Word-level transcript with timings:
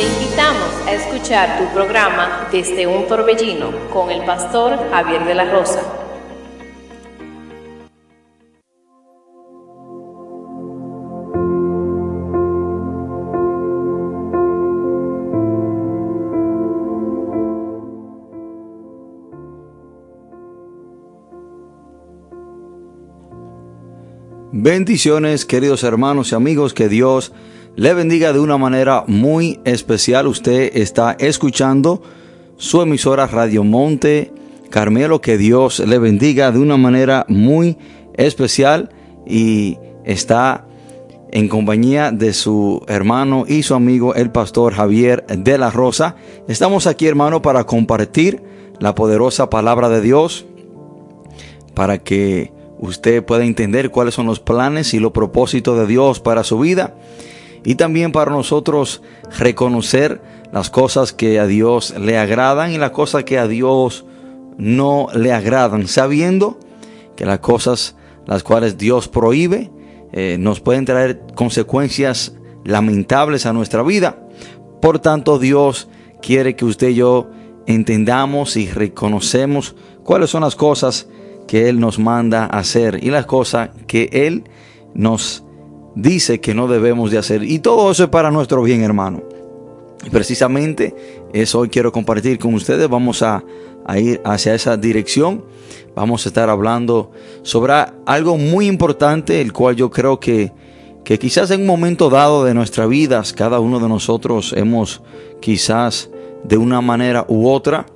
Te 0.00 0.06
invitamos 0.06 0.72
a 0.86 0.94
escuchar 0.94 1.58
tu 1.58 1.74
programa 1.74 2.48
Desde 2.50 2.86
un 2.86 3.06
Torbellino 3.06 3.70
con 3.92 4.10
el 4.10 4.24
pastor 4.24 4.78
Javier 4.90 5.26
de 5.26 5.34
la 5.34 5.44
Rosa. 5.44 5.82
Bendiciones, 24.50 25.44
queridos 25.44 25.84
hermanos 25.84 26.32
y 26.32 26.34
amigos, 26.36 26.72
que 26.72 26.88
Dios 26.88 27.34
le 27.76 27.94
bendiga 27.94 28.32
de 28.32 28.40
una 28.40 28.58
manera 28.58 29.04
muy 29.06 29.60
especial. 29.64 30.26
Usted 30.26 30.76
está 30.76 31.16
escuchando 31.18 32.02
su 32.56 32.82
emisora 32.82 33.26
Radio 33.26 33.64
Monte 33.64 34.32
Carmelo, 34.70 35.20
que 35.20 35.38
Dios 35.38 35.80
le 35.80 35.98
bendiga 35.98 36.52
de 36.52 36.58
una 36.58 36.76
manera 36.76 37.24
muy 37.28 37.76
especial 38.14 38.90
y 39.26 39.78
está 40.04 40.66
en 41.32 41.48
compañía 41.48 42.10
de 42.10 42.32
su 42.32 42.82
hermano 42.88 43.44
y 43.46 43.62
su 43.62 43.74
amigo 43.74 44.14
el 44.14 44.30
pastor 44.30 44.74
Javier 44.74 45.24
de 45.26 45.58
la 45.58 45.70
Rosa. 45.70 46.16
Estamos 46.48 46.86
aquí 46.86 47.06
hermano 47.06 47.40
para 47.42 47.64
compartir 47.64 48.42
la 48.78 48.94
poderosa 48.94 49.50
palabra 49.50 49.88
de 49.88 50.00
Dios 50.00 50.46
para 51.74 51.98
que 51.98 52.52
usted 52.78 53.24
pueda 53.24 53.44
entender 53.44 53.90
cuáles 53.90 54.14
son 54.14 54.26
los 54.26 54.40
planes 54.40 54.92
y 54.94 54.98
los 54.98 55.12
propósitos 55.12 55.78
de 55.78 55.86
Dios 55.86 56.20
para 56.20 56.44
su 56.44 56.58
vida 56.58 56.94
y 57.64 57.74
también 57.74 58.12
para 58.12 58.30
nosotros 58.30 59.02
reconocer 59.38 60.20
las 60.52 60.70
cosas 60.70 61.12
que 61.12 61.38
a 61.38 61.46
Dios 61.46 61.94
le 61.98 62.18
agradan 62.18 62.72
y 62.72 62.78
las 62.78 62.90
cosas 62.90 63.24
que 63.24 63.38
a 63.38 63.46
Dios 63.46 64.04
no 64.56 65.08
le 65.14 65.32
agradan, 65.32 65.86
sabiendo 65.86 66.58
que 67.16 67.26
las 67.26 67.38
cosas 67.38 67.96
las 68.26 68.42
cuales 68.42 68.78
Dios 68.78 69.08
prohíbe 69.08 69.70
eh, 70.12 70.36
nos 70.38 70.60
pueden 70.60 70.84
traer 70.84 71.22
consecuencias 71.34 72.34
lamentables 72.64 73.46
a 73.46 73.52
nuestra 73.52 73.82
vida. 73.82 74.18
Por 74.80 74.98
tanto, 74.98 75.38
Dios 75.38 75.88
quiere 76.20 76.56
que 76.56 76.64
usted 76.64 76.88
y 76.88 76.94
yo 76.96 77.30
entendamos 77.66 78.56
y 78.56 78.66
reconocemos 78.66 79.76
cuáles 80.02 80.30
son 80.30 80.42
las 80.42 80.56
cosas 80.56 81.08
que 81.46 81.68
Él 81.68 81.80
nos 81.80 81.98
manda 81.98 82.46
hacer 82.46 83.02
y 83.02 83.10
las 83.10 83.26
cosas 83.26 83.70
que 83.86 84.08
Él 84.12 84.44
nos 84.94 85.44
dice 85.94 86.40
que 86.40 86.54
no 86.54 86.68
debemos 86.68 87.10
de 87.10 87.18
hacer. 87.18 87.42
Y 87.42 87.58
todo 87.58 87.90
eso 87.90 88.04
es 88.04 88.10
para 88.10 88.30
nuestro 88.30 88.62
bien, 88.62 88.82
hermano. 88.82 89.22
Y 90.04 90.10
precisamente 90.10 90.94
eso 91.32 91.60
hoy 91.60 91.68
quiero 91.68 91.92
compartir 91.92 92.38
con 92.38 92.54
ustedes. 92.54 92.88
Vamos 92.88 93.22
a, 93.22 93.44
ir 93.96 94.20
hacia 94.24 94.54
esa 94.54 94.76
dirección. 94.76 95.44
Vamos 95.94 96.24
a 96.24 96.28
estar 96.28 96.48
hablando 96.48 97.10
sobre 97.42 97.72
algo 98.06 98.36
muy 98.36 98.66
importante, 98.66 99.40
el 99.40 99.52
cual 99.52 99.76
yo 99.76 99.90
creo 99.90 100.20
que, 100.20 100.52
que 101.04 101.18
quizás 101.18 101.50
en 101.50 101.62
un 101.62 101.66
momento 101.66 102.08
dado 102.08 102.44
de 102.44 102.54
nuestra 102.54 102.86
vida, 102.86 103.22
cada 103.34 103.58
uno 103.58 103.80
de 103.80 103.88
nosotros 103.88 104.54
hemos 104.56 105.02
quizás 105.40 106.10
de 106.44 106.56
una 106.56 106.80
manera 106.80 107.26
u 107.28 107.48
otra 107.48 107.86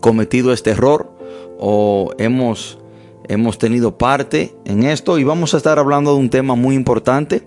cometido 0.00 0.52
este 0.52 0.70
error 0.70 1.10
o 1.58 2.12
hemos, 2.18 2.77
hemos 3.28 3.58
tenido 3.58 3.96
parte 3.98 4.54
en 4.64 4.82
esto 4.84 5.18
y 5.18 5.24
vamos 5.24 5.54
a 5.54 5.58
estar 5.58 5.78
hablando 5.78 6.14
de 6.14 6.20
un 6.20 6.30
tema 6.30 6.54
muy 6.54 6.74
importante 6.74 7.46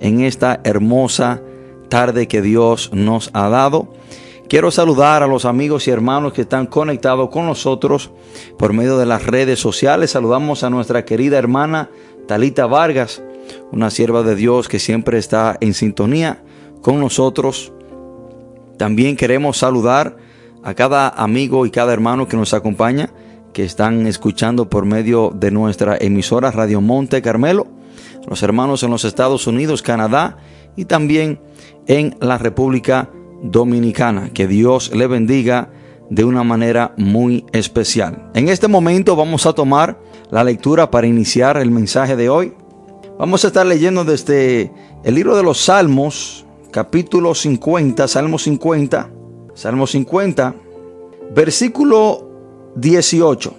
en 0.00 0.20
esta 0.20 0.60
hermosa 0.64 1.40
tarde 1.88 2.28
que 2.28 2.42
Dios 2.42 2.90
nos 2.92 3.30
ha 3.32 3.48
dado. 3.48 3.92
Quiero 4.48 4.72
saludar 4.72 5.22
a 5.22 5.28
los 5.28 5.44
amigos 5.44 5.86
y 5.86 5.92
hermanos 5.92 6.32
que 6.32 6.42
están 6.42 6.66
conectados 6.66 7.30
con 7.30 7.46
nosotros 7.46 8.10
por 8.58 8.72
medio 8.72 8.98
de 8.98 9.06
las 9.06 9.24
redes 9.24 9.60
sociales. 9.60 10.10
Saludamos 10.10 10.64
a 10.64 10.70
nuestra 10.70 11.04
querida 11.04 11.38
hermana 11.38 11.88
Talita 12.26 12.66
Vargas, 12.66 13.22
una 13.70 13.90
sierva 13.90 14.24
de 14.24 14.34
Dios 14.34 14.68
que 14.68 14.80
siempre 14.80 15.18
está 15.18 15.56
en 15.60 15.72
sintonía 15.72 16.42
con 16.82 16.98
nosotros. 16.98 17.72
También 18.76 19.16
queremos 19.16 19.58
saludar 19.58 20.16
a 20.64 20.74
cada 20.74 21.08
amigo 21.08 21.64
y 21.64 21.70
cada 21.70 21.92
hermano 21.92 22.26
que 22.26 22.36
nos 22.36 22.52
acompaña 22.52 23.10
que 23.52 23.64
están 23.64 24.06
escuchando 24.06 24.68
por 24.68 24.86
medio 24.86 25.32
de 25.34 25.50
nuestra 25.50 25.96
emisora 26.00 26.50
Radio 26.50 26.80
Monte 26.80 27.22
Carmelo, 27.22 27.66
los 28.28 28.42
hermanos 28.42 28.82
en 28.82 28.90
los 28.90 29.04
Estados 29.04 29.46
Unidos, 29.46 29.82
Canadá 29.82 30.38
y 30.76 30.84
también 30.84 31.40
en 31.86 32.16
la 32.20 32.38
República 32.38 33.10
Dominicana. 33.42 34.30
Que 34.32 34.46
Dios 34.46 34.94
le 34.94 35.06
bendiga 35.06 35.70
de 36.10 36.24
una 36.24 36.42
manera 36.42 36.92
muy 36.96 37.44
especial. 37.52 38.30
En 38.34 38.48
este 38.48 38.68
momento 38.68 39.16
vamos 39.16 39.46
a 39.46 39.52
tomar 39.52 39.98
la 40.30 40.44
lectura 40.44 40.90
para 40.90 41.06
iniciar 41.06 41.56
el 41.56 41.70
mensaje 41.70 42.16
de 42.16 42.28
hoy. 42.28 42.52
Vamos 43.18 43.44
a 43.44 43.48
estar 43.48 43.66
leyendo 43.66 44.04
desde 44.04 44.72
el 45.04 45.14
libro 45.14 45.36
de 45.36 45.42
los 45.42 45.58
Salmos, 45.58 46.46
capítulo 46.70 47.34
50, 47.34 48.08
Salmo 48.08 48.38
50, 48.38 49.10
Salmo 49.54 49.86
50, 49.86 50.54
versículo 51.34 52.29
18. 52.76 53.54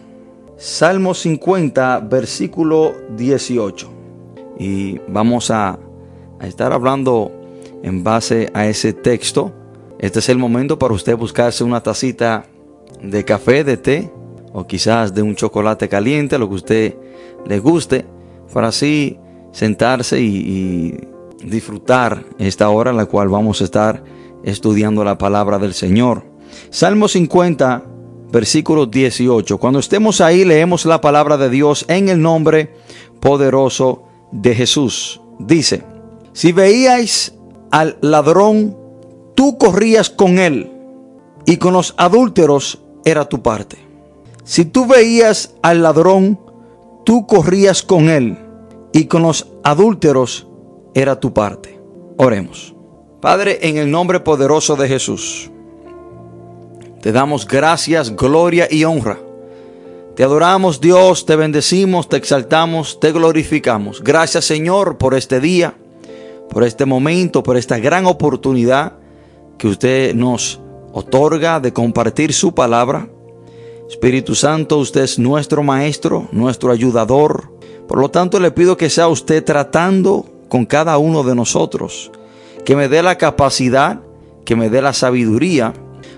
Salmo 0.57 1.13
50, 1.13 1.99
versículo 2.01 2.93
18. 3.17 3.89
Y 4.59 4.99
vamos 5.07 5.49
a, 5.51 5.79
estar 6.41 6.73
hablando 6.73 7.31
en 7.83 8.03
base 8.03 8.49
a 8.53 8.65
ese 8.65 8.93
texto. 8.93 9.51
Este 9.99 10.19
es 10.19 10.29
el 10.29 10.37
momento 10.37 10.79
para 10.79 10.93
usted 10.93 11.15
buscarse 11.15 11.63
una 11.63 11.81
tacita 11.81 12.45
de 13.01 13.23
café, 13.25 13.63
de 13.63 13.77
té, 13.77 14.11
o 14.53 14.65
quizás 14.65 15.13
de 15.13 15.21
un 15.21 15.35
chocolate 15.35 15.87
caliente, 15.87 16.37
lo 16.37 16.49
que 16.49 16.55
usted 16.55 16.95
le 17.45 17.59
guste, 17.59 18.05
para 18.53 18.69
así 18.69 19.19
sentarse 19.51 20.19
y, 20.19 20.25
y 21.41 21.47
disfrutar 21.47 22.23
esta 22.39 22.69
hora 22.69 22.91
en 22.91 22.97
la 22.97 23.05
cual 23.05 23.29
vamos 23.29 23.61
a 23.61 23.65
estar 23.65 24.03
estudiando 24.43 25.03
la 25.03 25.17
palabra 25.17 25.59
del 25.59 25.73
Señor. 25.73 26.23
Salmo 26.69 27.07
50, 27.07 27.83
versículo 28.31 28.85
18. 28.85 29.57
Cuando 29.57 29.79
estemos 29.79 30.21
ahí 30.21 30.45
leemos 30.45 30.85
la 30.85 31.01
palabra 31.01 31.37
de 31.37 31.49
Dios 31.49 31.85
en 31.87 32.09
el 32.09 32.21
nombre 32.21 32.73
poderoso 33.19 34.03
de 34.31 34.55
Jesús. 34.55 35.21
Dice, 35.39 35.83
si 36.33 36.51
veíais 36.51 37.33
al 37.71 37.97
ladrón, 38.01 38.77
tú 39.35 39.57
corrías 39.57 40.09
con 40.09 40.39
él 40.39 40.71
y 41.45 41.57
con 41.57 41.73
los 41.73 41.93
adúlteros 41.97 42.79
era 43.03 43.27
tu 43.27 43.41
parte. 43.41 43.77
Si 44.43 44.65
tú 44.65 44.85
veías 44.85 45.55
al 45.61 45.83
ladrón, 45.83 46.39
tú 47.05 47.27
corrías 47.27 47.83
con 47.83 48.09
él 48.09 48.37
y 48.93 49.05
con 49.05 49.23
los 49.23 49.47
adúlteros 49.63 50.47
era 50.93 51.19
tu 51.19 51.33
parte. 51.33 51.79
Oremos. 52.17 52.75
Padre, 53.21 53.59
en 53.61 53.77
el 53.77 53.91
nombre 53.91 54.19
poderoso 54.19 54.75
de 54.75 54.87
Jesús. 54.87 55.50
Te 57.01 57.11
damos 57.11 57.47
gracias, 57.47 58.15
gloria 58.15 58.67
y 58.69 58.83
honra. 58.83 59.17
Te 60.15 60.23
adoramos 60.23 60.79
Dios, 60.79 61.25
te 61.25 61.35
bendecimos, 61.35 62.07
te 62.07 62.17
exaltamos, 62.17 62.99
te 62.99 63.11
glorificamos. 63.11 64.03
Gracias 64.03 64.45
Señor 64.45 64.99
por 64.99 65.15
este 65.15 65.39
día, 65.39 65.73
por 66.51 66.63
este 66.63 66.85
momento, 66.85 67.41
por 67.41 67.57
esta 67.57 67.79
gran 67.79 68.05
oportunidad 68.05 68.93
que 69.57 69.67
usted 69.67 70.13
nos 70.13 70.59
otorga 70.93 71.59
de 71.59 71.73
compartir 71.73 72.33
su 72.33 72.53
palabra. 72.53 73.09
Espíritu 73.89 74.35
Santo, 74.35 74.77
usted 74.77 75.01
es 75.01 75.17
nuestro 75.17 75.63
maestro, 75.63 76.27
nuestro 76.31 76.71
ayudador. 76.71 77.51
Por 77.87 77.99
lo 77.99 78.11
tanto, 78.11 78.39
le 78.39 78.51
pido 78.51 78.77
que 78.77 78.91
sea 78.91 79.07
usted 79.07 79.43
tratando 79.43 80.25
con 80.49 80.65
cada 80.67 80.99
uno 80.99 81.23
de 81.23 81.33
nosotros, 81.33 82.11
que 82.63 82.75
me 82.75 82.89
dé 82.89 83.01
la 83.01 83.17
capacidad, 83.17 84.01
que 84.45 84.55
me 84.55 84.69
dé 84.69 84.83
la 84.83 84.93
sabiduría 84.93 85.73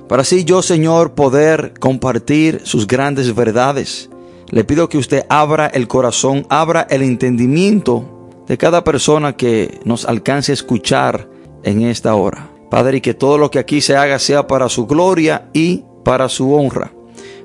para 0.07 0.21
así 0.21 0.43
yo, 0.43 0.61
Señor, 0.61 1.13
poder 1.13 1.73
compartir 1.79 2.61
sus 2.63 2.87
grandes 2.87 3.33
verdades. 3.33 4.09
Le 4.49 4.63
pido 4.63 4.89
que 4.89 4.97
usted 4.97 5.25
abra 5.29 5.67
el 5.67 5.87
corazón, 5.87 6.45
abra 6.49 6.85
el 6.89 7.01
entendimiento 7.01 8.05
de 8.47 8.57
cada 8.57 8.83
persona 8.83 9.35
que 9.35 9.79
nos 9.85 10.05
alcance 10.05 10.51
a 10.51 10.53
escuchar 10.53 11.29
en 11.63 11.81
esta 11.81 12.15
hora. 12.15 12.49
Padre, 12.69 12.97
y 12.97 13.01
que 13.01 13.13
todo 13.13 13.37
lo 13.37 13.49
que 13.49 13.59
aquí 13.59 13.81
se 13.81 13.95
haga 13.95 14.19
sea 14.19 14.47
para 14.47 14.67
su 14.67 14.85
gloria 14.85 15.49
y 15.53 15.83
para 16.03 16.27
su 16.27 16.53
honra. 16.53 16.91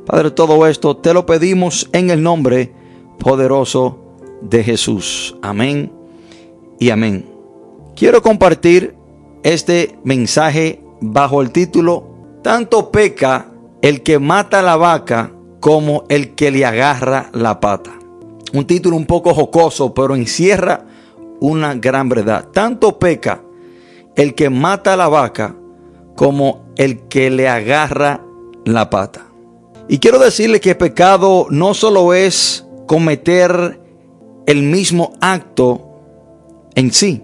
Padre, 0.06 0.30
todo 0.30 0.66
esto 0.66 0.96
te 0.96 1.12
lo 1.12 1.26
pedimos 1.26 1.88
en 1.92 2.10
el 2.10 2.22
nombre 2.22 2.72
poderoso 3.18 3.98
de 4.40 4.64
Jesús. 4.64 5.36
Amén 5.42 5.92
y 6.78 6.90
amén. 6.90 7.26
Quiero 7.94 8.22
compartir 8.22 8.94
este 9.42 9.98
mensaje 10.04 10.80
bajo 11.00 11.42
el 11.42 11.50
título 11.50 12.07
tanto 12.48 12.90
peca 12.90 13.50
el 13.82 14.02
que 14.02 14.18
mata 14.18 14.62
la 14.62 14.76
vaca 14.76 15.30
como 15.60 16.04
el 16.08 16.34
que 16.34 16.50
le 16.50 16.64
agarra 16.64 17.28
la 17.34 17.60
pata. 17.60 17.92
Un 18.54 18.66
título 18.66 18.96
un 18.96 19.04
poco 19.04 19.34
jocoso, 19.34 19.92
pero 19.92 20.16
encierra 20.16 20.86
una 21.40 21.74
gran 21.74 22.08
verdad. 22.08 22.48
Tanto 22.50 22.98
peca 22.98 23.42
el 24.16 24.34
que 24.34 24.48
mata 24.48 24.96
la 24.96 25.08
vaca 25.08 25.56
como 26.16 26.72
el 26.76 27.00
que 27.08 27.28
le 27.28 27.50
agarra 27.50 28.22
la 28.64 28.88
pata. 28.88 29.26
Y 29.86 29.98
quiero 29.98 30.18
decirle 30.18 30.58
que 30.58 30.74
pecado 30.74 31.48
no 31.50 31.74
solo 31.74 32.14
es 32.14 32.66
cometer 32.86 33.78
el 34.46 34.62
mismo 34.62 35.12
acto 35.20 36.00
en 36.74 36.94
sí. 36.94 37.22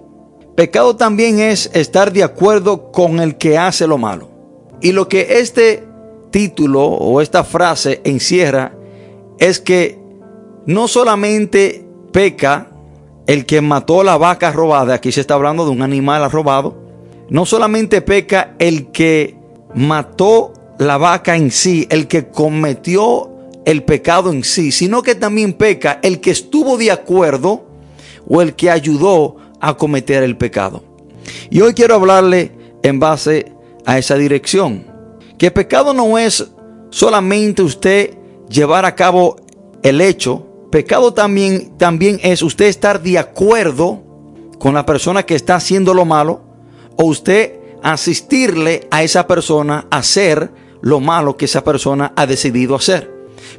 Pecado 0.54 0.96
también 0.96 1.40
es 1.40 1.70
estar 1.72 2.12
de 2.12 2.24
acuerdo 2.24 2.92
con 2.92 3.20
el 3.20 3.38
que 3.38 3.56
hace 3.56 3.86
lo 3.86 3.96
malo. 3.96 4.33
Y 4.84 4.92
lo 4.92 5.08
que 5.08 5.38
este 5.40 5.82
título 6.30 6.84
o 6.84 7.22
esta 7.22 7.42
frase 7.42 8.02
encierra 8.04 8.76
es 9.38 9.58
que 9.58 9.98
no 10.66 10.88
solamente 10.88 11.88
peca 12.12 12.70
el 13.26 13.46
que 13.46 13.62
mató 13.62 14.04
la 14.04 14.18
vaca 14.18 14.52
robada, 14.52 14.92
aquí 14.92 15.10
se 15.10 15.22
está 15.22 15.34
hablando 15.34 15.64
de 15.64 15.70
un 15.70 15.80
animal 15.80 16.30
robado, 16.30 16.76
no 17.30 17.46
solamente 17.46 18.02
peca 18.02 18.56
el 18.58 18.90
que 18.90 19.38
mató 19.74 20.52
la 20.78 20.98
vaca 20.98 21.34
en 21.34 21.50
sí, 21.50 21.86
el 21.88 22.06
que 22.06 22.28
cometió 22.28 23.32
el 23.64 23.84
pecado 23.84 24.30
en 24.30 24.44
sí, 24.44 24.70
sino 24.70 25.02
que 25.02 25.14
también 25.14 25.54
peca 25.54 25.98
el 26.02 26.20
que 26.20 26.30
estuvo 26.30 26.76
de 26.76 26.90
acuerdo 26.90 27.64
o 28.28 28.42
el 28.42 28.54
que 28.54 28.70
ayudó 28.70 29.36
a 29.60 29.78
cometer 29.78 30.22
el 30.22 30.36
pecado. 30.36 30.84
Y 31.48 31.62
hoy 31.62 31.72
quiero 31.72 31.94
hablarle 31.94 32.52
en 32.82 33.00
base 33.00 33.53
a 33.84 33.98
esa 33.98 34.16
dirección. 34.16 34.86
Que 35.38 35.50
pecado 35.50 35.92
no 35.94 36.18
es 36.18 36.50
solamente 36.90 37.62
usted 37.62 38.16
llevar 38.48 38.84
a 38.84 38.94
cabo 38.94 39.36
el 39.82 40.00
hecho, 40.00 40.46
pecado 40.70 41.12
también, 41.12 41.76
también 41.76 42.18
es 42.22 42.42
usted 42.42 42.66
estar 42.66 43.02
de 43.02 43.18
acuerdo 43.18 44.02
con 44.58 44.74
la 44.74 44.86
persona 44.86 45.24
que 45.24 45.34
está 45.34 45.56
haciendo 45.56 45.92
lo 45.92 46.04
malo 46.04 46.42
o 46.96 47.04
usted 47.04 47.60
asistirle 47.82 48.86
a 48.90 49.02
esa 49.02 49.26
persona 49.26 49.86
a 49.90 49.98
hacer 49.98 50.50
lo 50.80 51.00
malo 51.00 51.36
que 51.36 51.44
esa 51.44 51.64
persona 51.64 52.12
ha 52.16 52.26
decidido 52.26 52.74
hacer. 52.74 53.12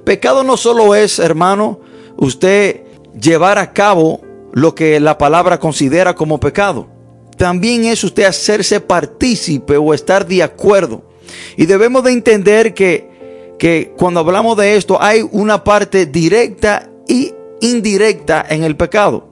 Pecado 0.03 0.43
no 0.43 0.57
solo 0.57 0.95
es, 0.95 1.19
hermano, 1.19 1.79
usted 2.17 2.83
llevar 3.19 3.57
a 3.57 3.73
cabo 3.73 4.21
lo 4.51 4.73
que 4.73 4.99
la 4.99 5.17
palabra 5.17 5.59
considera 5.59 6.15
como 6.15 6.39
pecado. 6.39 6.87
También 7.37 7.85
es 7.85 8.03
usted 8.03 8.23
hacerse 8.23 8.79
partícipe 8.79 9.77
o 9.77 9.93
estar 9.93 10.27
de 10.27 10.43
acuerdo. 10.43 11.03
Y 11.57 11.65
debemos 11.65 12.03
de 12.03 12.11
entender 12.11 12.73
que, 12.73 13.55
que 13.59 13.93
cuando 13.97 14.21
hablamos 14.21 14.57
de 14.57 14.75
esto 14.75 15.01
hay 15.01 15.27
una 15.31 15.63
parte 15.63 16.05
directa 16.05 16.89
y 17.07 17.33
indirecta 17.61 18.45
en 18.47 18.63
el 18.63 18.75
pecado. 18.75 19.29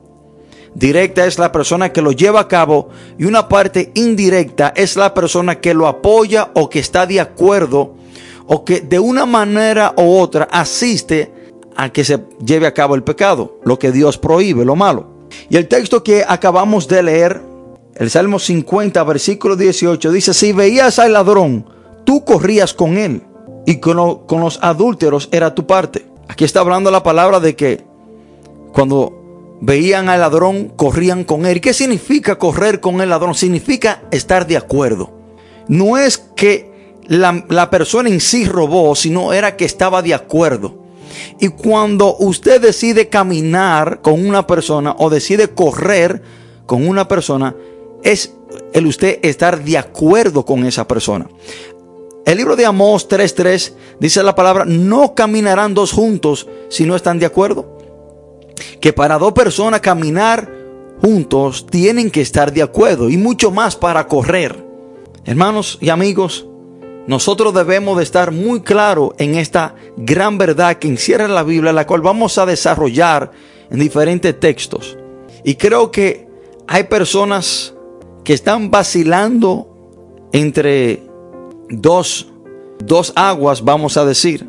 Directa 0.76 1.26
es 1.26 1.38
la 1.38 1.52
persona 1.52 1.94
que 1.94 2.02
lo 2.02 2.12
lleva 2.12 2.42
a 2.42 2.48
cabo 2.48 2.90
y 3.18 3.26
una 3.26 3.48
parte 3.48 3.92
indirecta 3.94 4.74
es 4.76 4.96
la 4.96 5.14
persona 5.14 5.60
que 5.60 5.74
lo 5.74 5.88
apoya 5.88 6.50
o 6.56 6.70
que 6.70 6.80
está 6.80 7.06
de 7.06 7.20
acuerdo 7.20 7.96
o 8.48 8.66
que 8.66 8.82
de 8.82 9.00
una 9.00 9.26
manera 9.26 9.94
u 9.98 10.18
otra 10.18 10.48
asiste 10.52 11.32
a 11.76 11.90
que 11.90 12.04
se 12.04 12.20
lleve 12.44 12.68
a 12.68 12.74
cabo 12.74 12.96
el 12.96 13.04
pecado, 13.04 13.60
lo 13.64 13.80
que 13.80 13.92
Dios 13.92 14.18
prohíbe, 14.18 14.66
lo 14.66 14.76
malo. 14.76 15.28
Y 15.50 15.58
el 15.58 15.68
texto 15.68 16.04
que 16.04 16.24
acabamos 16.28 16.88
de 16.88 17.04
leer, 17.04 17.42
el 17.96 18.10
Salmo 18.10 18.40
50, 18.40 19.04
versículo 19.04 19.56
18, 19.56 20.12
dice, 20.12 20.34
si 20.34 20.52
veías 20.52 21.00
al 21.00 21.14
ladrón, 21.14 21.66
tú 22.06 22.26
corrías 22.26 22.74
con 22.74 22.98
él 22.98 23.24
y 23.66 23.78
con, 23.78 24.26
con 24.26 24.42
los 24.42 24.60
adúlteros 24.62 25.30
era 25.32 25.54
tu 25.54 25.68
parte. 25.68 26.06
Aquí 26.28 26.44
está 26.44 26.62
hablando 26.62 26.90
la 26.90 27.04
palabra 27.04 27.40
de 27.40 27.56
que 27.56 27.84
cuando 28.74 29.58
veían 29.62 30.10
al 30.10 30.20
ladrón, 30.20 30.74
corrían 30.76 31.24
con 31.24 31.46
él. 31.46 31.62
¿Qué 31.62 31.74
significa 31.74 32.38
correr 32.38 32.80
con 32.80 33.00
el 33.02 33.10
ladrón? 33.10 33.36
Significa 33.36 34.02
estar 34.12 34.48
de 34.48 34.58
acuerdo. 34.58 35.12
No 35.68 35.98
es 35.98 36.18
que 36.18 36.98
la, 37.08 37.46
la 37.50 37.70
persona 37.70 38.10
en 38.10 38.20
sí 38.20 38.46
robó, 38.46 38.96
sino 38.96 39.32
era 39.32 39.56
que 39.56 39.66
estaba 39.66 40.02
de 40.02 40.14
acuerdo. 40.14 40.84
Y 41.40 41.50
cuando 41.50 42.18
usted 42.18 42.60
decide 42.60 43.08
caminar 43.08 44.02
con 44.02 44.26
una 44.26 44.48
persona 44.48 44.96
o 44.98 45.10
decide 45.10 45.50
correr 45.50 46.22
con 46.66 46.88
una 46.88 47.08
persona, 47.08 47.56
es 48.04 48.34
el 48.74 48.86
usted 48.88 49.20
estar 49.22 49.64
de 49.64 49.78
acuerdo 49.78 50.46
con 50.46 50.66
esa 50.66 50.88
persona. 50.88 51.28
El 52.26 52.38
libro 52.38 52.56
de 52.56 52.66
Amós 52.66 53.08
3:3 53.10 53.74
dice 54.00 54.24
la 54.24 54.36
palabra, 54.36 54.66
no 54.66 55.14
caminarán 55.14 55.74
dos 55.74 55.92
juntos 55.92 56.48
si 56.70 56.86
no 56.86 56.96
están 56.96 57.20
de 57.20 57.26
acuerdo. 57.26 57.78
Que 58.80 58.94
para 58.94 59.18
dos 59.18 59.34
personas 59.34 59.82
caminar 59.82 60.50
juntos 61.02 61.66
tienen 61.70 62.10
que 62.10 62.22
estar 62.22 62.54
de 62.54 62.62
acuerdo 62.62 63.10
y 63.10 63.18
mucho 63.18 63.52
más 63.52 63.76
para 63.76 64.08
correr. 64.08 64.64
Hermanos 65.26 65.78
y 65.82 65.90
amigos, 65.90 66.48
nosotros 67.08 67.54
debemos 67.54 67.98
de 67.98 68.04
estar 68.04 68.32
muy 68.32 68.62
claros 68.62 69.12
en 69.18 69.36
esta 69.36 69.76
gran 69.98 70.38
verdad 70.38 70.78
que 70.78 70.88
encierra 70.88 71.28
la 71.28 71.44
Biblia, 71.44 71.74
la 71.74 71.86
cual 71.86 72.02
vamos 72.02 72.38
a 72.38 72.46
desarrollar 72.46 73.32
en 73.70 73.80
diferentes 73.80 74.40
textos. 74.40 74.98
Y 75.44 75.56
creo 75.56 75.92
que 75.92 76.28
hay 76.68 76.84
personas 76.84 77.73
que 78.24 78.34
están 78.34 78.72
vacilando 78.72 79.68
entre 80.32 81.04
dos, 81.70 82.28
dos 82.80 83.14
aguas, 83.16 83.64
vamos 83.64 83.98
a 83.98 84.06
decir. 84.06 84.48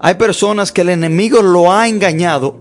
Hay 0.00 0.14
personas 0.14 0.72
que 0.72 0.82
el 0.82 0.90
enemigo 0.90 1.42
lo 1.42 1.72
ha 1.72 1.88
engañado 1.88 2.56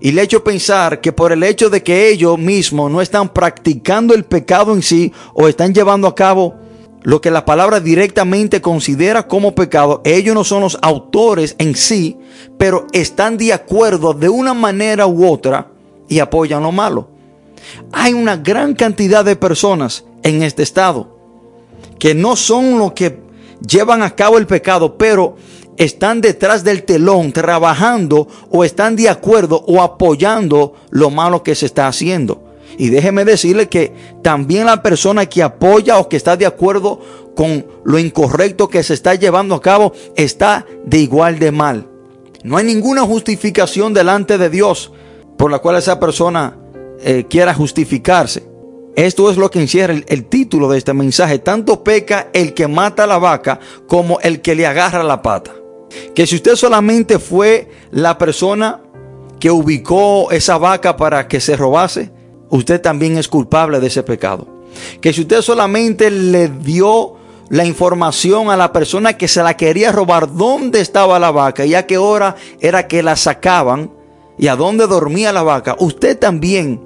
y 0.00 0.12
le 0.12 0.20
ha 0.20 0.24
hecho 0.24 0.44
pensar 0.44 1.00
que 1.00 1.12
por 1.12 1.32
el 1.32 1.42
hecho 1.42 1.70
de 1.70 1.82
que 1.82 2.08
ellos 2.08 2.38
mismos 2.38 2.90
no 2.90 3.00
están 3.00 3.32
practicando 3.32 4.14
el 4.14 4.24
pecado 4.24 4.74
en 4.74 4.82
sí 4.82 5.12
o 5.34 5.48
están 5.48 5.72
llevando 5.72 6.08
a 6.08 6.14
cabo 6.14 6.56
lo 7.02 7.20
que 7.20 7.30
la 7.30 7.44
palabra 7.44 7.80
directamente 7.80 8.62
considera 8.62 9.28
como 9.28 9.54
pecado, 9.54 10.00
ellos 10.04 10.34
no 10.34 10.42
son 10.42 10.62
los 10.62 10.78
autores 10.80 11.54
en 11.58 11.76
sí, 11.76 12.16
pero 12.58 12.86
están 12.92 13.36
de 13.36 13.52
acuerdo 13.52 14.14
de 14.14 14.30
una 14.30 14.54
manera 14.54 15.06
u 15.06 15.26
otra 15.30 15.70
y 16.08 16.18
apoyan 16.18 16.62
lo 16.62 16.72
malo. 16.72 17.13
Hay 17.92 18.12
una 18.12 18.36
gran 18.36 18.74
cantidad 18.74 19.24
de 19.24 19.36
personas 19.36 20.04
en 20.22 20.42
este 20.42 20.62
estado 20.62 21.14
que 21.98 22.14
no 22.14 22.36
son 22.36 22.78
los 22.78 22.92
que 22.92 23.20
llevan 23.66 24.02
a 24.02 24.14
cabo 24.14 24.38
el 24.38 24.46
pecado, 24.46 24.98
pero 24.98 25.36
están 25.76 26.20
detrás 26.20 26.64
del 26.64 26.84
telón 26.84 27.32
trabajando 27.32 28.28
o 28.50 28.64
están 28.64 28.96
de 28.96 29.08
acuerdo 29.08 29.64
o 29.66 29.82
apoyando 29.82 30.74
lo 30.90 31.10
malo 31.10 31.42
que 31.42 31.54
se 31.54 31.66
está 31.66 31.88
haciendo. 31.88 32.42
Y 32.76 32.90
déjeme 32.90 33.24
decirle 33.24 33.68
que 33.68 33.92
también 34.22 34.66
la 34.66 34.82
persona 34.82 35.26
que 35.26 35.42
apoya 35.42 35.98
o 35.98 36.08
que 36.08 36.16
está 36.16 36.36
de 36.36 36.46
acuerdo 36.46 37.00
con 37.36 37.66
lo 37.84 37.98
incorrecto 37.98 38.68
que 38.68 38.82
se 38.82 38.94
está 38.94 39.14
llevando 39.14 39.54
a 39.54 39.60
cabo 39.60 39.92
está 40.16 40.66
de 40.84 40.98
igual 40.98 41.38
de 41.38 41.52
mal. 41.52 41.88
No 42.42 42.56
hay 42.56 42.64
ninguna 42.64 43.02
justificación 43.02 43.94
delante 43.94 44.38
de 44.38 44.50
Dios 44.50 44.92
por 45.36 45.50
la 45.50 45.60
cual 45.60 45.76
esa 45.76 45.98
persona 45.98 46.58
eh, 47.00 47.24
quiera 47.28 47.54
justificarse. 47.54 48.54
Esto 48.96 49.28
es 49.30 49.36
lo 49.36 49.50
que 49.50 49.60
encierra 49.60 49.94
el, 50.06 50.24
título 50.26 50.68
de 50.68 50.78
este 50.78 50.92
mensaje. 50.92 51.40
Tanto 51.40 51.82
peca 51.82 52.28
el 52.32 52.54
que 52.54 52.68
mata 52.68 53.04
a 53.04 53.08
la 53.08 53.18
vaca 53.18 53.58
como 53.88 54.20
el 54.20 54.40
que 54.40 54.54
le 54.54 54.66
agarra 54.66 55.02
la 55.02 55.20
pata. 55.20 55.52
Que 56.14 56.26
si 56.26 56.36
usted 56.36 56.54
solamente 56.54 57.18
fue 57.18 57.68
la 57.90 58.16
persona 58.18 58.80
que 59.40 59.50
ubicó 59.50 60.30
esa 60.30 60.58
vaca 60.58 60.96
para 60.96 61.26
que 61.26 61.40
se 61.40 61.56
robase, 61.56 62.12
usted 62.50 62.80
también 62.80 63.18
es 63.18 63.26
culpable 63.26 63.80
de 63.80 63.88
ese 63.88 64.04
pecado. 64.04 64.46
Que 65.00 65.12
si 65.12 65.22
usted 65.22 65.42
solamente 65.42 66.10
le 66.10 66.48
dio 66.48 67.16
la 67.48 67.64
información 67.64 68.50
a 68.50 68.56
la 68.56 68.72
persona 68.72 69.16
que 69.16 69.28
se 69.28 69.42
la 69.42 69.56
quería 69.56 69.92
robar 69.92 70.32
dónde 70.32 70.80
estaba 70.80 71.18
la 71.18 71.30
vaca 71.30 71.66
y 71.66 71.74
a 71.74 71.86
qué 71.86 71.98
hora 71.98 72.36
era 72.60 72.86
que 72.86 73.02
la 73.02 73.16
sacaban 73.16 73.90
y 74.38 74.48
a 74.48 74.56
dónde 74.56 74.86
dormía 74.86 75.32
la 75.32 75.42
vaca, 75.42 75.76
usted 75.78 76.18
también 76.18 76.80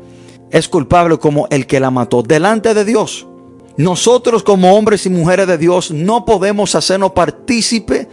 es 0.50 0.68
culpable 0.68 1.18
como 1.18 1.46
el 1.50 1.66
que 1.66 1.80
la 1.80 1.90
mató 1.90 2.22
delante 2.22 2.74
de 2.74 2.84
Dios. 2.84 3.26
Nosotros 3.76 4.42
como 4.42 4.74
hombres 4.76 5.06
y 5.06 5.10
mujeres 5.10 5.46
de 5.46 5.56
Dios 5.56 5.90
no 5.90 6.24
podemos 6.24 6.74
hacernos 6.74 7.12
partícipe 7.12 8.08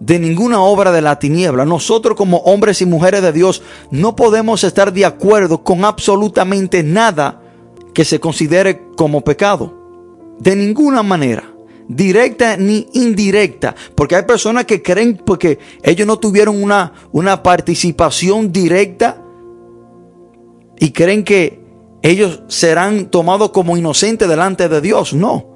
de 0.00 0.18
ninguna 0.18 0.60
obra 0.62 0.90
de 0.90 1.02
la 1.02 1.18
tiniebla. 1.18 1.64
Nosotros 1.64 2.16
como 2.16 2.38
hombres 2.38 2.82
y 2.82 2.86
mujeres 2.86 3.22
de 3.22 3.32
Dios 3.32 3.62
no 3.90 4.16
podemos 4.16 4.64
estar 4.64 4.92
de 4.92 5.04
acuerdo 5.04 5.62
con 5.62 5.84
absolutamente 5.84 6.82
nada 6.82 7.42
que 7.94 8.04
se 8.04 8.18
considere 8.18 8.82
como 8.96 9.20
pecado. 9.20 9.74
De 10.40 10.56
ninguna 10.56 11.02
manera. 11.02 11.49
Directa 11.92 12.56
ni 12.56 12.86
indirecta. 12.92 13.74
Porque 13.96 14.14
hay 14.14 14.22
personas 14.22 14.64
que 14.64 14.80
creen 14.80 15.20
porque 15.26 15.58
ellos 15.82 16.06
no 16.06 16.20
tuvieron 16.20 16.62
una, 16.62 16.92
una 17.10 17.42
participación 17.42 18.52
directa 18.52 19.20
y 20.78 20.92
creen 20.92 21.24
que 21.24 21.64
ellos 22.02 22.44
serán 22.46 23.06
tomados 23.06 23.50
como 23.50 23.76
inocentes 23.76 24.28
delante 24.28 24.68
de 24.68 24.80
Dios. 24.80 25.14
No. 25.14 25.46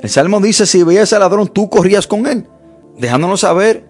El 0.00 0.08
Salmo 0.08 0.40
dice, 0.40 0.64
si 0.64 0.82
veías 0.82 1.12
al 1.12 1.20
ladrón, 1.20 1.48
tú 1.48 1.68
corrías 1.68 2.06
con 2.06 2.26
él. 2.26 2.48
Dejándonos 2.98 3.40
saber, 3.40 3.86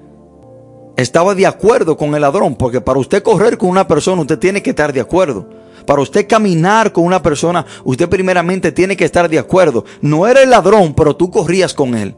estaba 0.97 1.37
de 1.37 1.47
acuerdo 1.47 1.97
con 1.97 2.17
el 2.17 2.23
ladrón, 2.23 2.57
porque 2.57 2.81
para 2.81 2.99
usted 2.99 3.23
correr 3.23 3.59
con 3.59 3.69
una 3.69 3.87
persona, 3.87 4.23
usted 4.23 4.41
tiene 4.41 4.61
que 4.61 4.71
estar 4.71 4.93
de 4.93 5.01
acuerdo. 5.01 5.49
Para 5.87 6.03
usted 6.03 6.27
caminar 6.27 6.93
con 6.93 7.05
una 7.05 7.23
persona, 7.23 7.65
usted 7.85 8.09
primeramente 8.09 8.73
tiene 8.73 8.97
que 8.97 9.05
estar 9.05 9.29
de 9.29 9.39
acuerdo. 9.39 9.85
No 10.01 10.27
era 10.27 10.43
el 10.43 10.51
ladrón, 10.51 10.95
pero 10.95 11.15
tú 11.15 11.31
corrías 11.31 11.73
con 11.75 11.95
él. 11.95 12.17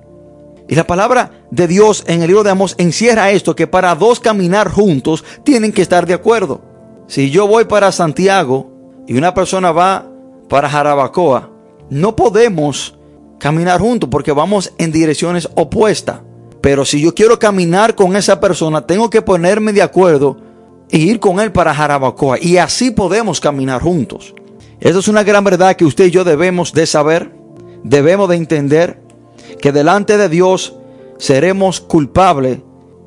Y 0.69 0.75
la 0.75 0.87
palabra 0.87 1.47
de 1.51 1.67
Dios 1.67 2.05
en 2.07 2.23
el 2.23 2.29
libro 2.29 2.43
de 2.43 2.51
Amos 2.51 2.75
encierra 2.79 3.31
esto, 3.31 3.55
que 3.55 3.67
para 3.67 3.95
dos 3.95 4.21
caminar 4.21 4.71
juntos 4.71 5.25
tienen 5.45 5.73
que 5.73 5.83
estar 5.83 6.07
de 6.07 6.15
acuerdo. 6.15 6.63
Si 7.07 7.31
yo 7.31 7.47
voy 7.47 7.65
para 7.65 7.93
Santiago 7.93 8.71
y 9.07 9.17
una 9.17 9.33
persona 9.33 9.73
va 9.73 10.07
para 10.49 10.69
Jarabacoa, 10.69 11.51
no 11.91 12.17
podemos 12.17 12.99
caminar 13.39 13.81
juntos 13.81 14.11
porque 14.11 14.33
vamos 14.33 14.73
en 14.79 14.93
direcciones 14.93 15.49
opuestas. 15.55 16.21
Pero 16.61 16.85
si 16.85 17.01
yo 17.01 17.15
quiero 17.15 17.39
caminar 17.39 17.95
con 17.95 18.17
esa 18.17 18.41
persona, 18.41 18.83
tengo 18.83 19.09
que 19.09 19.23
ponerme 19.23 19.73
de 19.73 19.83
acuerdo 19.83 20.37
e 20.91 20.99
ir 20.99 21.21
con 21.21 21.41
él 21.41 21.53
para 21.53 21.75
Jarabacoa. 21.75 22.39
Y 22.41 22.57
así 22.57 22.91
podemos 22.91 23.41
caminar 23.41 23.83
juntos. 23.83 24.35
Esa 24.81 24.99
es 24.99 25.09
una 25.09 25.23
gran 25.23 25.45
verdad 25.45 25.77
que 25.77 25.85
usted 25.85 26.07
y 26.07 26.11
yo 26.11 26.25
debemos 26.25 26.73
de 26.73 26.87
saber, 26.87 27.33
debemos 27.83 28.29
de 28.29 28.37
entender 28.37 29.01
que 29.61 29.73
delante 29.73 30.17
de 30.17 30.29
Dios 30.29 30.77
seremos 31.19 31.81
culpables 31.81 32.61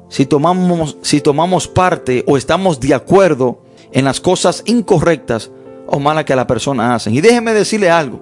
si 0.09 0.25
tomamos, 0.25 0.97
si 1.01 1.21
tomamos 1.21 1.67
parte 1.69 2.23
o 2.27 2.35
estamos 2.35 2.79
de 2.81 2.93
acuerdo 2.93 3.61
en 3.93 4.03
las 4.03 4.19
cosas 4.19 4.63
incorrectas 4.65 5.50
o 5.88 6.00
malas 6.00 6.25
que 6.25 6.35
la 6.35 6.47
persona 6.47 6.93
hace. 6.95 7.11
Y 7.11 7.21
déjeme 7.21 7.53
decirle 7.53 7.89
algo. 7.89 8.21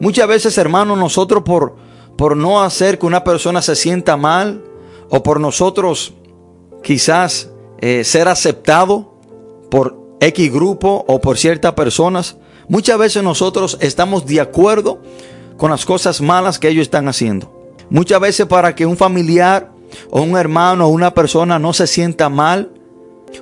Muchas 0.00 0.26
veces, 0.26 0.58
hermanos, 0.58 0.98
nosotros 0.98 1.44
por, 1.44 1.76
por 2.16 2.36
no 2.36 2.62
hacer 2.62 2.98
que 2.98 3.06
una 3.06 3.22
persona 3.22 3.62
se 3.62 3.76
sienta 3.76 4.16
mal 4.16 4.64
o 5.10 5.22
por 5.22 5.40
nosotros 5.40 6.14
quizás 6.82 7.50
eh, 7.80 8.04
ser 8.04 8.28
aceptado 8.28 9.14
por 9.70 9.96
X 10.20 10.52
grupo 10.52 11.04
o 11.06 11.20
por 11.20 11.38
ciertas 11.38 11.72
personas, 11.74 12.36
muchas 12.68 12.98
veces 12.98 13.22
nosotros 13.22 13.78
estamos 13.80 14.26
de 14.26 14.40
acuerdo 14.40 15.00
con 15.56 15.70
las 15.70 15.84
cosas 15.84 16.20
malas 16.20 16.58
que 16.58 16.68
ellos 16.68 16.82
están 16.82 17.08
haciendo. 17.08 17.52
Muchas 17.90 18.20
veces 18.20 18.46
para 18.46 18.74
que 18.74 18.86
un 18.86 18.96
familiar 18.96 19.70
o 20.10 20.22
un 20.22 20.36
hermano 20.36 20.86
o 20.86 20.88
una 20.88 21.14
persona 21.14 21.58
no 21.58 21.72
se 21.72 21.86
sienta 21.86 22.28
mal, 22.28 22.72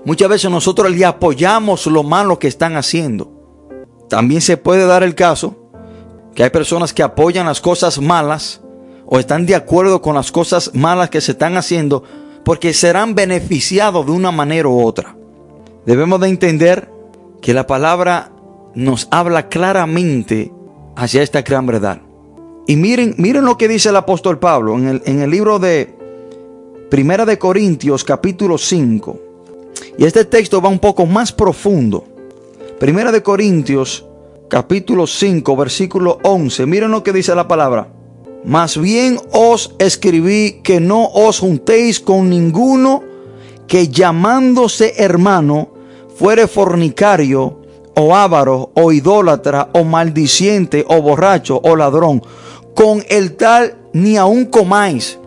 muchas 0.04 0.28
veces 0.28 0.50
nosotros 0.50 0.90
le 0.90 1.04
apoyamos 1.04 1.86
lo 1.86 2.02
malo 2.02 2.38
que 2.38 2.48
están 2.48 2.76
haciendo. 2.76 3.32
También 4.08 4.40
se 4.40 4.56
puede 4.56 4.86
dar 4.86 5.02
el 5.02 5.14
caso 5.14 5.56
que 6.34 6.44
hay 6.44 6.50
personas 6.50 6.92
que 6.92 7.02
apoyan 7.02 7.46
las 7.46 7.60
cosas 7.60 8.00
malas 8.00 8.60
o 9.06 9.18
están 9.18 9.46
de 9.46 9.54
acuerdo 9.54 10.02
con 10.02 10.14
las 10.14 10.30
cosas 10.30 10.72
malas 10.74 11.10
que 11.10 11.20
se 11.20 11.32
están 11.32 11.56
haciendo 11.56 12.04
porque 12.46 12.72
serán 12.72 13.16
beneficiados 13.16 14.06
de 14.06 14.12
una 14.12 14.30
manera 14.30 14.68
u 14.68 14.86
otra. 14.86 15.16
Debemos 15.84 16.20
de 16.20 16.28
entender 16.28 16.88
que 17.42 17.52
la 17.52 17.66
palabra 17.66 18.30
nos 18.76 19.08
habla 19.10 19.48
claramente 19.48 20.52
hacia 20.94 21.24
esta 21.24 21.42
gran 21.42 21.66
verdad. 21.66 22.02
Y 22.68 22.76
miren, 22.76 23.16
miren 23.18 23.44
lo 23.44 23.58
que 23.58 23.66
dice 23.66 23.88
el 23.88 23.96
apóstol 23.96 24.38
Pablo 24.38 24.76
en 24.76 24.86
el, 24.86 25.02
en 25.06 25.22
el 25.22 25.30
libro 25.30 25.58
de 25.58 25.92
Primera 26.88 27.26
de 27.26 27.36
Corintios 27.36 28.04
capítulo 28.04 28.58
5. 28.58 29.18
Y 29.98 30.04
este 30.04 30.24
texto 30.24 30.62
va 30.62 30.68
un 30.68 30.78
poco 30.78 31.04
más 31.04 31.32
profundo. 31.32 32.04
Primera 32.78 33.10
de 33.10 33.24
Corintios 33.24 34.06
capítulo 34.46 35.08
5, 35.08 35.56
versículo 35.56 36.20
11. 36.22 36.64
Miren 36.66 36.92
lo 36.92 37.02
que 37.02 37.12
dice 37.12 37.34
la 37.34 37.48
palabra. 37.48 37.88
Más 38.46 38.80
bien 38.80 39.18
os 39.32 39.74
escribí 39.80 40.60
que 40.62 40.78
no 40.78 41.06
os 41.06 41.40
juntéis 41.40 41.98
con 41.98 42.30
ninguno 42.30 43.02
que 43.66 43.88
llamándose 43.88 44.94
hermano 44.98 45.70
fuere 46.16 46.46
fornicario 46.46 47.58
o 47.96 48.14
avaro 48.14 48.70
o 48.74 48.92
idólatra 48.92 49.70
o 49.72 49.82
maldiciente 49.82 50.84
o 50.86 51.02
borracho 51.02 51.60
o 51.64 51.74
ladrón. 51.74 52.22
Con 52.72 53.04
el 53.08 53.34
tal 53.34 53.76
ni 53.92 54.16
aun 54.16 54.44
comáis. 54.44 55.18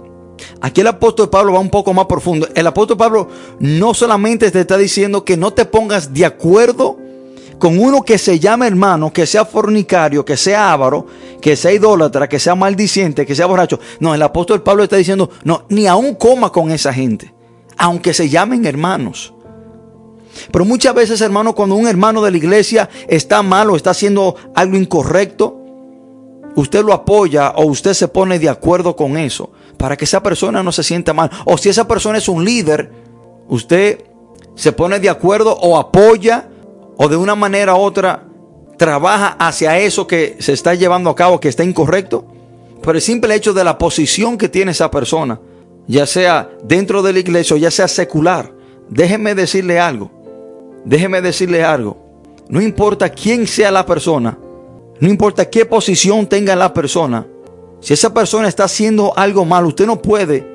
Aquí 0.61 0.79
el 0.79 0.87
apóstol 0.87 1.29
Pablo 1.29 1.51
va 1.51 1.59
un 1.59 1.69
poco 1.69 1.93
más 1.93 2.05
profundo. 2.05 2.47
El 2.55 2.67
apóstol 2.67 2.95
Pablo 2.95 3.27
no 3.59 3.93
solamente 3.93 4.49
te 4.49 4.61
está 4.61 4.77
diciendo 4.77 5.25
que 5.25 5.35
no 5.35 5.51
te 5.51 5.65
pongas 5.65 6.13
de 6.13 6.25
acuerdo 6.25 6.97
con 7.59 7.77
uno 7.77 8.01
que 8.01 8.17
se 8.17 8.39
llame 8.39 8.67
hermano, 8.67 9.11
que 9.11 9.25
sea 9.25 9.45
fornicario, 9.45 10.23
que 10.25 10.37
sea 10.37 10.71
avaro, 10.71 11.05
que 11.41 11.55
sea 11.55 11.73
idólatra, 11.73 12.27
que 12.27 12.39
sea 12.39 12.55
maldiciente, 12.55 13.25
que 13.25 13.35
sea 13.35 13.45
borracho. 13.45 13.79
No, 13.99 14.15
el 14.15 14.21
apóstol 14.21 14.63
Pablo 14.63 14.83
está 14.83 14.95
diciendo, 14.95 15.29
no, 15.43 15.65
ni 15.69 15.85
aún 15.85 16.15
coma 16.15 16.51
con 16.51 16.71
esa 16.71 16.93
gente, 16.93 17.33
aunque 17.77 18.13
se 18.13 18.29
llamen 18.29 18.65
hermanos. 18.65 19.33
Pero 20.51 20.63
muchas 20.63 20.95
veces, 20.95 21.21
hermano, 21.21 21.53
cuando 21.53 21.75
un 21.75 21.87
hermano 21.87 22.21
de 22.21 22.31
la 22.31 22.37
iglesia 22.37 22.89
está 23.07 23.43
mal 23.43 23.69
o 23.69 23.75
está 23.75 23.91
haciendo 23.91 24.35
algo 24.55 24.77
incorrecto, 24.77 25.59
usted 26.55 26.83
lo 26.83 26.93
apoya 26.93 27.51
o 27.51 27.65
usted 27.65 27.93
se 27.93 28.07
pone 28.07 28.39
de 28.39 28.49
acuerdo 28.49 28.95
con 28.95 29.17
eso 29.17 29.51
para 29.77 29.97
que 29.97 30.05
esa 30.05 30.23
persona 30.23 30.63
no 30.63 30.71
se 30.71 30.83
sienta 30.83 31.13
mal. 31.13 31.29
O 31.45 31.57
si 31.57 31.69
esa 31.69 31.87
persona 31.87 32.17
es 32.17 32.29
un 32.29 32.45
líder, 32.45 32.91
usted 33.49 34.05
se 34.55 34.71
pone 34.71 34.99
de 34.99 35.09
acuerdo 35.09 35.57
o 35.57 35.77
apoya 35.77 36.47
o 37.01 37.07
de 37.07 37.15
una 37.15 37.33
manera 37.33 37.75
u 37.75 37.79
otra 37.79 38.25
trabaja 38.77 39.37
hacia 39.39 39.79
eso 39.79 40.05
que 40.05 40.35
se 40.39 40.51
está 40.51 40.75
llevando 40.75 41.09
a 41.09 41.15
cabo 41.15 41.39
que 41.39 41.47
está 41.47 41.63
incorrecto, 41.63 42.25
por 42.83 42.95
el 42.95 43.01
simple 43.01 43.33
hecho 43.35 43.53
de 43.53 43.63
la 43.63 43.77
posición 43.77 44.37
que 44.37 44.49
tiene 44.49 44.71
esa 44.71 44.91
persona, 44.91 45.39
ya 45.87 46.05
sea 46.05 46.49
dentro 46.61 47.01
de 47.01 47.13
la 47.13 47.19
iglesia 47.19 47.55
o 47.55 47.59
ya 47.59 47.71
sea 47.71 47.87
secular, 47.87 48.51
déjeme 48.89 49.33
decirle 49.33 49.79
algo, 49.79 50.11
déjeme 50.83 51.21
decirle 51.21 51.63
algo, 51.63 51.97
no 52.49 52.61
importa 52.61 53.07
quién 53.07 53.47
sea 53.47 53.71
la 53.71 53.85
persona, 53.85 54.37
no 54.99 55.07
importa 55.07 55.49
qué 55.49 55.65
posición 55.65 56.27
tenga 56.27 56.53
la 56.53 56.73
persona, 56.73 57.25
si 57.79 57.93
esa 57.93 58.13
persona 58.13 58.49
está 58.49 58.65
haciendo 58.65 59.17
algo 59.17 59.45
mal, 59.45 59.65
usted 59.65 59.85
no 59.85 60.01
puede 60.01 60.45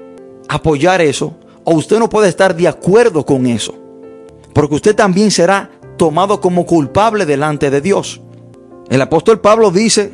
apoyar 0.47 1.01
eso 1.01 1.35
o 1.65 1.73
usted 1.73 1.99
no 1.99 2.11
puede 2.11 2.29
estar 2.29 2.55
de 2.55 2.69
acuerdo 2.69 3.25
con 3.25 3.47
eso. 3.47 3.75
Porque 4.53 4.77
usted 4.77 4.95
también 4.95 5.31
será 5.31 5.71
tomado 5.97 6.41
como 6.41 6.67
culpable 6.67 7.27
delante 7.27 7.71
de 7.71 7.81
Dios. 7.81 8.21
El 8.89 9.01
apóstol 9.01 9.41
Pablo 9.41 9.71
dice, 9.71 10.13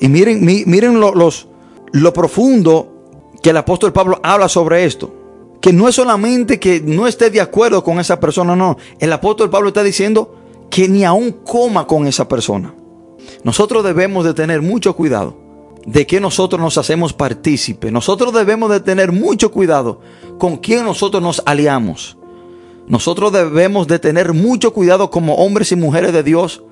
y 0.00 0.08
miren, 0.08 0.44
miren 0.44 1.00
lo, 1.00 1.14
los, 1.14 1.48
lo 1.92 2.12
profundo 2.12 2.94
que 3.42 3.50
el 3.50 3.56
apóstol 3.56 3.92
Pablo 3.92 4.20
habla 4.22 4.48
sobre 4.48 4.84
esto, 4.84 5.12
que 5.60 5.72
no 5.72 5.88
es 5.88 5.94
solamente 5.94 6.60
que 6.60 6.80
no 6.80 7.06
esté 7.06 7.30
de 7.30 7.40
acuerdo 7.40 7.82
con 7.84 7.98
esa 8.00 8.20
persona, 8.20 8.56
no, 8.56 8.76
el 8.98 9.12
apóstol 9.12 9.50
Pablo 9.50 9.68
está 9.68 9.82
diciendo 9.82 10.34
que 10.70 10.88
ni 10.88 11.04
aún 11.04 11.32
coma 11.44 11.86
con 11.86 12.06
esa 12.06 12.28
persona. 12.28 12.74
Nosotros 13.42 13.84
debemos 13.84 14.24
de 14.24 14.34
tener 14.34 14.62
mucho 14.62 14.96
cuidado 14.96 15.36
de 15.86 16.06
que 16.06 16.20
nosotros 16.20 16.60
nos 16.60 16.78
hacemos 16.78 17.12
partícipe. 17.12 17.90
Nosotros 17.90 18.32
debemos 18.32 18.70
de 18.70 18.80
tener 18.80 19.12
mucho 19.12 19.50
cuidado 19.50 20.00
con 20.38 20.56
quién 20.56 20.84
nosotros 20.84 21.22
nos 21.22 21.42
aliamos. 21.44 22.16
Nosotros 22.86 23.32
debemos 23.32 23.86
de 23.86 23.98
tener 23.98 24.34
mucho 24.34 24.72
cuidado 24.72 25.10
como 25.10 25.36
hombres 25.36 25.72
y 25.72 25.76
mujeres 25.76 26.12
de 26.12 26.22
Dios. 26.22 26.62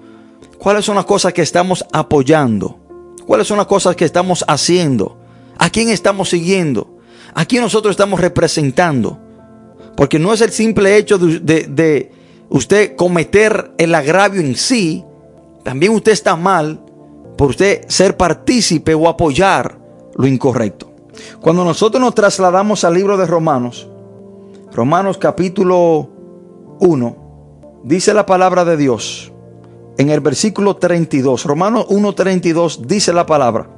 ¿Cuáles 0.59 0.85
son 0.85 0.97
las 0.97 1.07
cosas 1.07 1.33
que 1.33 1.42
estamos 1.42 1.85
apoyando? 1.92 2.78
¿Cuáles 3.26 3.47
son 3.47 3.57
las 3.57 3.66
cosas 3.66 3.97
que 3.97 4.04
estamos 4.04 4.45
haciendo? 4.47 5.19
¿A 5.59 5.71
quién 5.71 5.88
estamos 5.88 6.28
siguiendo? 6.28 6.99
¿A 7.35 7.47
quién 7.47 7.62
nosotros 7.62 7.92
estamos 7.92 8.21
representando? 8.21 9.19
Porque 9.97 10.19
no 10.19 10.33
es 10.33 10.40
el 10.40 10.50
simple 10.50 10.97
hecho 10.97 11.19
de, 11.19 11.40
de 11.40 12.12
usted 12.50 12.95
cometer 12.97 13.73
el 13.78 13.95
agravio 13.95 14.40
en 14.40 14.57
sí. 14.57 15.04
También 15.64 15.92
usted 15.92 16.12
está 16.12 16.37
mal 16.37 16.85
por 17.37 17.50
usted 17.50 17.87
ser 17.88 18.16
partícipe 18.16 18.95
o 18.95 19.09
apoyar 19.09 19.78
lo 20.14 20.26
incorrecto. 20.26 20.92
Cuando 21.40 21.64
nosotros 21.64 22.00
nos 22.00 22.14
trasladamos 22.14 22.85
al 22.85 22.95
libro 22.95 23.16
de 23.16 23.26
Romanos, 23.26 23.88
Romanos 24.75 25.19
capítulo 25.19 26.09
1, 26.81 27.83
dice 27.85 28.14
la 28.14 28.25
palabra 28.25 28.64
de 28.64 28.79
Dios 28.79 29.31
en 29.99 30.09
el 30.09 30.21
versículo 30.21 30.76
32. 30.76 31.45
Romanos 31.45 31.87
1.32 31.88 32.87
dice 32.87 33.12
la 33.12 33.26
palabra. 33.26 33.69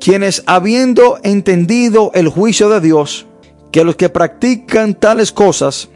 Quienes 0.00 0.42
habiendo 0.46 1.18
entendido 1.22 2.10
el 2.14 2.28
juicio 2.28 2.68
de 2.68 2.80
Dios, 2.80 3.26
que 3.70 3.84
los 3.84 3.94
que 3.94 4.08
practican 4.08 4.94
tales 4.94 5.30
cosas 5.30 5.90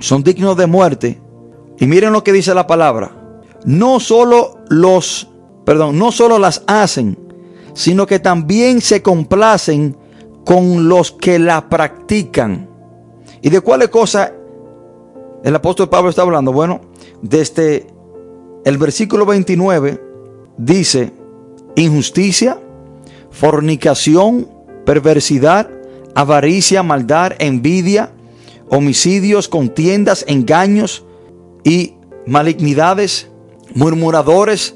son 0.00 0.24
dignos 0.24 0.56
de 0.56 0.66
muerte. 0.66 1.20
Y 1.78 1.86
miren 1.86 2.12
lo 2.12 2.24
que 2.24 2.32
dice 2.32 2.54
la 2.54 2.66
palabra. 2.66 3.12
No 3.64 4.00
solo 4.00 4.58
los, 4.68 5.28
perdón, 5.64 5.96
no 5.96 6.10
solo 6.10 6.40
las 6.40 6.64
hacen, 6.66 7.16
sino 7.74 8.06
que 8.06 8.18
también 8.18 8.80
se 8.80 9.00
complacen 9.00 9.96
con 10.44 10.88
los 10.88 11.12
que 11.12 11.38
la 11.38 11.68
practican. 11.68 12.69
¿Y 13.42 13.50
de 13.50 13.60
cuáles 13.60 13.88
cosas 13.88 14.32
el 15.42 15.54
apóstol 15.54 15.88
Pablo 15.88 16.10
está 16.10 16.22
hablando? 16.22 16.52
Bueno, 16.52 16.80
desde 17.22 17.86
el 18.64 18.78
versículo 18.78 19.24
29 19.26 20.00
dice 20.58 21.12
injusticia, 21.76 22.58
fornicación, 23.30 24.48
perversidad, 24.84 25.70
avaricia, 26.14 26.82
maldad, 26.82 27.32
envidia, 27.38 28.12
homicidios, 28.68 29.48
contiendas, 29.48 30.24
engaños 30.28 31.04
y 31.64 31.94
malignidades, 32.26 33.28
murmuradores, 33.74 34.74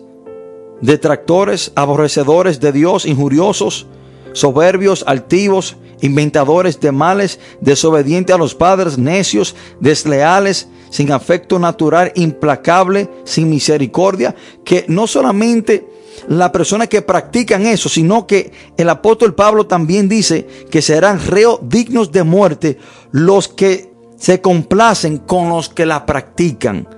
detractores, 0.81 1.73
aborrecedores 1.75 2.61
de 2.61 2.73
Dios, 2.73 3.07
injuriosos, 3.07 3.87
soberbios, 4.35 5.03
altivos, 5.07 5.77
inventadores 6.03 6.79
de 6.81 6.93
males, 6.93 7.41
desobedientes 7.63 8.35
a 8.35 8.39
los 8.39 8.55
padres, 8.55 8.99
necios, 8.99 9.57
desleales, 9.81 10.69
sin 10.91 11.11
afecto 11.11 11.59
natural, 11.59 12.13
implacable, 12.15 13.09
sin 13.25 13.49
misericordia, 13.49 14.35
que 14.65 14.85
no 14.89 15.07
solamente 15.07 15.89
la 16.29 16.53
persona 16.53 16.87
que 16.87 17.03
practican 17.03 17.67
eso, 17.67 17.89
sino 17.89 18.27
que 18.27 18.53
el 18.77 18.89
apóstol 18.89 19.35
Pablo 19.35 19.67
también 19.67 20.09
dice 20.09 20.47
que 20.71 20.83
serán 20.83 21.25
reos 21.27 21.61
dignos 21.63 22.13
de 22.13 22.23
muerte 22.23 22.79
los 23.11 23.49
que 23.49 23.93
se 24.17 24.41
complacen 24.41 25.19
con 25.19 25.49
los 25.49 25.69
que 25.69 25.87
la 25.87 26.07
practican. 26.07 26.89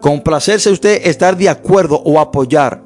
Complacerse 0.00 0.70
usted, 0.70 1.06
estar 1.06 1.36
de 1.36 1.48
acuerdo 1.48 1.96
o 2.04 2.20
apoyar. 2.20 2.85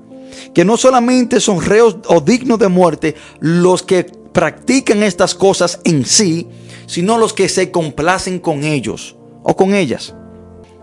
Que 0.55 0.65
no 0.65 0.77
solamente 0.77 1.41
son 1.41 1.61
reos 1.61 1.99
o 2.07 2.21
dignos 2.21 2.59
de 2.59 2.69
muerte 2.69 3.15
los 3.41 3.83
que 3.83 4.05
practican 4.05 5.03
estas 5.03 5.35
cosas 5.35 5.81
en 5.85 6.05
sí, 6.05 6.49
sino 6.87 7.19
los 7.19 7.33
que 7.33 7.49
se 7.49 7.71
complacen 7.71 8.39
con 8.39 8.65
ellos 8.65 9.17
o 9.43 9.57
con 9.57 9.75
ellas. 9.75 10.15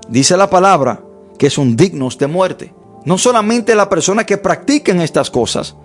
Dice 0.10 0.38
la 0.38 0.50
palabra 0.50 1.04
que 1.38 1.50
son 1.50 1.76
dignos 1.76 2.18
de 2.18 2.28
muerte. 2.28 2.74
No 3.06 3.18
solamente 3.18 3.76
la 3.76 3.90
persona 3.90 4.26
que 4.26 4.38
practican 4.38 5.02
estas 5.02 5.30
cosas, 5.30 5.76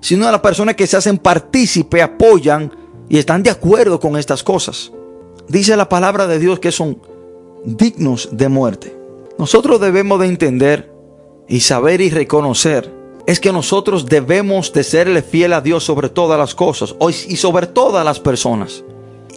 sino 0.00 0.30
la 0.30 0.42
persona 0.42 0.74
que 0.74 0.86
se 0.86 0.96
hacen 0.96 1.18
partícipe, 1.18 2.02
apoyan 2.02 2.72
y 3.08 3.18
están 3.18 3.42
de 3.42 3.50
acuerdo 3.50 4.00
con 4.00 4.16
estas 4.16 4.42
cosas. 4.42 4.92
Dice 5.48 5.76
la 5.76 5.88
palabra 5.88 6.26
de 6.26 6.38
Dios 6.38 6.58
que 6.58 6.72
son 6.72 7.00
dignos 7.64 8.30
de 8.32 8.48
muerte. 8.48 8.96
Nosotros 9.38 9.80
debemos 9.80 10.20
de 10.20 10.26
entender 10.26 10.92
y 11.48 11.60
saber 11.60 12.00
y 12.00 12.10
reconocer 12.10 12.92
es 13.28 13.40
que 13.40 13.52
nosotros 13.52 14.06
debemos 14.06 14.72
de 14.72 14.82
serle 14.82 15.20
fiel 15.20 15.52
a 15.52 15.60
Dios 15.60 15.84
sobre 15.84 16.08
todas 16.08 16.38
las 16.38 16.54
cosas 16.54 16.94
y 17.28 17.36
sobre 17.36 17.66
todas 17.66 18.02
las 18.02 18.20
personas. 18.20 18.82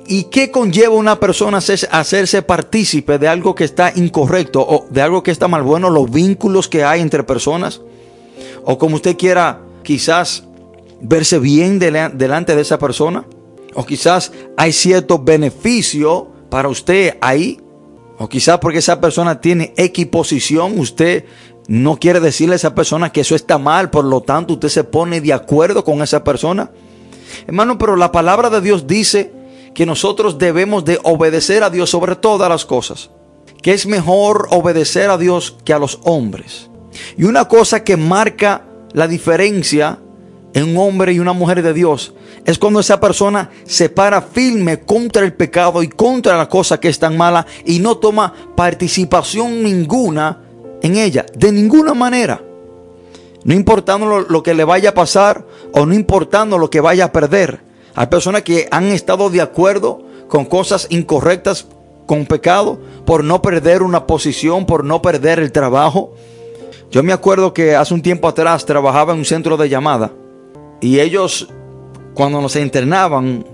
¿Y 0.07 0.23
qué 0.23 0.49
conlleva 0.49 0.95
una 0.95 1.19
persona 1.19 1.57
hacerse 1.57 2.41
partícipe 2.41 3.19
de 3.19 3.27
algo 3.27 3.53
que 3.53 3.65
está 3.65 3.91
incorrecto 3.93 4.61
o 4.61 4.85
de 4.89 5.01
algo 5.01 5.21
que 5.23 5.31
está 5.31 5.49
mal? 5.49 5.63
Bueno, 5.63 5.89
los 5.89 6.09
vínculos 6.09 6.69
que 6.69 6.85
hay 6.85 7.01
entre 7.01 7.25
personas. 7.25 7.81
O 8.63 8.77
como 8.77 8.95
usted 8.95 9.17
quiera, 9.17 9.59
quizás 9.83 10.45
verse 11.01 11.37
bien 11.37 11.77
delante 11.77 12.55
de 12.55 12.61
esa 12.61 12.79
persona. 12.79 13.25
O 13.73 13.85
quizás 13.85 14.31
hay 14.55 14.71
cierto 14.71 15.19
beneficio 15.19 16.29
para 16.49 16.69
usted 16.69 17.17
ahí. 17.19 17.59
O 18.17 18.29
quizás 18.29 18.59
porque 18.59 18.79
esa 18.79 19.01
persona 19.01 19.41
tiene 19.41 19.73
X 19.75 20.05
posición, 20.05 20.79
usted 20.79 21.25
no 21.71 21.95
quiere 21.95 22.19
decirle 22.19 22.55
a 22.55 22.57
esa 22.57 22.75
persona 22.75 23.13
que 23.13 23.21
eso 23.21 23.33
está 23.33 23.57
mal, 23.57 23.89
por 23.89 24.03
lo 24.03 24.19
tanto 24.19 24.55
usted 24.55 24.67
se 24.67 24.83
pone 24.83 25.21
de 25.21 25.31
acuerdo 25.31 25.85
con 25.85 26.01
esa 26.01 26.21
persona. 26.21 26.69
Hermano, 27.47 27.77
pero 27.77 27.95
la 27.95 28.11
palabra 28.11 28.49
de 28.49 28.59
Dios 28.59 28.87
dice 28.87 29.31
que 29.73 29.85
nosotros 29.85 30.37
debemos 30.37 30.83
de 30.83 30.99
obedecer 31.03 31.63
a 31.63 31.69
Dios 31.69 31.89
sobre 31.89 32.17
todas 32.17 32.49
las 32.49 32.65
cosas. 32.65 33.09
Que 33.61 33.71
es 33.71 33.85
mejor 33.85 34.49
obedecer 34.51 35.09
a 35.09 35.17
Dios 35.17 35.55
que 35.63 35.71
a 35.71 35.79
los 35.79 36.01
hombres. 36.03 36.69
Y 37.17 37.23
una 37.23 37.47
cosa 37.47 37.85
que 37.85 37.95
marca 37.95 38.63
la 38.91 39.07
diferencia 39.07 39.97
en 40.53 40.71
un 40.71 40.77
hombre 40.77 41.13
y 41.13 41.19
una 41.19 41.31
mujer 41.31 41.63
de 41.63 41.73
Dios 41.73 42.13
es 42.43 42.59
cuando 42.59 42.81
esa 42.81 42.99
persona 42.99 43.49
se 43.63 43.87
para 43.87 44.21
firme 44.21 44.81
contra 44.81 45.23
el 45.23 45.31
pecado 45.31 45.81
y 45.83 45.87
contra 45.87 46.37
la 46.37 46.49
cosa 46.49 46.81
que 46.81 46.89
es 46.89 46.99
tan 46.99 47.15
mala 47.15 47.47
y 47.65 47.79
no 47.79 47.95
toma 47.95 48.33
participación 48.57 49.63
ninguna 49.63 50.50
en 50.81 50.97
ella, 50.97 51.25
de 51.35 51.51
ninguna 51.51 51.93
manera. 51.93 52.41
No 53.43 53.53
importando 53.55 54.21
lo, 54.21 54.43
que 54.43 54.53
le 54.53 54.63
vaya 54.63 54.89
a 54.89 54.93
pasar 54.93 55.45
o 55.73 55.85
no 55.85 55.93
importando 55.93 56.57
lo 56.57 56.69
que 56.69 56.81
vaya 56.81 57.05
a 57.05 57.11
perder. 57.11 57.61
Hay 57.95 58.07
personas 58.07 58.43
que 58.43 58.67
han 58.71 58.85
estado 58.85 59.29
de 59.29 59.41
acuerdo 59.41 60.03
con 60.27 60.45
cosas 60.45 60.87
incorrectas, 60.89 61.67
con 62.05 62.25
pecado, 62.25 62.79
por 63.05 63.23
no 63.23 63.41
perder 63.41 63.81
una 63.83 64.05
posición, 64.05 64.65
por 64.65 64.83
no 64.83 65.01
perder 65.01 65.39
el 65.39 65.51
trabajo. 65.51 66.13
Yo 66.91 67.03
me 67.03 67.13
acuerdo 67.13 67.53
que 67.53 67.75
hace 67.75 67.93
un 67.93 68.01
tiempo 68.01 68.27
atrás 68.27 68.65
trabajaba 68.65 69.13
en 69.13 69.19
un 69.19 69.25
centro 69.25 69.57
de 69.57 69.69
llamada 69.69 70.11
y 70.81 70.99
ellos 70.99 71.47
cuando 72.13 72.41
nos 72.41 72.55
internaban 72.55 73.45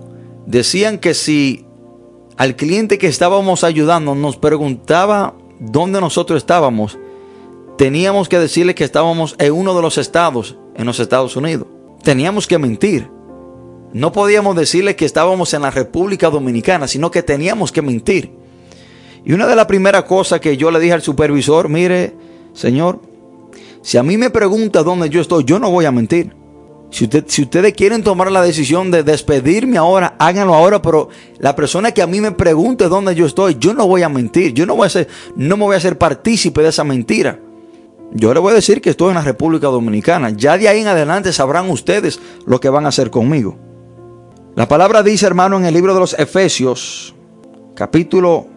decían 0.45 0.97
que 0.97 1.13
si 1.13 1.65
al 2.37 2.55
cliente 2.55 2.97
que 2.97 3.07
estábamos 3.07 3.63
ayudando 3.63 4.15
nos 4.15 4.37
preguntaba 4.37 5.35
dónde 5.59 6.01
nosotros 6.01 6.37
estábamos, 6.37 6.97
teníamos 7.77 8.27
que 8.27 8.39
decirle 8.39 8.75
que 8.75 8.83
estábamos 8.83 9.35
en 9.39 9.53
uno 9.53 9.75
de 9.75 9.81
los 9.81 9.97
estados 9.97 10.57
en 10.77 10.85
los 10.85 10.99
Estados 10.99 11.35
Unidos. 11.35 11.67
Teníamos 12.03 12.47
que 12.47 12.57
mentir. 12.57 13.09
No 13.93 14.11
podíamos 14.11 14.55
decirle 14.55 14.95
que 14.95 15.05
estábamos 15.05 15.53
en 15.53 15.63
la 15.63 15.71
República 15.71 16.29
Dominicana, 16.29 16.87
sino 16.87 17.09
que 17.11 17.23
teníamos 17.23 17.71
que 17.71 17.81
mentir. 17.81 18.31
Y 19.25 19.33
una 19.33 19.47
de 19.47 19.55
las 19.55 19.65
primeras 19.65 20.03
cosas 20.03 20.39
que 20.39 20.55
yo 20.55 20.71
le 20.71 20.79
dije 20.79 20.93
al 20.93 21.01
supervisor, 21.01 21.67
mire, 21.67 22.13
señor, 22.53 23.01
si 23.81 23.97
a 23.97 24.03
mí 24.03 24.17
me 24.17 24.29
pregunta 24.29 24.83
dónde 24.83 25.09
yo 25.09 25.19
estoy, 25.19 25.43
yo 25.45 25.59
no 25.59 25.71
voy 25.71 25.85
a 25.85 25.91
mentir. 25.91 26.33
Si, 26.91 27.05
usted, 27.05 27.25
si 27.27 27.41
ustedes 27.41 27.73
quieren 27.73 28.03
tomar 28.03 28.31
la 28.31 28.41
decisión 28.41 28.91
de 28.91 29.03
despedirme 29.03 29.77
ahora, 29.77 30.15
háganlo 30.19 30.53
ahora, 30.53 30.81
pero 30.81 31.09
la 31.39 31.55
persona 31.55 31.91
que 31.91 32.01
a 32.01 32.07
mí 32.07 32.21
me 32.21 32.31
pregunte 32.31 32.87
dónde 32.87 33.15
yo 33.15 33.25
estoy, 33.25 33.57
yo 33.59 33.73
no 33.73 33.87
voy 33.87 34.03
a 34.03 34.09
mentir, 34.09 34.53
yo 34.53 34.65
no, 34.65 34.75
voy 34.75 34.85
a 34.85 34.89
ser, 34.89 35.07
no 35.35 35.57
me 35.57 35.65
voy 35.65 35.73
a 35.73 35.77
hacer 35.77 35.97
partícipe 35.97 36.61
de 36.61 36.69
esa 36.69 36.83
mentira. 36.83 37.39
Yo 38.11 38.33
le 38.33 38.39
voy 38.39 38.51
a 38.51 38.55
decir 38.55 38.81
que 38.81 38.89
estoy 38.89 39.09
en 39.09 39.15
la 39.15 39.21
República 39.21 39.67
Dominicana. 39.67 40.29
Ya 40.29 40.57
de 40.57 40.67
ahí 40.67 40.81
en 40.81 40.87
adelante 40.87 41.33
sabrán 41.33 41.69
ustedes 41.69 42.19
lo 42.45 42.59
que 42.59 42.69
van 42.69 42.85
a 42.85 42.89
hacer 42.89 43.11
conmigo. 43.11 43.57
La 44.55 44.67
palabra 44.67 45.03
dice, 45.03 45.25
hermano, 45.25 45.57
en 45.57 45.65
el 45.65 45.73
libro 45.73 45.93
de 45.93 45.99
los 45.99 46.13
Efesios, 46.13 47.13
capítulo 47.75 48.47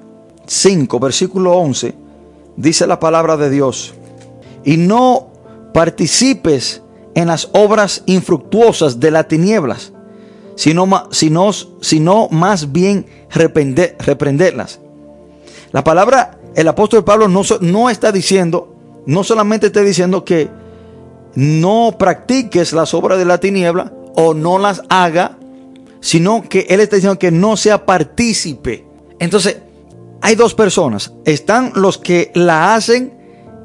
5, 0.47 0.99
versículo 0.99 1.53
11, 1.59 1.95
dice 2.57 2.87
la 2.87 2.99
palabra 2.99 3.37
de 3.37 3.51
Dios, 3.51 3.93
y 4.65 4.77
no 4.77 5.31
participes 5.75 6.83
en 7.15 7.29
las 7.29 7.51
obras 7.53 8.03
infructuosas 8.07 8.99
de 8.99 9.11
las 9.11 9.29
tinieblas, 9.29 9.93
sino, 10.55 10.89
sino, 11.11 11.51
sino 11.81 12.29
más 12.31 12.73
bien 12.73 13.07
reprenderlas. 13.31 14.81
La 15.73 15.85
palabra, 15.85 16.39
el 16.55 16.69
apóstol 16.69 17.05
Pablo 17.05 17.29
no, 17.29 17.43
no 17.61 17.91
está 17.91 18.11
diciendo 18.11 18.70
no 19.11 19.25
solamente 19.25 19.67
está 19.67 19.81
diciendo 19.81 20.25
que 20.25 20.49
no 21.35 21.97
practiques 21.99 22.73
las 22.73 22.95
obras 22.95 23.19
de 23.19 23.25
la 23.25 23.39
tiniebla 23.39 23.93
o 24.15 24.35
no 24.35 24.57
las 24.57 24.83
haga, 24.89 25.37
sino 26.01 26.43
que 26.49 26.67
Él 26.71 26.79
está 26.79 26.95
diciendo 26.95 27.19
que 27.19 27.33
no 27.33 27.57
sea 27.57 27.87
partícipe. 27.87 28.87
Entonces, 29.19 29.59
hay 30.23 30.37
dos 30.37 30.55
personas. 30.55 31.13
Están 31.25 31.73
los 31.75 31.99
que 31.99 32.31
la 32.37 32.77
hacen 32.77 33.13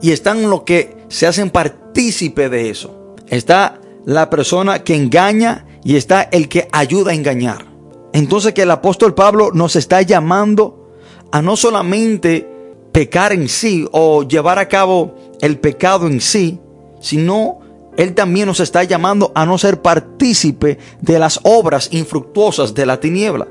y 0.02 0.14
están 0.14 0.50
los 0.50 0.64
que 0.64 0.98
se 1.10 1.28
hacen 1.28 1.52
partícipe 1.52 2.50
de 2.50 2.72
eso. 2.72 3.14
Está 3.28 3.80
la 4.04 4.32
persona 4.32 4.84
que 4.84 4.96
engaña 4.96 5.68
y 5.84 5.96
está 5.96 6.24
el 6.24 6.50
que 6.50 6.68
ayuda 6.72 7.12
a 7.12 7.16
engañar. 7.16 7.68
Entonces 8.14 8.54
que 8.54 8.64
el 8.64 8.72
apóstol 8.72 9.14
Pablo 9.14 9.52
nos 9.54 9.76
está 9.76 10.02
llamando 10.02 10.90
a 11.32 11.44
no 11.44 11.56
solamente 11.56 12.56
pecar 12.96 13.34
en 13.34 13.50
sí 13.50 13.86
o 13.92 14.24
llevar 14.24 14.58
a 14.58 14.70
cabo 14.70 15.25
el 15.42 15.60
pecado 15.60 16.08
en 16.08 16.22
sí, 16.22 16.60
sino 17.00 17.60
Él 17.98 18.14
también 18.14 18.48
nos 18.48 18.60
está 18.60 18.84
llamando 18.84 19.32
a 19.36 19.46
no 19.46 19.58
ser 19.58 19.82
partícipe 19.82 20.78
de 21.02 21.20
las 21.20 21.40
obras 21.44 21.90
infructuosas 21.92 22.74
de 22.74 22.86
la 22.86 23.00
tiniebla. 23.00 23.48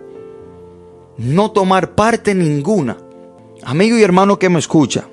No 1.16 1.52
tomar 1.52 1.94
parte 1.94 2.34
ninguna. 2.34 2.98
Amigo 3.62 3.96
y 3.96 4.02
hermano 4.02 4.38
que 4.38 4.50
me 4.50 4.58
escucha, 4.58 5.08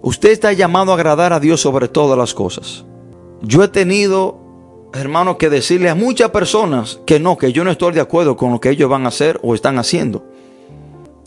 usted 0.00 0.30
está 0.30 0.52
llamado 0.52 0.92
a 0.92 0.94
agradar 0.94 1.32
a 1.32 1.40
Dios 1.40 1.60
sobre 1.60 1.88
todas 1.88 2.16
las 2.16 2.32
cosas. 2.32 2.84
Yo 3.42 3.64
he 3.64 3.68
tenido, 3.68 4.38
hermano, 4.94 5.36
que 5.36 5.50
decirle 5.50 5.90
a 5.90 5.94
muchas 5.94 6.30
personas 6.30 7.00
que 7.04 7.18
no, 7.18 7.36
que 7.36 7.52
yo 7.52 7.64
no 7.64 7.70
estoy 7.72 7.92
de 7.92 8.00
acuerdo 8.00 8.36
con 8.36 8.52
lo 8.52 8.60
que 8.60 8.70
ellos 8.70 8.88
van 8.88 9.04
a 9.04 9.08
hacer 9.08 9.40
o 9.42 9.54
están 9.54 9.78
haciendo. 9.78 10.24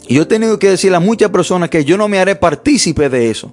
Y 0.08 0.16
yo 0.16 0.24
he 0.24 0.26
tenido 0.26 0.58
que 0.60 0.70
decirle 0.70 0.98
a 0.98 1.02
muchas 1.02 1.30
personas 1.30 1.70
que 1.70 1.84
yo 1.84 1.98
no 1.98 2.08
me 2.08 2.20
haré 2.20 2.36
partícipe 2.36 3.10
de 3.10 3.30
eso. 3.30 3.52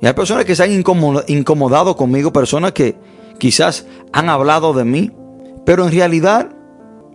Y 0.00 0.06
hay 0.06 0.12
personas 0.12 0.44
que 0.44 0.54
se 0.54 0.62
han 0.62 0.72
incomodado 0.72 1.96
conmigo, 1.96 2.32
personas 2.32 2.72
que 2.72 2.96
quizás 3.38 3.86
han 4.12 4.28
hablado 4.28 4.72
de 4.72 4.84
mí, 4.84 5.12
pero 5.64 5.84
en 5.84 5.92
realidad 5.92 6.50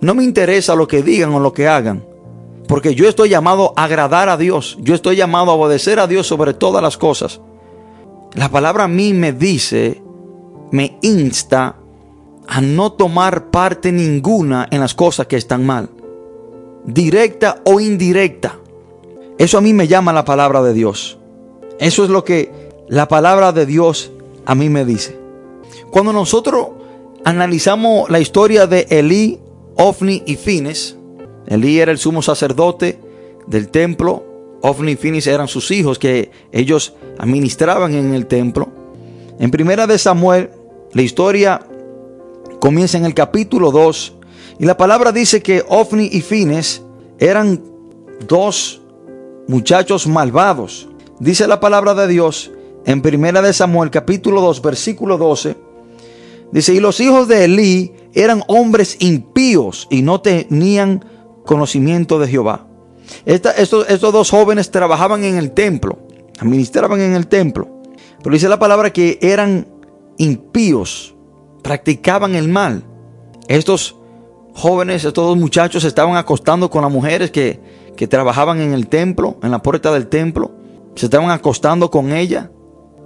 no 0.01 0.15
me 0.15 0.23
interesa 0.23 0.75
lo 0.75 0.87
que 0.87 1.03
digan 1.03 1.33
o 1.33 1.39
lo 1.39 1.53
que 1.53 1.67
hagan. 1.67 2.05
Porque 2.67 2.93
yo 2.95 3.09
estoy 3.09 3.29
llamado 3.29 3.73
a 3.75 3.85
agradar 3.85 4.29
a 4.29 4.37
Dios. 4.37 4.77
Yo 4.81 4.93
estoy 4.93 5.15
llamado 5.15 5.51
a 5.51 5.55
obedecer 5.55 5.99
a 5.99 6.07
Dios 6.07 6.27
sobre 6.27 6.53
todas 6.53 6.83
las 6.83 6.97
cosas. 6.97 7.41
La 8.33 8.49
palabra 8.49 8.83
a 8.83 8.87
mí 8.87 9.13
me 9.13 9.33
dice, 9.33 10.01
me 10.71 10.97
insta 11.01 11.77
a 12.47 12.61
no 12.61 12.91
tomar 12.91 13.49
parte 13.49 13.91
ninguna 13.91 14.67
en 14.69 14.79
las 14.79 14.93
cosas 14.93 15.27
que 15.27 15.35
están 15.35 15.65
mal. 15.65 15.89
Directa 16.85 17.61
o 17.65 17.79
indirecta. 17.79 18.59
Eso 19.37 19.57
a 19.57 19.61
mí 19.61 19.73
me 19.73 19.87
llama 19.87 20.13
la 20.13 20.25
palabra 20.25 20.61
de 20.61 20.73
Dios. 20.73 21.17
Eso 21.79 22.03
es 22.03 22.09
lo 22.09 22.23
que 22.23 22.68
la 22.89 23.07
palabra 23.07 23.51
de 23.51 23.67
Dios 23.67 24.11
a 24.45 24.55
mí 24.55 24.67
me 24.67 24.83
dice. 24.83 25.17
Cuando 25.91 26.11
nosotros 26.11 26.69
analizamos 27.23 28.09
la 28.09 28.19
historia 28.19 28.65
de 28.65 28.87
Elí, 28.89 29.39
Ofni 29.75 30.23
y 30.25 30.35
Fines, 30.35 30.97
Elí 31.45 31.79
era 31.79 31.91
el 31.91 31.99
sumo 31.99 32.23
sacerdote 32.23 32.99
del 33.45 33.69
templo, 33.69 34.25
Ofni 34.61 34.93
y 34.93 34.95
Fines 34.95 35.27
eran 35.27 35.47
sus 35.47 35.69
hijos 35.69 35.99
que 35.99 36.31
ellos 36.51 36.95
administraban 37.19 37.93
en 37.93 38.13
el 38.15 38.25
templo. 38.25 38.69
En 39.39 39.51
primera 39.51 39.85
de 39.85 39.97
Samuel, 39.99 40.49
la 40.91 41.01
historia 41.03 41.61
comienza 42.59 42.97
en 42.97 43.05
el 43.05 43.13
capítulo 43.13 43.71
2 43.71 44.15
y 44.57 44.65
la 44.65 44.77
palabra 44.77 45.11
dice 45.11 45.43
que 45.43 45.63
Ofni 45.69 46.09
y 46.11 46.21
Fines 46.21 46.81
eran 47.19 47.63
dos 48.27 48.81
muchachos 49.47 50.07
malvados. 50.07 50.89
Dice 51.19 51.47
la 51.47 51.59
palabra 51.59 51.93
de 51.93 52.07
Dios 52.07 52.51
en 52.85 53.01
primera 53.01 53.41
de 53.41 53.53
Samuel 53.53 53.91
capítulo 53.91 54.41
2 54.41 54.61
versículo 54.61 55.17
12. 55.17 55.55
Dice, 56.51 56.73
y 56.73 56.79
los 56.79 56.99
hijos 56.99 57.27
de 57.27 57.45
Elí 57.45 57.93
eran 58.13 58.43
hombres 58.47 58.97
impíos 58.99 59.87
y 59.91 60.01
no 60.01 60.21
tenían 60.21 61.05
conocimiento 61.45 62.19
de 62.19 62.27
Jehová. 62.27 62.67
estos, 63.25 63.87
estos 63.87 64.13
dos 64.13 64.29
jóvenes 64.31 64.71
trabajaban 64.71 65.23
en 65.23 65.37
el 65.37 65.51
templo, 65.51 65.99
administraban 66.39 67.01
en 67.01 67.13
el 67.13 67.27
templo. 67.27 67.67
Pero 68.23 68.33
dice 68.33 68.49
la 68.49 68.59
palabra 68.59 68.91
que 68.91 69.19
eran 69.21 69.67
impíos, 70.17 71.15
practicaban 71.61 72.35
el 72.35 72.49
mal. 72.49 72.83
Estos 73.47 73.95
jóvenes, 74.53 75.05
estos 75.05 75.25
dos 75.25 75.37
muchachos 75.37 75.83
estaban 75.83 76.17
acostando 76.17 76.69
con 76.69 76.81
las 76.81 76.91
mujeres 76.91 77.31
que, 77.31 77.59
que 77.95 78.07
trabajaban 78.07 78.59
en 78.59 78.73
el 78.73 78.87
templo, 78.87 79.37
en 79.43 79.51
la 79.51 79.61
puerta 79.61 79.91
del 79.91 80.07
templo. 80.07 80.51
Se 80.95 81.05
estaban 81.05 81.29
acostando 81.29 81.91
con 81.91 82.11
ella. 82.11 82.51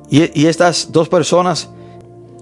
Y, 0.10 0.46
estas 0.46 0.92
dos 0.92 1.10
personas, 1.10 1.70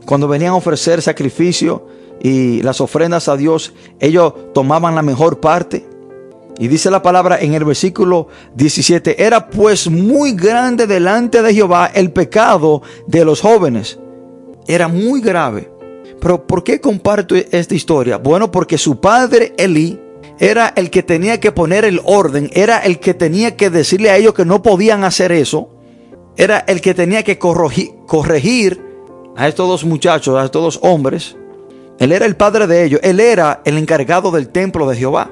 cuando 0.05 0.27
venían 0.27 0.51
a 0.51 0.57
ofrecer 0.57 1.01
sacrificio 1.01 1.85
y 2.21 2.61
las 2.61 2.81
ofrendas 2.81 3.27
a 3.27 3.37
Dios, 3.37 3.73
ellos 3.99 4.33
tomaban 4.53 4.95
la 4.95 5.01
mejor 5.01 5.39
parte. 5.39 5.85
Y 6.59 6.67
dice 6.67 6.91
la 6.91 7.01
palabra 7.01 7.39
en 7.39 7.53
el 7.53 7.63
versículo 7.63 8.27
17, 8.55 9.23
era 9.23 9.49
pues 9.49 9.89
muy 9.89 10.33
grande 10.33 10.85
delante 10.85 11.41
de 11.41 11.53
Jehová 11.53 11.89
el 11.93 12.11
pecado 12.11 12.81
de 13.07 13.25
los 13.25 13.41
jóvenes. 13.41 13.99
Era 14.67 14.87
muy 14.87 15.21
grave. 15.21 15.71
Pero 16.19 16.45
¿por 16.45 16.63
qué 16.63 16.79
comparto 16.79 17.35
esta 17.35 17.73
historia? 17.73 18.17
Bueno, 18.17 18.51
porque 18.51 18.77
su 18.77 18.99
padre 18.99 19.53
Elí 19.57 19.99
era 20.39 20.73
el 20.75 20.89
que 20.89 21.03
tenía 21.03 21.39
que 21.39 21.51
poner 21.51 21.85
el 21.85 22.01
orden, 22.03 22.49
era 22.53 22.79
el 22.79 22.99
que 22.99 23.13
tenía 23.13 23.55
que 23.55 23.69
decirle 23.69 24.09
a 24.09 24.17
ellos 24.17 24.33
que 24.33 24.45
no 24.45 24.61
podían 24.61 25.03
hacer 25.03 25.31
eso, 25.31 25.69
era 26.41 26.57
el 26.67 26.81
que 26.81 26.95
tenía 26.95 27.21
que 27.21 27.37
corregir, 27.37 28.81
a 29.35 29.47
estos 29.47 29.67
dos 29.67 29.85
muchachos, 29.85 30.35
a 30.35 30.45
estos 30.45 30.63
dos 30.63 30.79
hombres. 30.81 31.37
Él 31.99 32.11
era 32.11 32.25
el 32.25 32.35
padre 32.35 32.65
de 32.65 32.83
ellos, 32.83 32.99
él 33.03 33.19
era 33.19 33.61
el 33.63 33.77
encargado 33.77 34.31
del 34.31 34.49
templo 34.49 34.89
de 34.89 34.95
Jehová. 34.95 35.29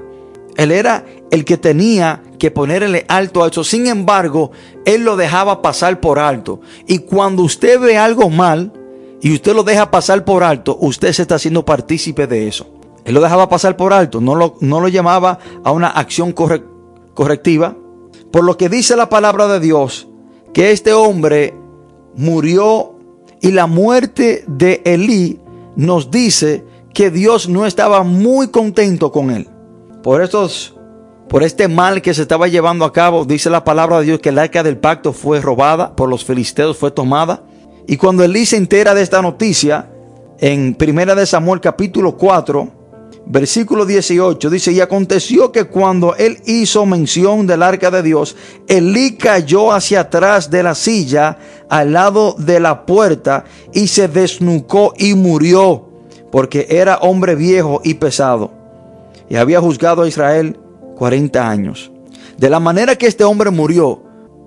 Él 0.56 0.72
era 0.72 1.04
el 1.32 1.46
que 1.46 1.58
tenía 1.58 2.22
que 2.38 2.52
ponerle 2.52 3.06
alto 3.08 3.44
a 3.44 3.48
eso. 3.48 3.64
Sin 3.64 3.88
embargo, 3.88 4.52
él 4.86 5.04
lo 5.04 5.16
dejaba 5.16 5.64
pasar 5.64 6.00
por 6.00 6.20
alto. 6.20 6.62
Y 6.86 7.00
cuando 7.00 7.42
usted 7.42 7.80
ve 7.80 7.98
algo 7.98 8.30
mal 8.30 8.72
y 9.20 9.34
usted 9.34 9.56
lo 9.56 9.64
deja 9.64 9.90
pasar 9.90 10.24
por 10.26 10.44
alto, 10.44 10.78
usted 10.80 11.12
se 11.14 11.24
está 11.24 11.36
haciendo 11.36 11.66
partícipe 11.66 12.28
de 12.28 12.48
eso. 12.48 12.68
Él 13.04 13.16
lo 13.16 13.22
dejaba 13.22 13.50
pasar 13.50 13.76
por 13.78 13.94
alto, 13.94 14.22
no 14.22 14.36
lo, 14.36 14.58
no 14.60 14.80
lo 14.80 14.88
llamaba 14.90 15.40
a 15.64 15.72
una 15.72 15.88
acción 15.88 16.34
correctiva. 16.34 17.76
Por 18.32 18.44
lo 18.44 18.58
que 18.58 18.70
dice 18.70 18.96
la 18.96 19.10
palabra 19.10 19.48
de 19.48 19.60
Dios, 19.60 20.09
que 20.54 20.72
este 20.72 20.94
hombre 20.94 21.54
murió 22.16 22.96
y 23.42 23.52
la 23.52 23.68
muerte 23.68 24.44
de 24.48 24.82
Elí 24.86 25.40
nos 25.76 26.12
dice 26.12 26.66
que 26.94 27.12
Dios 27.12 27.48
no 27.48 27.66
estaba 27.66 28.04
muy 28.04 28.50
contento 28.50 29.12
con 29.12 29.32
él 29.32 29.48
por 30.04 30.22
estos 30.22 30.76
por 31.30 31.44
este 31.44 31.68
mal 31.68 32.02
que 32.02 32.16
se 32.16 32.24
estaba 32.24 32.48
llevando 32.48 32.86
a 32.86 32.92
cabo, 32.92 33.24
dice 33.24 33.52
la 33.52 33.64
palabra 33.64 34.00
de 34.00 34.06
Dios 34.06 34.20
que 34.20 34.30
el 34.30 34.40
arca 34.40 34.64
del 34.64 34.78
pacto 34.78 35.14
fue 35.14 35.40
robada 35.40 35.96
por 35.96 36.10
los 36.10 36.26
filisteos, 36.26 36.76
fue 36.76 36.90
tomada. 36.90 37.44
Y 37.88 37.98
cuando 37.98 38.24
Elí 38.24 38.48
se 38.48 38.58
entera 38.58 38.96
de 38.96 39.04
esta 39.04 39.22
noticia, 39.22 39.92
en 40.40 40.74
Primera 40.74 41.14
de 41.14 41.28
Samuel 41.28 41.62
capítulo 41.62 42.18
4, 42.18 42.79
versículo 43.26 43.86
18, 43.86 44.50
dice, 44.50 44.72
y 44.72 44.80
aconteció 44.82 45.52
que 45.52 45.66
cuando 45.66 46.16
él 46.16 46.40
hizo 46.46 46.86
mención 46.86 47.46
del 47.46 47.64
arca 47.64 47.92
de 47.92 48.04
Dios, 48.04 48.36
Elí 48.68 49.18
cayó 49.18 49.72
hacia 49.72 50.02
atrás 50.02 50.50
de 50.50 50.64
la 50.64 50.76
silla, 50.76 51.38
al 51.70 51.94
lado 51.94 52.36
de 52.38 52.60
la 52.60 52.86
puerta, 52.86 53.46
y 53.74 53.88
se 53.88 54.08
desnucó 54.08 54.94
y 54.98 55.14
murió, 55.14 55.90
porque 56.32 56.68
era 56.70 56.98
hombre 56.98 57.36
viejo 57.36 57.82
y 57.84 57.96
pesado 57.96 58.60
y 59.30 59.36
había 59.36 59.62
juzgado 59.62 60.02
a 60.02 60.08
Israel 60.08 60.58
40 60.96 61.50
años. 61.50 61.92
De 62.38 62.50
la 62.50 62.60
manera 62.60 62.96
que 62.96 63.08
este 63.08 63.24
hombre 63.24 63.52
murió, 63.52 64.02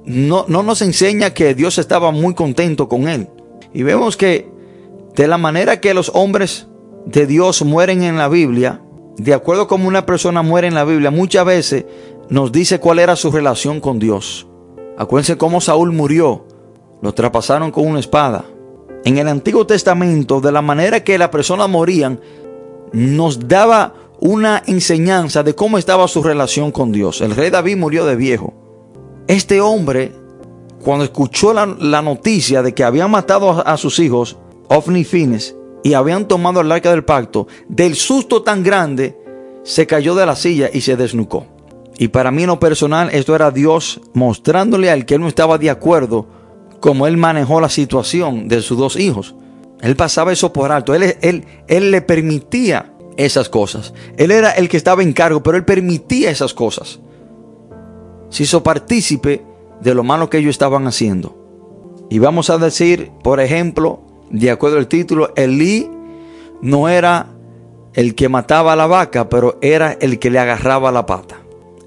no, 0.05 0.45
no 0.49 0.63
nos 0.63 0.83
enseña 0.83 1.33
que 1.33 1.55
Dios 1.55 1.79
estaba 1.79 2.11
muy 2.11 2.35
contento 2.35 2.89
con 2.89 3.09
él. 3.09 3.29
Y 3.73 3.85
vemos 3.85 4.17
que 4.17 4.49
de 5.15 5.29
la 5.29 5.39
manera 5.39 5.81
que 5.81 5.95
los 5.95 6.11
hombres 6.15 6.67
de 7.07 7.27
Dios 7.27 7.62
mueren 7.62 8.03
en 8.03 8.17
la 8.17 8.29
Biblia, 8.29 8.83
de 9.17 9.35
acuerdo 9.35 9.69
como 9.69 9.88
una 9.88 10.07
persona 10.07 10.43
muere 10.43 10.69
en 10.69 10.75
la 10.75 10.85
Biblia, 10.85 11.11
muchas 11.11 11.45
veces 11.45 11.85
nos 12.29 12.53
dice 12.53 12.81
cuál 12.81 12.99
era 12.99 13.17
su 13.17 13.31
relación 13.31 13.81
con 13.81 13.99
Dios. 13.99 14.47
Acuérdense 14.97 15.37
cómo 15.37 15.61
Saúl 15.61 15.93
murió. 15.93 16.47
Lo 17.03 17.12
traspasaron 17.12 17.71
con 17.71 17.87
una 17.87 18.01
espada. 18.01 18.45
En 19.05 19.19
el 19.19 19.29
Antiguo 19.29 19.67
Testamento, 19.67 20.41
de 20.41 20.53
la 20.53 20.62
manera 20.62 21.03
que 21.03 21.19
las 21.19 21.31
personas 21.31 21.69
morían, 21.69 22.21
nos 22.93 23.49
daba 23.49 23.95
una 24.21 24.62
enseñanza 24.67 25.43
de 25.43 25.55
cómo 25.55 25.79
estaba 25.79 26.07
su 26.07 26.23
relación 26.23 26.71
con 26.71 26.93
Dios. 26.93 27.21
El 27.21 27.35
rey 27.35 27.51
David 27.51 27.77
murió 27.77 28.07
de 28.07 28.15
viejo. 28.15 28.55
Este 29.27 29.61
hombre, 29.61 30.12
cuando 30.85 31.05
escuchó 31.05 31.53
la, 31.53 32.03
noticia 32.03 32.62
de 32.62 32.73
que 32.73 32.85
habían 32.85 33.11
matado 33.11 33.67
a, 33.67 33.77
sus 33.77 33.99
hijos, 33.99 34.38
Ofni 34.69 35.05
Fines, 35.05 35.57
y 35.83 35.95
habían 35.95 36.29
tomado 36.29 36.61
el 36.61 36.71
arca 36.71 36.90
del 36.90 37.05
pacto, 37.05 37.49
del 37.68 37.95
susto 37.95 38.42
tan 38.42 38.62
grande, 38.62 39.16
se 39.64 39.87
cayó 39.87 40.14
de 40.14 40.27
la 40.27 40.37
silla 40.37 40.71
y 40.73 40.81
se 40.81 40.97
desnucó. 40.97 41.47
Y 41.99 42.09
para 42.09 42.31
mí 42.31 42.42
en 42.42 42.49
lo 42.49 42.59
personal, 42.61 43.11
esto 43.12 43.35
era 43.35 43.51
Dios 43.51 44.01
mostrándole 44.14 44.90
al 44.90 45.07
que 45.07 45.14
él 45.14 45.21
no 45.21 45.29
estaba 45.29 45.59
de 45.59 45.71
acuerdo 45.71 46.27
cómo 46.81 47.07
él 47.07 47.16
manejó 47.16 47.61
la 47.61 47.68
situación 47.68 48.49
de 48.49 48.61
sus 48.62 48.79
dos 48.79 48.97
hijos. 48.97 49.35
Él 49.81 49.97
pasaba 49.97 50.33
eso 50.33 50.53
por 50.53 50.73
alto. 50.73 50.95
Él, 50.95 51.16
él, 51.21 51.45
él 51.68 51.90
le 51.90 52.03
permitía 52.03 52.92
esas 53.16 53.49
cosas. 53.49 53.92
Él 54.16 54.31
era 54.31 54.51
el 54.53 54.68
que 54.68 54.77
estaba 54.77 55.03
en 55.03 55.12
cargo, 55.12 55.42
pero 55.42 55.57
él 55.57 55.64
permitía 55.64 56.31
esas 56.31 56.55
cosas. 56.55 57.01
Se 58.31 58.45
hizo 58.45 58.62
partícipe 58.62 59.45
de 59.81 59.95
lo 59.95 60.03
malo 60.03 60.31
que 60.31 60.38
ellos 60.38 60.51
estaban 60.51 60.87
haciendo. 60.87 61.38
Y 62.11 62.18
vamos 62.18 62.51
a 62.51 62.59
decir, 62.59 63.11
por 63.23 63.40
ejemplo, 63.40 64.03
de 64.33 64.51
acuerdo 64.51 64.79
al 64.79 64.88
título, 64.88 65.33
Elí 65.37 65.88
no 66.62 66.88
era 66.88 67.29
el 67.95 68.14
que 68.14 68.29
mataba 68.29 68.73
a 68.73 68.77
la 68.77 68.87
vaca, 68.87 69.29
pero 69.29 69.59
era 69.61 69.92
el 69.92 70.18
que 70.18 70.31
le 70.31 70.38
agarraba 70.38 70.90
la 70.90 71.07
pata. 71.07 71.40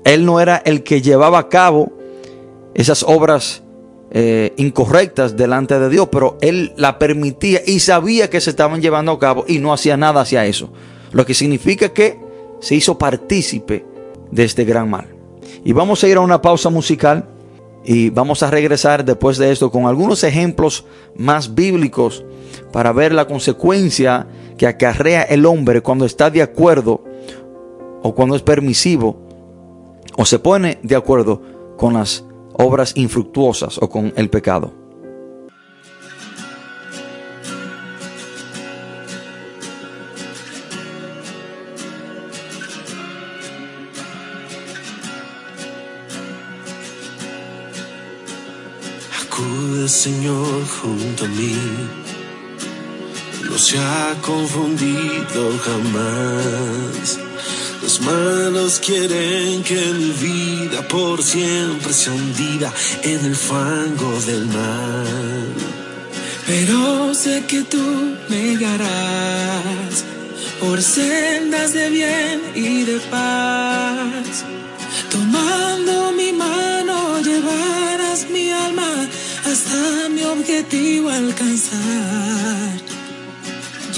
Él 0.03 0.25
no 0.25 0.39
era 0.39 0.57
el 0.57 0.83
que 0.83 1.01
llevaba 1.01 1.39
a 1.39 1.49
cabo 1.49 1.91
esas 2.75 3.03
obras 3.03 3.63
eh, 4.11 4.53
incorrectas 4.57 5.35
delante 5.35 5.79
de 5.79 5.89
Dios, 5.89 6.09
pero 6.11 6.37
él 6.41 6.73
la 6.77 6.99
permitía 6.99 7.61
y 7.65 7.79
sabía 7.79 8.29
que 8.29 8.39
se 8.39 8.51
estaban 8.51 8.81
llevando 8.81 9.11
a 9.13 9.19
cabo 9.19 9.45
y 9.47 9.57
no 9.57 9.73
hacía 9.73 9.97
nada 9.97 10.21
hacia 10.21 10.45
eso. 10.45 10.71
Lo 11.11 11.25
que 11.25 11.33
significa 11.33 11.89
que 11.89 12.19
se 12.59 12.75
hizo 12.75 12.97
partícipe 12.99 13.85
de 14.29 14.43
este 14.43 14.65
gran 14.65 14.89
mal. 14.89 15.07
Y 15.63 15.73
vamos 15.73 16.03
a 16.03 16.07
ir 16.07 16.17
a 16.17 16.21
una 16.21 16.41
pausa 16.41 16.69
musical 16.69 17.27
y 17.85 18.09
vamos 18.09 18.41
a 18.43 18.49
regresar 18.49 19.05
después 19.05 19.37
de 19.37 19.51
esto 19.51 19.71
con 19.71 19.85
algunos 19.85 20.23
ejemplos 20.23 20.85
más 21.15 21.53
bíblicos 21.53 22.25
para 22.71 22.91
ver 22.91 23.13
la 23.13 23.27
consecuencia 23.27 24.27
que 24.57 24.67
acarrea 24.67 25.23
el 25.23 25.45
hombre 25.45 25.81
cuando 25.81 26.05
está 26.05 26.29
de 26.29 26.41
acuerdo 26.41 27.03
o 28.01 28.15
cuando 28.15 28.35
es 28.35 28.41
permisivo 28.41 29.17
o 30.17 30.25
se 30.25 30.39
pone 30.39 30.79
de 30.81 30.95
acuerdo 30.95 31.41
con 31.77 31.93
las 31.93 32.25
obras 32.53 32.93
infructuosas 32.95 33.77
o 33.81 33.89
con 33.89 34.13
el 34.15 34.29
pecado. 34.29 34.84
Señor 49.87 50.65
junto 50.67 51.25
a 51.25 51.27
mí. 51.27 51.55
No 53.43 53.57
se 53.57 53.77
ha 53.77 54.15
confundido 54.21 55.59
jamás. 55.59 57.19
Es 57.85 58.01
malos 58.01 58.79
quieren 58.79 59.61
que 59.63 59.75
mi 59.75 60.11
vida 60.11 60.87
por 60.87 61.21
siempre 61.21 61.93
se 61.93 62.09
hundida 62.09 62.73
en 63.03 63.25
el 63.25 63.35
fango 63.35 64.19
del 64.21 64.45
mar. 64.47 65.05
Pero 66.47 67.13
sé 67.13 67.43
que 67.47 67.61
tú 67.61 68.15
me 68.27 68.57
guiarás 68.57 70.03
por 70.59 70.81
sendas 70.81 71.73
de 71.73 71.89
bien 71.91 72.41
y 72.55 72.83
de 72.83 72.99
paz. 73.11 74.45
Tomando 75.11 76.11
mi 76.11 76.31
mano 76.31 77.19
llevarás 77.21 78.27
mi 78.31 78.51
alma 78.51 79.07
hasta 79.55 80.09
mi 80.09 80.23
objetivo 80.23 81.09
alcanzar. 81.09 82.77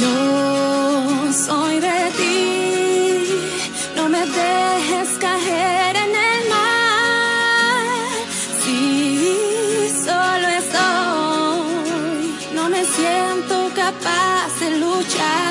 Yo 0.02 1.34
soy 1.46 1.80
de 1.80 2.00
ti, 2.20 2.40
no 3.96 4.08
me 4.08 4.24
dejes 4.42 5.10
caer 5.26 5.96
en 6.06 6.14
el 6.30 6.42
mar. 6.56 8.12
Si 8.62 8.80
solo 10.06 10.48
estoy, 10.62 12.22
no 12.54 12.70
me 12.70 12.82
siento 12.96 13.56
capaz 13.84 14.50
de 14.60 14.70
luchar. 14.84 15.47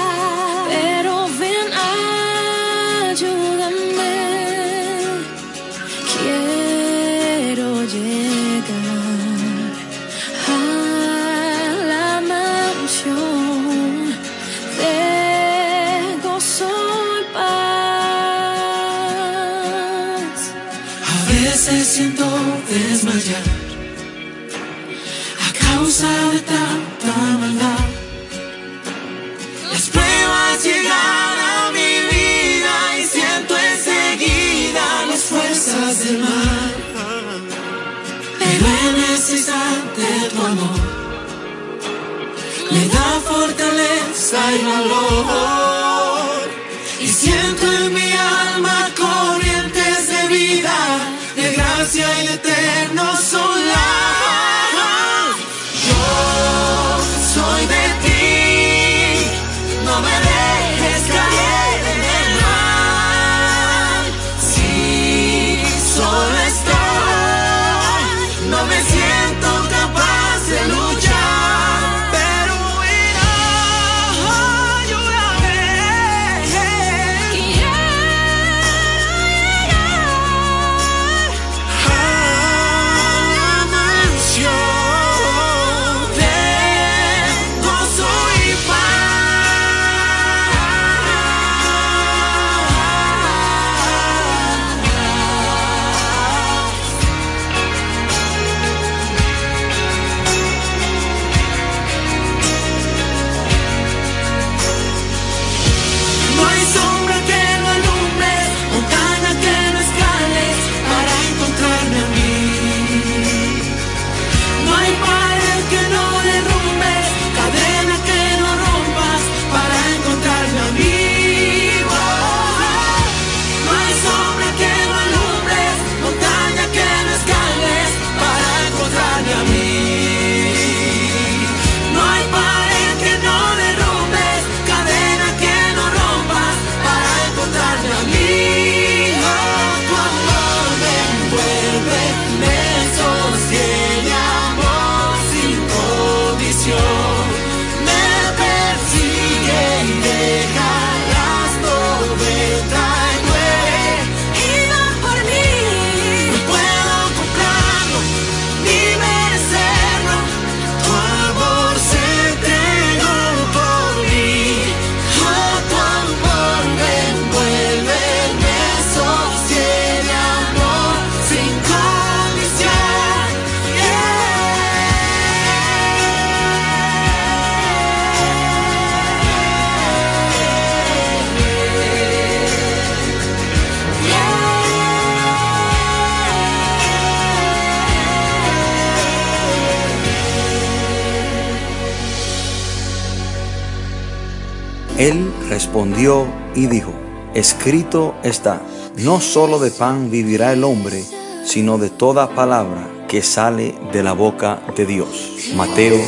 Él 194.99 195.31
respondió 195.51 196.27
y 196.55 196.69
dijo, 196.69 196.91
escrito 197.35 198.15
está, 198.23 198.63
no 198.97 199.21
solo 199.21 199.59
de 199.59 199.71
pan 199.71 200.11
vivirá 200.11 200.55
el 200.55 200.65
hombre, 200.65 201.03
sino 201.45 201.77
de 201.77 201.91
toda 201.91 202.35
palabra 202.35 202.89
que 203.07 203.21
sale 203.21 203.75
de 203.93 204.03
la 204.03 204.15
boca 204.15 204.63
de 204.75 204.87
Dios. 204.87 205.51
Mateo 205.55 205.99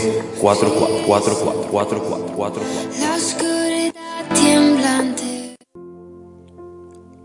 4, 0.40 0.72
4, 0.74 1.02
4, 1.06 1.34
4, 1.38 1.68
4, 1.70 2.02
4, 2.02 2.34
4. 2.34 2.62
La 2.98 3.14
oscuridad 3.14 3.92
temblante. 4.34 5.56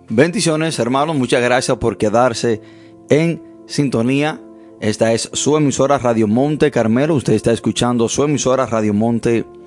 Bendiciones 0.09 0.77
hermanos, 0.79 1.15
muchas 1.15 1.41
gracias 1.41 1.77
por 1.77 1.97
quedarse 1.97 2.61
en 3.09 3.41
sintonía. 3.67 4.41
Esta 4.81 5.13
es 5.13 5.29
su 5.31 5.55
emisora 5.55 5.97
Radio 5.97 6.27
Monte 6.27 6.71
Carmelo. 6.71 7.15
Usted 7.15 7.31
está 7.31 7.53
escuchando 7.53 8.09
su 8.09 8.21
emisora 8.23 8.65
Radio 8.65 8.93
Monte 8.93 9.43
Carmelo 9.43 9.62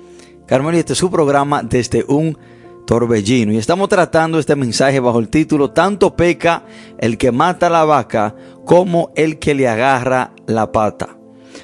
y 0.49 0.77
este 0.77 0.93
es 0.93 0.99
su 0.99 1.11
programa 1.11 1.61
desde 1.61 2.05
un 2.07 2.37
torbellino. 2.85 3.51
Y 3.51 3.57
estamos 3.57 3.89
tratando 3.89 4.39
este 4.39 4.55
mensaje 4.55 4.99
bajo 4.99 5.19
el 5.19 5.27
título 5.27 5.71
Tanto 5.71 6.15
peca 6.15 6.63
el 6.97 7.17
que 7.17 7.31
mata 7.31 7.69
la 7.69 7.83
vaca 7.83 8.33
como 8.65 9.11
el 9.15 9.39
que 9.39 9.53
le 9.53 9.67
agarra 9.67 10.31
la 10.45 10.71
pata. 10.71 11.17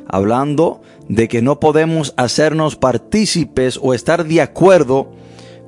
Hablando 0.08 0.82
de 1.08 1.28
que 1.28 1.42
no 1.42 1.60
podemos 1.60 2.14
hacernos 2.18 2.76
partícipes 2.76 3.80
o 3.82 3.94
estar 3.94 4.26
de 4.26 4.42
acuerdo 4.42 5.12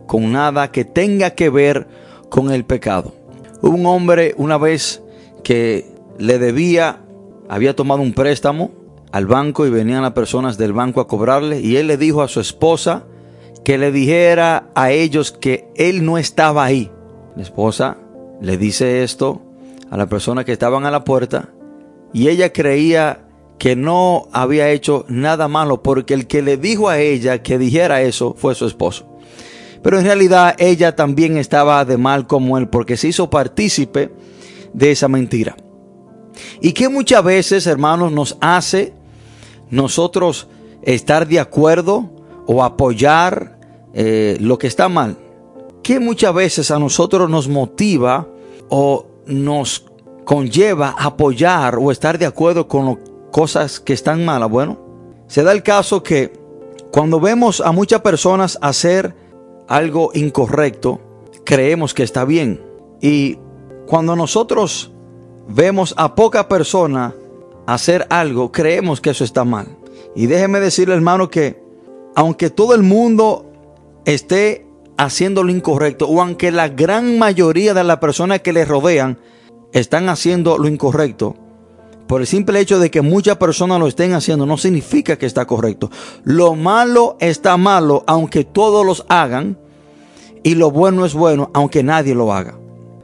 con 0.08 0.34
nada 0.34 0.72
que 0.72 0.84
tenga 0.84 1.32
que 1.32 1.50
ver 1.50 1.88
con 2.30 2.52
el 2.52 2.66
pecado. 2.66 3.14
Un 3.62 3.86
hombre 3.86 4.36
una 4.38 4.58
vez 4.58 5.02
que 5.44 5.86
le 6.18 6.38
debía, 6.38 7.02
había 7.48 7.76
tomado 7.76 8.02
un 8.02 8.14
préstamo 8.14 8.72
al 9.16 9.28
banco 9.28 9.66
y 9.66 9.70
venían 9.70 10.02
las 10.02 10.12
personas 10.12 10.58
del 10.58 10.74
banco 10.74 11.00
a 11.00 11.08
cobrarle 11.08 11.62
y 11.62 11.78
él 11.78 11.88
le 11.88 11.96
dijo 11.96 12.22
a 12.22 12.28
su 12.28 12.42
esposa 12.42 13.06
que 13.64 13.78
le 13.78 13.94
dijera 13.94 14.72
a 14.76 14.92
ellos 14.92 15.32
que 15.32 15.70
él 15.78 16.04
no 16.04 16.18
estaba 16.18 16.66
ahí. 16.66 16.92
La 17.38 17.44
esposa 17.44 17.96
le 18.42 18.58
dice 18.58 19.04
esto 19.04 19.42
a 19.90 19.96
la 19.96 20.08
persona 20.08 20.44
que 20.44 20.52
estaban 20.52 20.86
a 20.86 20.92
la 20.92 21.06
puerta 21.06 21.48
y 22.12 22.28
ella 22.28 22.52
creía 22.52 23.26
que 23.58 23.78
no 23.78 24.28
había 24.34 24.70
hecho 24.72 25.06
nada 25.08 25.48
malo 25.48 25.82
porque 25.82 26.14
el 26.14 26.28
que 26.28 26.42
le 26.42 26.58
dijo 26.58 26.90
a 26.90 27.00
ella 27.00 27.42
que 27.42 27.58
dijera 27.58 28.02
eso 28.02 28.36
fue 28.38 28.54
su 28.54 28.66
esposo. 28.66 29.08
Pero 29.82 29.98
en 29.98 30.04
realidad 30.04 30.58
ella 30.58 30.94
también 30.94 31.38
estaba 31.38 31.86
de 31.86 31.96
mal 31.96 32.28
como 32.28 32.58
él 32.58 32.68
porque 32.68 32.98
se 32.98 33.08
hizo 33.08 33.30
partícipe 33.30 34.12
de 34.74 34.92
esa 34.92 35.08
mentira. 35.08 35.56
Y 36.60 36.74
que 36.74 36.90
muchas 36.90 37.24
veces, 37.24 37.66
hermanos, 37.66 38.12
nos 38.12 38.38
hace 38.42 38.94
nosotros 39.70 40.48
estar 40.82 41.28
de 41.28 41.40
acuerdo 41.40 42.10
o 42.46 42.64
apoyar 42.64 43.60
eh, 43.94 44.38
lo 44.40 44.58
que 44.58 44.68
está 44.68 44.90
mal. 44.90 45.18
Que 45.84 46.00
muchas 46.00 46.34
veces 46.34 46.72
a 46.72 46.80
nosotros 46.80 47.30
nos 47.30 47.48
motiva 47.48 48.28
o 48.70 49.06
nos 49.26 49.86
conlleva 50.26 50.96
apoyar 50.98 51.78
o 51.78 51.92
estar 51.92 52.18
de 52.18 52.26
acuerdo 52.26 52.68
con 52.68 53.00
cosas 53.32 53.80
que 53.80 53.94
están 53.94 54.26
malas. 54.26 54.50
Bueno, 54.50 54.78
se 55.28 55.44
da 55.44 55.52
el 55.52 55.64
caso 55.64 56.04
que 56.04 56.34
cuando 56.92 57.20
vemos 57.20 57.62
a 57.62 57.72
muchas 57.72 58.02
personas 58.02 58.58
hacer 58.62 59.16
algo 59.68 60.12
incorrecto, 60.14 61.00
creemos 61.44 61.94
que 61.94 62.04
está 62.04 62.26
bien. 62.26 62.62
Y 63.02 63.38
cuando 63.86 64.16
nosotros 64.16 64.92
vemos 65.48 65.94
a 65.98 66.16
poca 66.16 66.48
persona 66.48 67.14
hacer 67.66 68.08
algo, 68.10 68.52
creemos 68.52 69.02
que 69.02 69.12
eso 69.12 69.24
está 69.24 69.44
mal. 69.44 69.78
Y 70.16 70.28
déjeme 70.28 70.60
decirle, 70.60 70.96
hermano, 70.96 71.30
que 71.30 71.62
aunque 72.16 72.50
todo 72.50 72.74
el 72.74 72.84
mundo 72.84 73.52
esté 74.06 74.66
haciendo 74.98 75.44
lo 75.44 75.52
incorrecto, 75.52 76.08
o 76.08 76.22
aunque 76.22 76.52
la 76.52 76.70
gran 76.70 77.20
mayoría 77.20 77.74
de 77.74 77.84
las 77.84 77.98
personas 77.98 78.42
que 78.42 78.54
le 78.54 78.66
rodean 78.66 79.20
están 79.74 80.08
haciendo 80.08 80.58
lo 80.58 80.68
incorrecto, 80.68 81.36
por 82.08 82.22
el 82.22 82.28
simple 82.28 82.60
hecho 82.60 82.80
de 82.80 82.92
que 82.92 83.02
muchas 83.02 83.38
personas 83.38 83.80
lo 83.80 83.88
estén 83.88 84.14
haciendo, 84.14 84.46
no 84.46 84.58
significa 84.58 85.18
que 85.18 85.26
está 85.26 85.46
correcto. 85.46 85.90
Lo 86.24 86.56
malo 86.56 87.18
está 87.20 87.58
malo, 87.58 88.04
aunque 88.06 88.44
todos 88.44 88.86
los 88.86 89.06
hagan, 89.10 89.58
y 90.44 90.54
lo 90.54 90.70
bueno 90.70 91.06
es 91.06 91.16
bueno, 91.16 91.50
aunque 91.54 91.82
nadie 91.82 92.14
lo 92.14 92.32
haga. 92.32 92.60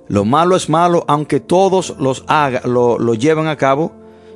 Lo 0.07 0.25
malo 0.25 0.55
es 0.55 0.69
malo, 0.69 1.03
aunque 1.07 1.39
todos 1.39 1.95
los 1.97 2.23
haga, 2.27 2.61
lo, 2.65 2.99
lo 2.99 3.15
lleven 3.15 3.47
a 3.47 3.57
cabo, 3.57 3.91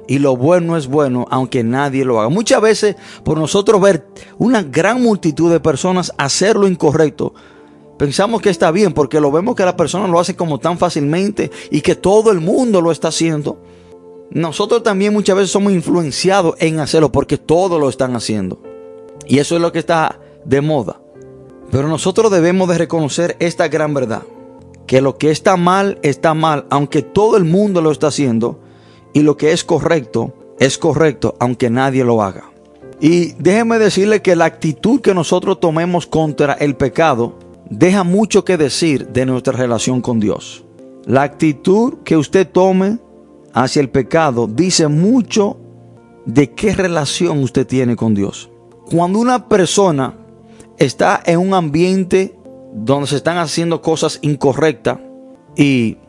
y 0.07 0.19
lo 0.19 0.35
bueno 0.35 0.77
es 0.77 0.87
bueno, 0.87 1.25
aunque 1.29 1.63
nadie 1.63 2.05
lo 2.05 2.19
haga. 2.19 2.29
Muchas 2.29 2.61
veces, 2.61 2.95
por 3.23 3.37
nosotros 3.37 3.81
ver 3.81 4.07
una 4.37 4.63
gran 4.63 5.01
multitud 5.01 5.51
de 5.51 5.59
personas 5.59 6.11
hacer 6.17 6.55
lo 6.55 6.67
incorrecto, 6.67 7.33
pensamos 7.97 8.41
que 8.41 8.49
está 8.49 8.71
bien, 8.71 8.93
porque 8.93 9.19
lo 9.19 9.31
vemos 9.31 9.55
que 9.55 9.65
la 9.65 9.77
persona 9.77 10.07
lo 10.07 10.19
hace 10.19 10.35
como 10.35 10.59
tan 10.59 10.77
fácilmente 10.77 11.51
y 11.71 11.81
que 11.81 11.95
todo 11.95 12.31
el 12.31 12.39
mundo 12.39 12.81
lo 12.81 12.91
está 12.91 13.09
haciendo. 13.09 13.59
Nosotros 14.31 14.83
también 14.83 15.13
muchas 15.13 15.35
veces 15.35 15.51
somos 15.51 15.71
influenciados 15.71 16.55
en 16.59 16.79
hacerlo 16.79 17.11
porque 17.11 17.37
todos 17.37 17.79
lo 17.79 17.89
están 17.89 18.15
haciendo. 18.15 18.59
Y 19.27 19.39
eso 19.39 19.55
es 19.55 19.61
lo 19.61 19.71
que 19.71 19.79
está 19.79 20.19
de 20.43 20.61
moda. 20.61 20.99
Pero 21.71 21.87
nosotros 21.87 22.31
debemos 22.31 22.69
de 22.69 22.77
reconocer 22.77 23.35
esta 23.39 23.67
gran 23.67 23.93
verdad. 23.93 24.23
Que 24.87 25.01
lo 25.01 25.17
que 25.17 25.31
está 25.31 25.57
mal 25.57 25.99
está 26.03 26.33
mal, 26.33 26.65
aunque 26.69 27.01
todo 27.01 27.37
el 27.37 27.45
mundo 27.45 27.81
lo 27.81 27.91
está 27.91 28.07
haciendo. 28.07 28.59
Y 29.15 29.21
lo 29.21 29.37
que 29.37 29.53
es 29.53 29.63
correcto 29.63 30.33
es 30.59 30.77
correcto, 30.77 31.35
aunque 31.39 31.69
nadie 31.69 32.03
lo 32.03 32.21
haga. 32.21 32.51
Y 32.99 33.31
déjeme 33.39 33.79
decirle 33.79 34.21
que 34.21 34.35
la 34.35 34.43
actitud 34.43 34.99
que 34.99 35.13
nosotros 35.13 35.61
tomemos 35.61 36.05
contra 36.05 36.51
el 36.55 36.75
pecado 36.75 37.39
deja 37.69 38.03
mucho 38.03 38.43
que 38.43 38.57
decir 38.57 39.07
de 39.07 39.25
nuestra 39.25 39.53
relación 39.53 40.01
con 40.01 40.19
Dios. 40.19 40.65
La 41.05 41.23
actitud 41.23 41.99
que 42.03 42.17
usted 42.17 42.45
tome 42.45 42.99
hacia 43.53 43.79
el 43.79 43.89
pecado 43.89 44.47
dice 44.47 44.89
mucho 44.89 45.55
de 46.25 46.51
qué 46.51 46.73
relación 46.73 47.41
usted 47.41 47.65
tiene 47.65 47.95
con 47.95 48.15
Dios. 48.15 48.49
Cuando 48.91 49.19
una 49.19 49.47
persona 49.47 50.13
está 50.77 51.23
en 51.25 51.39
un 51.39 51.53
ambiente 51.53 52.35
donde 52.73 53.07
se 53.07 53.15
están 53.15 53.37
haciendo 53.37 53.81
cosas 53.81 54.19
incorrectas 54.21 54.99
y 55.55 55.99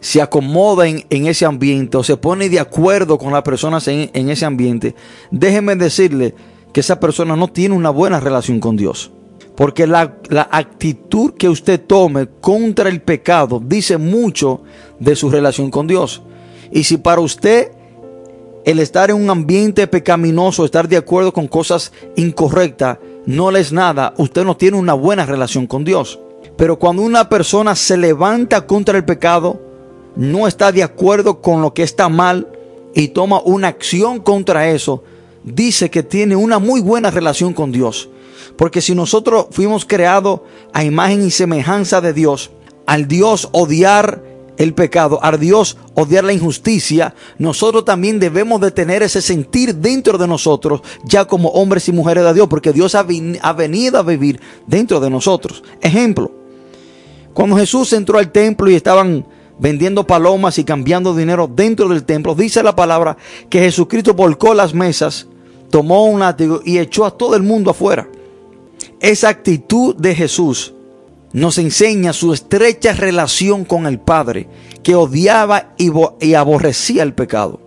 se 0.00 0.20
acomoda 0.22 0.86
en, 0.86 1.04
ese 1.10 1.46
ambiente 1.46 1.96
o 1.96 2.04
se 2.04 2.16
pone 2.16 2.48
de 2.48 2.60
acuerdo 2.60 3.18
con 3.18 3.32
las 3.32 3.42
personas 3.42 3.88
en, 3.88 4.10
en 4.12 4.28
ese 4.28 4.44
ambiente, 4.44 4.94
déjeme 5.30 5.74
decirle 5.76 6.34
que 6.72 6.80
esa 6.80 7.00
persona 7.00 7.36
no 7.36 7.48
tiene 7.48 7.74
una 7.74 7.90
buena 7.90 8.20
relación 8.20 8.60
con 8.60 8.76
Dios. 8.76 9.10
Porque 9.56 9.86
la, 9.86 10.16
la, 10.28 10.46
actitud 10.52 11.32
que 11.32 11.48
usted 11.48 11.80
tome 11.80 12.28
contra 12.42 12.90
el 12.90 13.00
pecado 13.00 13.62
dice 13.64 13.96
mucho 13.96 14.60
de 15.00 15.16
su 15.16 15.30
relación 15.30 15.70
con 15.70 15.86
Dios. 15.86 16.22
Y 16.70 16.84
si 16.84 16.98
para 16.98 17.22
usted 17.22 17.72
el 18.66 18.80
estar 18.80 19.10
en 19.10 19.16
un 19.16 19.30
ambiente 19.30 19.86
pecaminoso, 19.86 20.64
estar 20.64 20.88
de 20.88 20.98
acuerdo 20.98 21.32
con 21.32 21.48
cosas 21.48 21.92
incorrectas, 22.16 22.98
no 23.24 23.50
le 23.50 23.60
es 23.60 23.72
nada, 23.72 24.12
usted 24.18 24.44
no 24.44 24.56
tiene 24.56 24.76
una 24.76 24.92
buena 24.92 25.24
relación 25.24 25.66
con 25.66 25.84
Dios. 25.84 26.20
Pero 26.56 26.78
cuando 26.78 27.02
una 27.02 27.28
persona 27.28 27.74
se 27.74 27.96
levanta 27.96 28.66
contra 28.66 28.98
el 28.98 29.04
pecado, 29.04 29.60
no 30.16 30.48
está 30.48 30.72
de 30.72 30.82
acuerdo 30.82 31.40
con 31.40 31.62
lo 31.62 31.74
que 31.74 31.82
está 31.82 32.08
mal 32.08 32.48
y 32.94 33.08
toma 33.08 33.40
una 33.44 33.68
acción 33.68 34.20
contra 34.20 34.70
eso, 34.70 35.04
dice 35.44 35.90
que 35.90 36.02
tiene 36.02 36.34
una 36.34 36.58
muy 36.58 36.80
buena 36.80 37.10
relación 37.10 37.52
con 37.52 37.70
Dios. 37.70 38.08
Porque 38.56 38.80
si 38.80 38.94
nosotros 38.94 39.46
fuimos 39.50 39.84
creados 39.84 40.40
a 40.72 40.84
imagen 40.84 41.24
y 41.24 41.30
semejanza 41.30 42.00
de 42.00 42.12
Dios, 42.12 42.50
al 42.86 43.06
Dios 43.06 43.48
odiar 43.52 44.22
el 44.56 44.72
pecado, 44.72 45.22
al 45.22 45.38
Dios 45.38 45.76
odiar 45.94 46.24
la 46.24 46.32
injusticia, 46.32 47.14
nosotros 47.38 47.84
también 47.84 48.18
debemos 48.18 48.60
de 48.62 48.70
tener 48.70 49.02
ese 49.02 49.20
sentir 49.20 49.74
dentro 49.74 50.16
de 50.16 50.26
nosotros, 50.26 50.80
ya 51.04 51.26
como 51.26 51.50
hombres 51.50 51.88
y 51.88 51.92
mujeres 51.92 52.24
de 52.24 52.32
Dios, 52.32 52.48
porque 52.48 52.72
Dios 52.72 52.94
ha, 52.94 53.04
ha 53.42 53.52
venido 53.52 53.98
a 53.98 54.02
vivir 54.02 54.40
dentro 54.66 55.00
de 55.00 55.10
nosotros. 55.10 55.62
Ejemplo, 55.82 56.30
cuando 57.34 57.56
Jesús 57.56 57.92
entró 57.92 58.18
al 58.18 58.32
templo 58.32 58.70
y 58.70 58.74
estaban 58.74 59.26
vendiendo 59.58 60.06
palomas 60.06 60.58
y 60.58 60.64
cambiando 60.64 61.14
dinero 61.14 61.50
dentro 61.52 61.88
del 61.88 62.04
templo, 62.04 62.34
dice 62.34 62.62
la 62.62 62.76
palabra 62.76 63.16
que 63.48 63.60
Jesucristo 63.60 64.14
volcó 64.14 64.54
las 64.54 64.74
mesas, 64.74 65.26
tomó 65.70 66.06
un 66.06 66.20
látigo 66.20 66.60
y 66.64 66.78
echó 66.78 67.04
a 67.04 67.16
todo 67.16 67.36
el 67.36 67.42
mundo 67.42 67.70
afuera. 67.70 68.08
Esa 69.00 69.28
actitud 69.28 69.94
de 69.96 70.14
Jesús 70.14 70.74
nos 71.32 71.58
enseña 71.58 72.12
su 72.12 72.32
estrecha 72.32 72.92
relación 72.92 73.64
con 73.64 73.86
el 73.86 73.98
Padre, 73.98 74.48
que 74.82 74.94
odiaba 74.94 75.74
y, 75.76 76.34
aborrecía 76.34 77.02
el 77.02 77.12
pecado. 77.12 77.60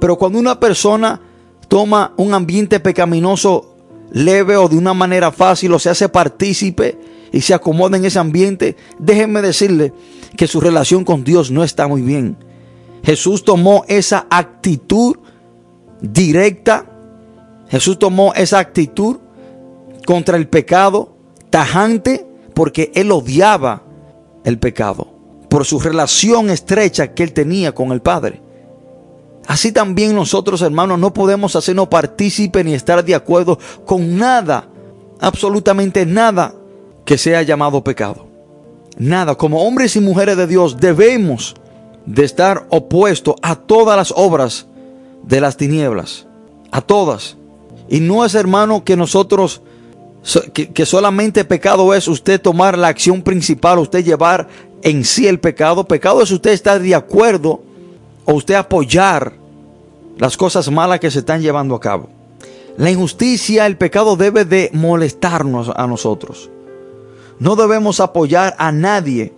Pero 0.00 0.16
cuando 0.16 0.38
una 0.38 0.58
persona 0.58 1.20
toma 1.68 2.14
un 2.16 2.32
ambiente 2.32 2.80
pecaminoso 2.80 3.74
leve 4.10 4.56
o 4.56 4.68
de 4.68 4.76
una 4.76 4.94
manera 4.94 5.32
fácil 5.32 5.72
o 5.72 5.78
se 5.78 5.90
hace 5.90 6.08
partícipe 6.08 6.98
y 7.34 7.40
se 7.40 7.52
acomoda 7.52 7.96
en 7.96 8.04
ese 8.04 8.20
ambiente, 8.20 8.76
déjenme 9.00 9.42
decirle 9.42 9.92
que 10.36 10.46
su 10.46 10.60
relación 10.60 11.04
con 11.04 11.24
Dios 11.24 11.50
no 11.50 11.64
está 11.64 11.88
muy 11.88 12.00
bien. 12.00 12.36
Jesús 13.02 13.44
tomó 13.44 13.84
esa 13.88 14.28
actitud 14.30 15.16
directa, 16.00 16.86
Jesús 17.68 17.98
tomó 17.98 18.32
esa 18.34 18.60
actitud 18.60 19.16
contra 20.06 20.36
el 20.36 20.46
pecado 20.46 21.16
tajante 21.50 22.24
porque 22.54 22.92
él 22.94 23.10
odiaba 23.10 23.82
el 24.44 24.60
pecado 24.60 25.08
por 25.50 25.64
su 25.64 25.80
relación 25.80 26.50
estrecha 26.50 27.14
que 27.14 27.24
él 27.24 27.32
tenía 27.32 27.74
con 27.74 27.90
el 27.90 28.00
Padre. 28.00 28.42
Así 29.48 29.72
también 29.72 30.14
nosotros, 30.14 30.62
hermanos, 30.62 31.00
no 31.00 31.12
podemos 31.12 31.56
hacernos 31.56 31.88
partícipe 31.88 32.62
ni 32.62 32.74
estar 32.74 33.04
de 33.04 33.16
acuerdo 33.16 33.58
con 33.84 34.16
nada, 34.18 34.68
absolutamente 35.18 36.06
nada 36.06 36.54
que 37.04 37.18
sea 37.18 37.42
llamado 37.42 37.84
pecado. 37.84 38.26
Nada, 38.96 39.34
como 39.34 39.64
hombres 39.64 39.96
y 39.96 40.00
mujeres 40.00 40.36
de 40.36 40.46
Dios 40.46 40.78
debemos 40.78 41.54
de 42.06 42.24
estar 42.24 42.66
opuestos 42.70 43.34
a 43.42 43.56
todas 43.56 43.96
las 43.96 44.12
obras 44.16 44.66
de 45.22 45.40
las 45.40 45.56
tinieblas, 45.56 46.26
a 46.70 46.80
todas. 46.80 47.36
Y 47.88 48.00
no 48.00 48.24
es, 48.24 48.34
hermano, 48.34 48.84
que 48.84 48.96
nosotros 48.96 49.62
que, 50.52 50.86
solamente 50.86 51.44
pecado 51.44 51.92
es 51.94 52.08
usted 52.08 52.40
tomar 52.40 52.78
la 52.78 52.88
acción 52.88 53.20
principal, 53.22 53.78
usted 53.78 54.02
llevar 54.02 54.48
en 54.82 55.04
sí 55.04 55.26
el 55.26 55.38
pecado. 55.38 55.84
Pecado 55.84 56.22
es 56.22 56.30
usted 56.30 56.52
estar 56.52 56.80
de 56.80 56.94
acuerdo 56.94 57.60
o 58.24 58.32
usted 58.32 58.54
apoyar 58.54 59.34
las 60.16 60.36
cosas 60.36 60.70
malas 60.70 61.00
que 61.00 61.10
se 61.10 61.18
están 61.18 61.42
llevando 61.42 61.74
a 61.74 61.80
cabo. 61.80 62.08
La 62.78 62.90
injusticia, 62.90 63.66
el 63.66 63.76
pecado 63.76 64.16
debe 64.16 64.44
de 64.44 64.70
molestarnos 64.72 65.70
a 65.74 65.86
nosotros. 65.86 66.50
No 67.38 67.56
debemos 67.56 68.00
apoyar 68.00 68.54
a 68.58 68.72
nadie 68.72 69.32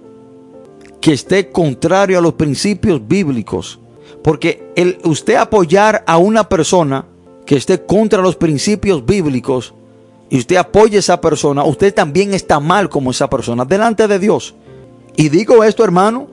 que 1.00 1.12
esté 1.12 1.50
contrario 1.50 2.18
a 2.18 2.22
los 2.22 2.34
principios 2.34 3.06
bíblicos. 3.06 3.78
Porque 4.22 4.72
el 4.74 4.98
usted 5.04 5.36
apoyar 5.36 6.02
a 6.06 6.18
una 6.18 6.48
persona 6.48 7.06
que 7.44 7.56
esté 7.56 7.86
contra 7.86 8.20
los 8.20 8.36
principios 8.36 9.06
bíblicos 9.06 9.72
y 10.28 10.38
usted 10.38 10.56
apoya 10.56 10.96
a 10.96 10.98
esa 10.98 11.20
persona, 11.20 11.62
usted 11.64 11.94
también 11.94 12.34
está 12.34 12.58
mal 12.58 12.88
como 12.88 13.12
esa 13.12 13.30
persona 13.30 13.64
delante 13.64 14.08
de 14.08 14.18
Dios. 14.18 14.54
Y 15.14 15.28
digo 15.28 15.62
esto, 15.62 15.84
hermano, 15.84 16.26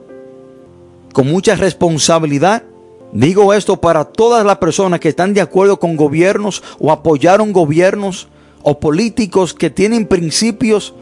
con 1.12 1.28
mucha 1.28 1.54
responsabilidad. 1.54 2.64
Digo 3.12 3.54
esto 3.54 3.80
para 3.80 4.04
todas 4.04 4.44
las 4.44 4.58
personas 4.58 4.98
que 4.98 5.08
están 5.08 5.34
de 5.34 5.40
acuerdo 5.40 5.78
con 5.78 5.96
gobiernos 5.96 6.64
o 6.80 6.90
apoyaron 6.90 7.52
gobiernos 7.52 8.26
o 8.62 8.80
políticos 8.80 9.54
que 9.54 9.70
tienen 9.70 10.08
principios 10.08 10.94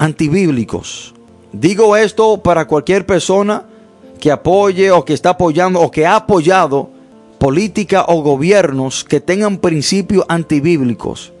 antibíblicos. 0.00 1.14
Digo 1.52 1.94
esto 1.94 2.38
para 2.38 2.66
cualquier 2.66 3.04
persona 3.04 3.66
que 4.18 4.32
apoye 4.32 4.90
o 4.90 5.04
que 5.04 5.12
está 5.12 5.30
apoyando 5.30 5.80
o 5.80 5.90
que 5.90 6.06
ha 6.06 6.16
apoyado 6.16 6.88
política 7.38 8.06
o 8.08 8.22
gobiernos 8.22 9.04
que 9.04 9.20
tengan 9.20 9.58
principios 9.58 10.24
antibíblicos. 10.28 11.32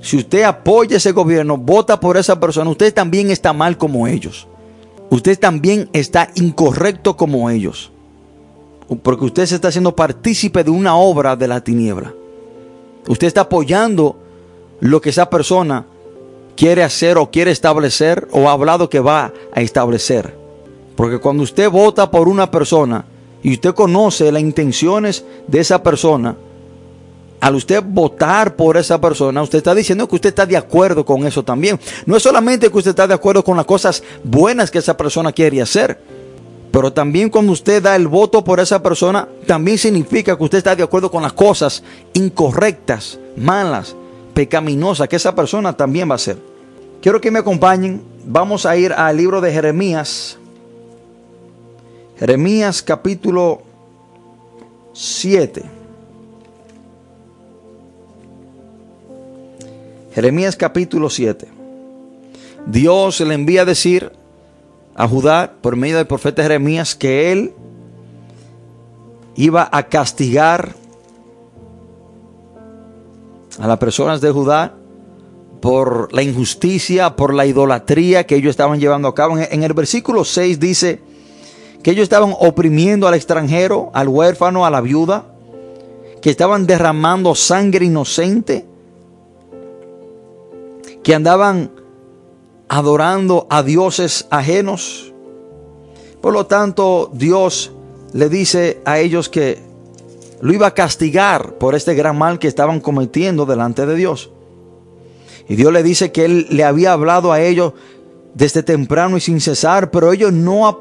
Si 0.00 0.16
usted 0.16 0.44
apoya 0.44 0.98
ese 0.98 1.10
gobierno, 1.10 1.56
vota 1.56 1.98
por 1.98 2.16
esa 2.16 2.38
persona, 2.38 2.70
usted 2.70 2.94
también 2.94 3.30
está 3.30 3.52
mal 3.52 3.76
como 3.76 4.06
ellos. 4.06 4.46
Usted 5.10 5.36
también 5.38 5.88
está 5.92 6.30
incorrecto 6.36 7.16
como 7.16 7.50
ellos. 7.50 7.90
Porque 9.02 9.24
usted 9.24 9.46
se 9.46 9.56
está 9.56 9.68
haciendo 9.68 9.96
partícipe 9.96 10.62
de 10.62 10.70
una 10.70 10.96
obra 10.96 11.34
de 11.34 11.48
la 11.48 11.60
tiniebla. 11.60 12.14
Usted 13.08 13.26
está 13.26 13.42
apoyando 13.42 14.16
lo 14.78 15.00
que 15.00 15.10
esa 15.10 15.28
persona 15.28 15.86
quiere 16.56 16.82
hacer 16.82 17.18
o 17.18 17.30
quiere 17.30 17.50
establecer 17.50 18.26
o 18.32 18.48
ha 18.48 18.52
hablado 18.52 18.88
que 18.88 19.00
va 19.00 19.32
a 19.52 19.60
establecer. 19.60 20.34
Porque 20.96 21.18
cuando 21.18 21.42
usted 21.42 21.70
vota 21.70 22.10
por 22.10 22.28
una 22.28 22.50
persona 22.50 23.04
y 23.42 23.52
usted 23.52 23.74
conoce 23.74 24.32
las 24.32 24.42
intenciones 24.42 25.24
de 25.46 25.60
esa 25.60 25.82
persona, 25.82 26.36
al 27.40 27.54
usted 27.54 27.82
votar 27.84 28.56
por 28.56 28.76
esa 28.76 29.00
persona, 29.00 29.42
usted 29.42 29.58
está 29.58 29.74
diciendo 29.74 30.08
que 30.08 30.16
usted 30.16 30.30
está 30.30 30.46
de 30.46 30.56
acuerdo 30.56 31.04
con 31.04 31.26
eso 31.26 31.44
también. 31.44 31.78
No 32.06 32.16
es 32.16 32.22
solamente 32.22 32.70
que 32.70 32.78
usted 32.78 32.90
está 32.90 33.06
de 33.06 33.14
acuerdo 33.14 33.44
con 33.44 33.56
las 33.56 33.66
cosas 33.66 34.02
buenas 34.24 34.70
que 34.70 34.78
esa 34.78 34.96
persona 34.96 35.32
quiere 35.32 35.60
hacer, 35.60 36.00
pero 36.72 36.92
también 36.92 37.28
cuando 37.28 37.52
usted 37.52 37.82
da 37.82 37.94
el 37.94 38.08
voto 38.08 38.42
por 38.42 38.58
esa 38.58 38.82
persona, 38.82 39.28
también 39.46 39.78
significa 39.78 40.36
que 40.36 40.44
usted 40.44 40.58
está 40.58 40.74
de 40.74 40.82
acuerdo 40.82 41.10
con 41.10 41.22
las 41.22 41.34
cosas 41.34 41.82
incorrectas, 42.14 43.18
malas, 43.36 43.94
pecaminosas 44.36 45.08
que 45.08 45.16
esa 45.16 45.34
persona 45.34 45.74
también 45.74 46.10
va 46.10 46.12
a 46.12 46.16
hacer. 46.16 46.36
Quiero 47.00 47.22
que 47.22 47.30
me 47.30 47.38
acompañen. 47.38 48.02
Vamos 48.26 48.66
a 48.66 48.76
ir 48.76 48.92
al 48.92 49.16
libro 49.16 49.40
de 49.40 49.50
Jeremías. 49.50 50.36
Jeremías 52.18 52.82
capítulo 52.82 53.62
7. 54.92 55.62
Jeremías 60.14 60.54
capítulo 60.54 61.08
7. 61.08 61.48
Dios 62.66 63.20
le 63.20 63.32
envía 63.32 63.62
a 63.62 63.64
decir 63.64 64.12
a 64.94 65.08
Judá 65.08 65.54
por 65.62 65.76
medio 65.76 65.96
del 65.96 66.06
profeta 66.06 66.42
Jeremías 66.42 66.94
que 66.94 67.32
él 67.32 67.54
iba 69.34 69.66
a 69.72 69.84
castigar 69.84 70.74
a 73.58 73.66
las 73.66 73.78
personas 73.78 74.20
de 74.20 74.30
Judá 74.30 74.74
por 75.60 76.12
la 76.12 76.22
injusticia, 76.22 77.16
por 77.16 77.34
la 77.34 77.46
idolatría 77.46 78.26
que 78.26 78.36
ellos 78.36 78.50
estaban 78.50 78.78
llevando 78.78 79.08
a 79.08 79.14
cabo. 79.14 79.38
En 79.38 79.62
el 79.62 79.72
versículo 79.72 80.24
6 80.24 80.60
dice 80.60 81.00
que 81.82 81.90
ellos 81.90 82.04
estaban 82.04 82.34
oprimiendo 82.38 83.08
al 83.08 83.14
extranjero, 83.14 83.90
al 83.94 84.08
huérfano, 84.08 84.66
a 84.66 84.70
la 84.70 84.80
viuda, 84.80 85.24
que 86.20 86.30
estaban 86.30 86.66
derramando 86.66 87.34
sangre 87.34 87.86
inocente, 87.86 88.66
que 91.02 91.14
andaban 91.14 91.70
adorando 92.68 93.46
a 93.48 93.62
dioses 93.62 94.26
ajenos. 94.30 95.12
Por 96.20 96.32
lo 96.32 96.46
tanto, 96.46 97.10
Dios 97.12 97.72
le 98.12 98.28
dice 98.28 98.80
a 98.84 98.98
ellos 98.98 99.28
que 99.28 99.65
lo 100.40 100.52
iba 100.52 100.66
a 100.66 100.74
castigar 100.74 101.54
por 101.58 101.74
este 101.74 101.94
gran 101.94 102.18
mal 102.18 102.38
que 102.38 102.48
estaban 102.48 102.80
cometiendo 102.80 103.46
delante 103.46 103.86
de 103.86 103.94
Dios. 103.94 104.30
Y 105.48 105.56
Dios 105.56 105.72
le 105.72 105.82
dice 105.82 106.12
que 106.12 106.24
Él 106.24 106.46
le 106.50 106.64
había 106.64 106.92
hablado 106.92 107.32
a 107.32 107.40
ellos 107.40 107.72
desde 108.34 108.62
temprano 108.62 109.16
y 109.16 109.20
sin 109.20 109.40
cesar, 109.40 109.90
pero 109.90 110.12
ellos 110.12 110.32
no 110.32 110.78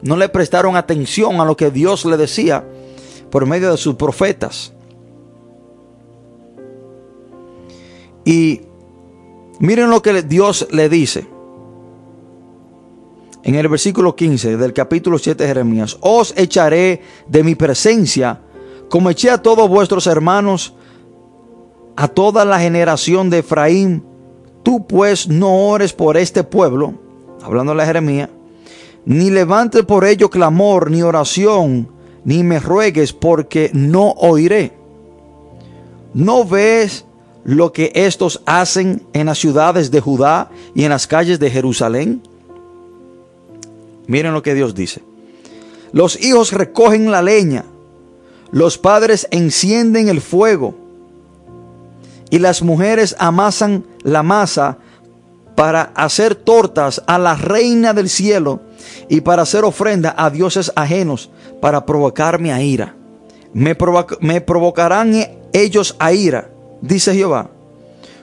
no 0.00 0.16
le 0.16 0.28
prestaron 0.28 0.76
atención 0.76 1.40
a 1.40 1.44
lo 1.44 1.56
que 1.56 1.70
Dios 1.70 2.04
le 2.04 2.16
decía 2.16 2.64
por 3.30 3.46
medio 3.46 3.70
de 3.70 3.76
sus 3.76 3.96
profetas. 3.96 4.72
Y 8.24 8.62
miren 9.58 9.90
lo 9.90 10.02
que 10.02 10.22
Dios 10.22 10.68
le 10.70 10.88
dice. 10.88 11.26
En 13.44 13.54
el 13.54 13.68
versículo 13.68 14.16
15 14.16 14.56
del 14.56 14.72
capítulo 14.72 15.18
7 15.18 15.42
de 15.42 15.48
Jeremías, 15.48 15.96
os 16.00 16.34
echaré 16.36 17.02
de 17.28 17.44
mi 17.44 17.54
presencia, 17.54 18.40
como 18.88 19.10
eché 19.10 19.30
a 19.30 19.42
todos 19.42 19.68
vuestros 19.68 20.06
hermanos, 20.06 20.74
a 21.96 22.08
toda 22.08 22.44
la 22.44 22.58
generación 22.58 23.30
de 23.30 23.38
Efraín, 23.38 24.04
tú 24.62 24.86
pues 24.86 25.28
no 25.28 25.68
ores 25.68 25.92
por 25.92 26.16
este 26.16 26.42
pueblo, 26.44 26.94
hablando 27.42 27.74
de 27.74 27.84
Jeremías, 27.84 28.28
ni 29.04 29.30
levantes 29.30 29.84
por 29.84 30.04
ello 30.04 30.28
clamor, 30.28 30.90
ni 30.90 31.02
oración, 31.02 31.88
ni 32.24 32.42
me 32.42 32.60
ruegues, 32.60 33.12
porque 33.12 33.70
no 33.72 34.10
oiré. 34.18 34.72
¿No 36.12 36.44
ves 36.44 37.06
lo 37.44 37.72
que 37.72 37.92
estos 37.94 38.42
hacen 38.44 39.06
en 39.12 39.26
las 39.26 39.38
ciudades 39.38 39.90
de 39.90 40.00
Judá 40.00 40.50
y 40.74 40.84
en 40.84 40.90
las 40.90 41.06
calles 41.06 41.38
de 41.38 41.50
Jerusalén? 41.50 42.22
Miren 44.08 44.32
lo 44.32 44.42
que 44.42 44.54
Dios 44.54 44.74
dice. 44.74 45.02
Los 45.92 46.20
hijos 46.20 46.52
recogen 46.52 47.12
la 47.12 47.22
leña, 47.22 47.64
los 48.50 48.78
padres 48.78 49.28
encienden 49.30 50.08
el 50.08 50.20
fuego 50.20 50.74
y 52.30 52.38
las 52.38 52.62
mujeres 52.62 53.14
amasan 53.18 53.84
la 54.02 54.22
masa 54.22 54.78
para 55.54 55.92
hacer 55.94 56.34
tortas 56.34 57.02
a 57.06 57.18
la 57.18 57.34
reina 57.34 57.92
del 57.92 58.08
cielo 58.08 58.60
y 59.08 59.20
para 59.20 59.42
hacer 59.42 59.64
ofrenda 59.64 60.14
a 60.16 60.30
dioses 60.30 60.72
ajenos 60.76 61.30
para 61.60 61.84
provocarme 61.84 62.52
a 62.52 62.62
ira. 62.62 62.94
Me, 63.52 63.74
provocarán 63.74 65.14
ellos 65.52 65.96
a 65.98 66.12
ira, 66.12 66.50
dice 66.80 67.14
Jehová. 67.14 67.50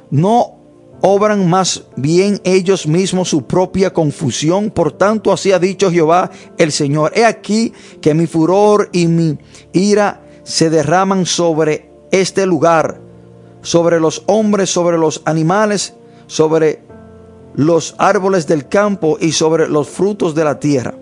No 0.10 0.55
obran 1.08 1.48
más 1.48 1.84
bien 1.96 2.42
ellos 2.44 2.88
mismos 2.88 3.30
su 3.30 3.44
propia 3.44 3.94
confusión. 3.94 4.72
Por 4.72 4.92
tanto, 4.92 5.32
así 5.32 5.52
ha 5.52 5.60
dicho 5.60 5.92
Jehová 5.92 6.32
el 6.58 6.72
Señor. 6.72 7.12
He 7.16 7.26
aquí 7.26 7.74
que 8.02 8.16
mi 8.16 8.26
furor 8.26 8.90
y 8.92 9.06
mi 9.06 9.38
ira 9.72 10.22
se 10.44 10.72
derraman 10.72 11.28
sobre 11.28 11.92
este 12.10 12.48
lugar, 12.48 13.00
sobre 13.62 14.00
los 14.00 14.24
hombres, 14.26 14.72
sobre 14.72 14.98
los 14.98 15.22
animales, 15.26 15.94
sobre 16.26 16.82
los 17.54 17.94
árboles 18.00 18.48
del 18.48 18.68
campo 18.68 19.18
y 19.22 19.32
sobre 19.32 19.70
los 19.70 19.88
frutos 19.88 20.34
de 20.34 20.44
la 20.44 20.60
tierra. 20.60 20.96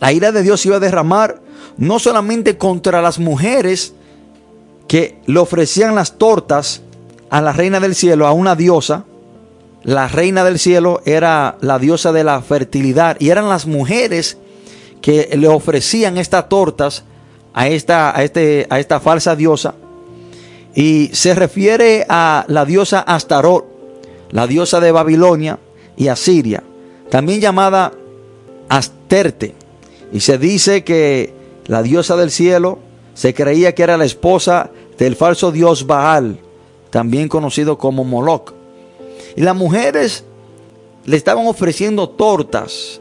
La 0.00 0.10
ira 0.10 0.32
de 0.32 0.42
Dios 0.42 0.64
iba 0.64 0.76
a 0.76 0.80
derramar 0.80 1.38
no 1.76 1.98
solamente 1.98 2.56
contra 2.56 3.02
las 3.02 3.18
mujeres 3.18 3.92
que 4.88 5.20
le 5.26 5.38
ofrecían 5.38 5.94
las 5.94 6.16
tortas 6.16 6.80
a 7.34 7.40
la 7.40 7.52
reina 7.52 7.80
del 7.80 7.96
cielo, 7.96 8.28
a 8.28 8.32
una 8.32 8.54
diosa. 8.54 9.06
La 9.82 10.06
reina 10.06 10.44
del 10.44 10.60
cielo 10.60 11.02
era 11.04 11.58
la 11.60 11.80
diosa 11.80 12.12
de 12.12 12.22
la 12.22 12.40
fertilidad 12.42 13.16
y 13.18 13.30
eran 13.30 13.48
las 13.48 13.66
mujeres 13.66 14.38
que 15.02 15.28
le 15.36 15.48
ofrecían 15.48 16.16
estas 16.16 16.48
tortas 16.48 17.02
a 17.52 17.66
esta, 17.66 18.16
a 18.16 18.22
este, 18.22 18.68
a 18.70 18.78
esta 18.78 19.00
falsa 19.00 19.34
diosa. 19.34 19.74
Y 20.76 21.10
se 21.12 21.34
refiere 21.34 22.06
a 22.08 22.44
la 22.46 22.64
diosa 22.64 23.00
Astarot, 23.00 23.64
la 24.30 24.46
diosa 24.46 24.78
de 24.78 24.92
Babilonia 24.92 25.58
y 25.96 26.06
Asiria, 26.06 26.62
también 27.10 27.40
llamada 27.40 27.90
Asterte. 28.68 29.56
Y 30.12 30.20
se 30.20 30.38
dice 30.38 30.84
que 30.84 31.34
la 31.66 31.82
diosa 31.82 32.14
del 32.14 32.30
cielo 32.30 32.78
se 33.14 33.34
creía 33.34 33.74
que 33.74 33.82
era 33.82 33.96
la 33.96 34.04
esposa 34.04 34.70
del 34.98 35.16
falso 35.16 35.50
dios 35.50 35.88
Baal, 35.88 36.38
también 36.94 37.26
conocido 37.26 37.76
como 37.76 38.04
Moloch. 38.04 38.52
Y 39.34 39.40
las 39.40 39.56
mujeres 39.56 40.22
le 41.04 41.16
estaban 41.16 41.44
ofreciendo 41.48 42.08
tortas 42.08 43.00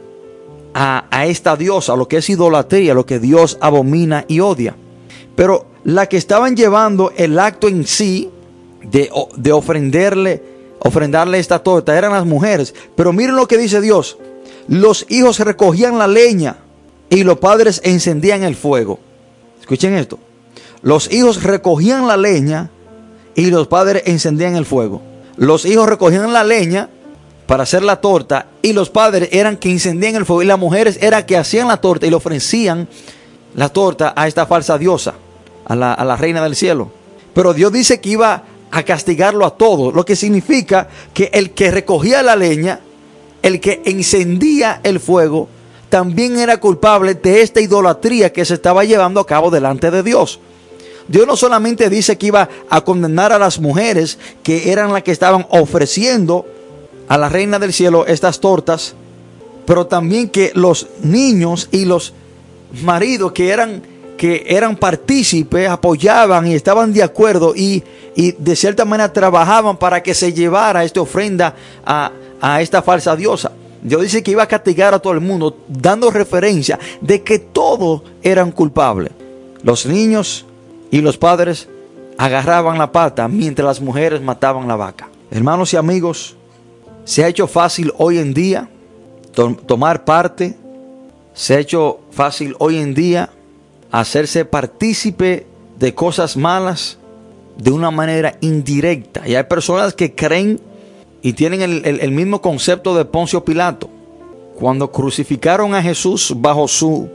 a, 0.74 1.06
a, 1.12 1.28
esta 1.28 1.56
diosa, 1.56 1.96
lo 1.96 2.08
que 2.08 2.18
es 2.18 2.28
idolatría, 2.28 2.96
lo 2.96 3.06
que 3.06 3.20
Dios 3.20 3.56
abomina 3.62 4.26
y 4.28 4.40
odia. 4.40 4.76
Pero 5.36 5.68
la 5.84 6.08
que 6.08 6.18
estaban 6.18 6.56
llevando 6.56 7.14
el 7.16 7.38
acto 7.38 7.68
en 7.68 7.86
sí 7.86 8.32
de, 8.82 9.12
de 9.38 9.52
ofrenderle, 9.52 10.42
ofrendarle 10.80 11.38
esta 11.38 11.60
torta 11.60 11.96
eran 11.96 12.14
las 12.14 12.26
mujeres. 12.26 12.74
Pero 12.96 13.14
miren 13.14 13.36
lo 13.36 13.48
que 13.48 13.60
dice 13.60 13.80
Dios. 13.80 14.18
Los 14.68 15.06
hijos 15.10 15.38
recogían 15.38 16.00
la 16.00 16.08
leña 16.08 16.58
y 17.12 17.24
los 17.24 17.38
padres 17.38 17.80
encendían 17.84 18.42
el 18.42 18.56
fuego. 18.56 18.98
Escuchen 19.62 19.94
esto. 19.94 20.18
Los 20.82 21.14
hijos 21.14 21.44
recogían 21.44 22.08
la 22.08 22.18
leña 22.18 22.72
y 23.36 23.48
los 23.48 23.68
padres 23.68 24.04
encendían 24.06 24.56
el 24.56 24.66
fuego. 24.66 25.02
Los 25.38 25.66
hijos 25.66 25.88
recogían 25.90 26.32
la 26.34 26.44
leña 26.44 26.90
para 27.48 27.64
hacer 27.64 27.84
la 27.84 27.98
torta 27.98 28.48
y 28.62 28.74
los 28.74 28.90
padres 28.90 29.30
eran 29.32 29.58
que 29.58 29.72
encendían 29.72 30.16
el 30.16 30.26
fuego 30.26 30.44
y 30.44 30.46
las 30.46 30.60
mujeres 30.60 30.98
eran 31.02 31.26
que 31.26 31.38
hacían 31.38 31.68
la 31.68 31.78
torta 31.78 32.06
y 32.06 32.10
le 32.10 32.16
ofrecían 32.16 32.88
la 33.56 33.70
torta 33.70 34.14
a 34.16 34.28
esta 34.28 34.46
falsa 34.46 34.78
diosa, 34.78 35.16
a 35.66 35.76
la, 35.76 35.94
a 35.94 36.06
la 36.06 36.16
reina 36.16 36.44
del 36.44 36.56
cielo. 36.56 36.92
Pero 37.34 37.54
Dios 37.54 37.72
dice 37.72 38.00
que 38.00 38.10
iba 38.10 38.44
a 38.72 38.84
castigarlo 38.84 39.46
a 39.46 39.56
todos, 39.56 39.94
lo 39.94 40.06
que 40.06 40.16
significa 40.16 40.88
que 41.14 41.30
el 41.34 41.52
que 41.52 41.70
recogía 41.72 42.24
la 42.24 42.36
leña, 42.36 42.80
el 43.42 43.60
que 43.60 43.82
encendía 43.86 44.80
el 44.84 45.00
fuego, 45.00 45.48
también 45.90 46.40
era 46.40 46.58
culpable 46.58 47.14
de 47.14 47.44
esta 47.44 47.62
idolatría 47.62 48.34
que 48.34 48.46
se 48.46 48.56
estaba 48.56 48.84
llevando 48.84 49.20
a 49.20 49.28
cabo 49.28 49.52
delante 49.52 49.92
de 49.92 50.02
Dios. 50.02 50.40
Dios 51.08 51.28
no 51.28 51.36
solamente 51.36 51.90
dice 51.90 52.18
que 52.18 52.28
iba 52.28 52.50
a 52.70 52.82
condenar 52.82 53.34
a 53.34 53.40
las 53.40 53.60
mujeres 53.60 54.18
que 54.42 54.72
eran 54.72 54.94
las 54.94 55.04
que 55.04 55.12
estaban 55.12 55.46
ofreciendo 55.50 56.46
a 57.08 57.18
la 57.18 57.30
reina 57.30 57.60
del 57.60 57.74
cielo 57.74 58.06
estas 58.08 58.40
tortas, 58.40 58.96
pero 59.66 59.88
también 59.88 60.30
que 60.30 60.52
los 60.56 60.88
niños 61.02 61.68
y 61.72 61.86
los 61.86 62.14
maridos 62.84 63.32
que 63.34 63.50
eran 63.50 63.94
que 64.18 64.46
eran 64.48 64.78
partícipes 64.78 65.68
apoyaban 65.68 66.48
y 66.48 66.54
estaban 66.54 66.94
de 66.94 67.04
acuerdo 67.04 67.54
y, 67.56 67.84
y 68.16 68.32
de 68.34 68.56
cierta 68.56 68.86
manera 68.86 69.12
trabajaban 69.12 69.76
para 69.76 70.02
que 70.02 70.14
se 70.14 70.32
llevara 70.32 70.84
esta 70.86 71.02
ofrenda 71.02 71.56
a, 71.86 72.12
a 72.40 72.62
esta 72.62 72.82
falsa 72.82 73.16
diosa. 73.18 73.52
Dios 73.82 74.02
dice 74.02 74.24
que 74.24 74.32
iba 74.32 74.44
a 74.44 74.48
castigar 74.48 74.94
a 74.94 75.00
todo 75.00 75.12
el 75.12 75.20
mundo, 75.20 75.58
dando 75.68 76.10
referencia 76.10 76.80
de 77.02 77.22
que 77.22 77.40
todos 77.40 78.04
eran 78.22 78.52
culpables. 78.52 79.12
Los 79.62 79.86
niños 79.86 80.46
y 80.94 81.02
los 81.02 81.18
padres 81.18 81.68
agarraban 82.20 82.78
la 82.78 82.92
pata 82.92 83.28
mientras 83.28 83.66
las 83.66 83.82
mujeres 83.82 84.22
mataban 84.22 84.68
la 84.68 84.76
vaca. 84.76 85.10
Hermanos 85.32 85.74
y 85.74 85.78
amigos, 85.78 86.36
se 87.04 87.24
ha 87.24 87.28
hecho 87.28 87.48
fácil 87.48 87.92
hoy 87.98 88.20
en 88.20 88.36
día 88.36 88.70
to- 89.34 89.58
tomar 89.66 90.06
parte, 90.06 90.56
se 91.34 91.56
ha 91.56 91.60
hecho 91.60 92.02
fácil 92.12 92.56
hoy 92.60 92.78
en 92.78 92.94
día 92.94 93.32
hacerse 93.92 94.46
partícipe 94.46 95.48
de 95.80 95.96
cosas 95.96 96.38
malas 96.38 97.00
de 97.58 97.72
una 97.72 97.90
manera 97.90 98.38
indirecta. 98.42 99.28
Y 99.28 99.34
hay 99.34 99.46
personas 99.46 99.96
que 99.96 100.14
creen 100.14 100.62
y 101.24 101.34
tienen 101.34 101.62
el 101.64 102.12
mismo 102.12 102.40
concepto 102.40 102.96
de 102.96 103.06
Poncio 103.06 103.44
Pilato. 103.44 103.90
Cuando 104.60 104.92
crucificaron 104.92 105.74
a 105.74 105.82
Jesús 105.82 106.34
bajo 106.38 106.68
su, 106.68 107.10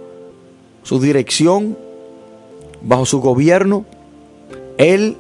su 0.83 1.01
dirección, 1.01 1.79
bajo 2.83 3.07
su 3.07 3.21
gobierno, 3.21 3.85
él 4.77 5.17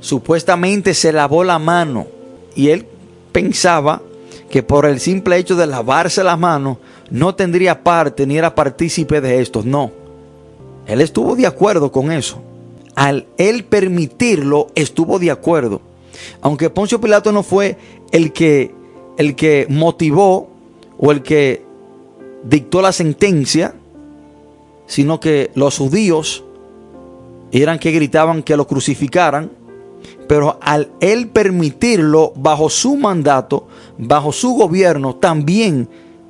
supuestamente 0.00 0.94
se 0.94 1.12
lavó 1.12 1.44
la 1.44 1.58
mano 1.58 2.06
y 2.54 2.68
él 2.68 2.86
pensaba 3.32 4.02
que 4.50 4.62
por 4.62 4.86
el 4.86 5.00
simple 5.00 5.36
hecho 5.36 5.56
de 5.56 5.66
lavarse 5.66 6.24
las 6.24 6.38
manos 6.38 6.78
no 7.10 7.34
tendría 7.34 7.82
parte 7.82 8.26
ni 8.26 8.36
era 8.36 8.54
partícipe 8.54 9.20
de 9.20 9.40
esto. 9.40 9.62
No, 9.64 9.92
él 10.86 11.00
estuvo 11.00 11.36
de 11.36 11.46
acuerdo 11.46 11.92
con 11.92 12.10
eso. 12.10 12.42
Al 12.94 13.26
él 13.38 13.64
permitirlo, 13.64 14.68
estuvo 14.74 15.18
de 15.18 15.30
acuerdo. 15.30 15.80
Aunque 16.40 16.70
Poncio 16.70 17.00
Pilato 17.00 17.32
no 17.32 17.42
fue 17.42 17.76
el 18.12 18.32
que, 18.32 18.74
el 19.16 19.36
que 19.36 19.66
motivó 19.68 20.50
o 20.98 21.12
el 21.12 21.22
que 21.22 21.64
dictó 22.44 22.82
la 22.82 22.92
sentencia, 22.92 23.74
sino 24.86 25.20
que 25.20 25.50
los 25.54 25.78
judíos 25.78 26.44
eran 27.58 27.78
que 27.78 27.90
gritaban 27.90 28.42
que 28.42 28.56
lo 28.56 28.66
crucificaran, 28.66 29.50
pero 30.28 30.58
al 30.60 30.90
él 31.00 31.28
permitirlo 31.28 32.32
bajo 32.36 32.70
su 32.70 32.96
mandato, 32.96 33.66
bajo 33.98 34.32
su 34.32 34.54
gobierno, 34.54 35.16
también 35.16 35.88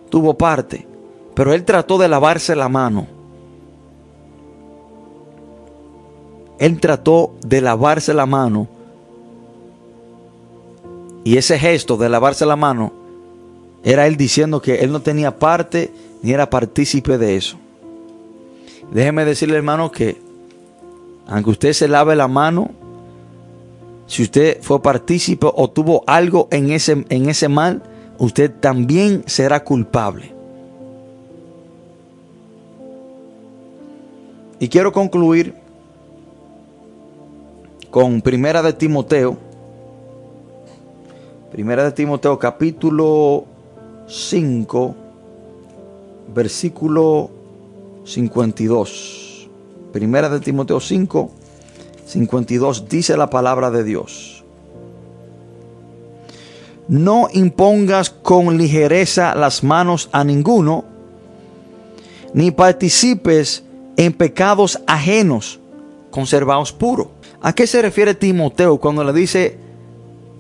tuvo 0.09 0.39
parte. 0.39 0.87
Pero 1.35 1.53
él 1.53 1.65
trató 1.65 1.99
de 1.99 2.09
lavarse 2.09 2.57
la 2.57 2.69
mano. 2.69 3.07
Él 6.59 6.81
trató 6.81 7.35
de 7.47 7.61
lavarse 7.61 8.15
la 8.15 8.27
mano. 8.27 8.69
Y 11.25 11.37
ese 11.37 11.59
gesto 11.59 11.97
de 11.97 12.09
lavarse 12.09 12.47
la 12.47 12.57
mano 12.57 12.93
era 13.83 14.07
él 14.07 14.17
diciendo 14.17 14.61
que 14.61 14.77
él 14.77 14.93
no 14.93 15.01
tenía 15.01 15.39
parte 15.39 15.93
ni 16.23 16.33
era 16.33 16.49
partícipe 16.51 17.19
de 17.19 17.37
eso. 17.37 17.57
Déjeme 18.93 19.25
decirle, 19.25 19.57
hermano, 19.57 19.91
que 19.91 20.21
aunque 21.27 21.51
usted 21.51 21.73
se 21.73 21.89
lave 21.89 22.17
la 22.17 22.29
mano, 22.29 22.71
si 24.07 24.23
usted 24.23 24.61
fue 24.61 24.83
partícipe 24.83 25.47
o 25.55 25.71
tuvo 25.71 26.03
algo 26.07 26.49
en 26.51 26.71
ese, 26.71 27.05
en 27.09 27.29
ese 27.29 27.49
mal, 27.49 27.83
usted 28.19 28.51
también 28.51 29.23
será 29.27 29.63
culpable. 29.63 30.35
Y 34.59 34.69
quiero 34.69 34.93
concluir 34.93 35.55
con 37.91 38.21
Primera 38.21 38.63
de 38.63 38.73
Timoteo. 38.73 39.39
Primera 41.51 41.85
de 41.85 41.93
Timoteo 41.93 42.39
capítulo 42.39 43.45
5, 44.07 44.95
versículo 46.35 47.31
52. 48.05 49.20
Primera 49.93 50.29
de 50.29 50.41
Timoteo 50.41 50.81
5, 50.81 51.31
52 52.07 52.89
dice 52.89 53.17
la 53.17 53.31
palabra 53.31 53.71
de 53.71 53.85
Dios. 53.85 54.45
No 56.89 57.29
impongas 57.33 58.11
con 58.11 58.57
ligereza 58.57 59.35
las 59.35 59.63
manos 59.63 60.09
a 60.13 60.25
ninguno, 60.25 60.85
ni 62.35 62.51
participes 62.51 63.65
en 63.97 64.13
pecados 64.13 64.81
ajenos, 64.87 65.61
conservaos 66.11 66.73
puros. 66.73 67.09
¿A 67.41 67.53
qué 67.53 67.67
se 67.67 67.83
refiere 67.83 68.15
Timoteo 68.15 68.79
cuando 68.79 69.05
le 69.05 69.13
dice, 69.13 69.57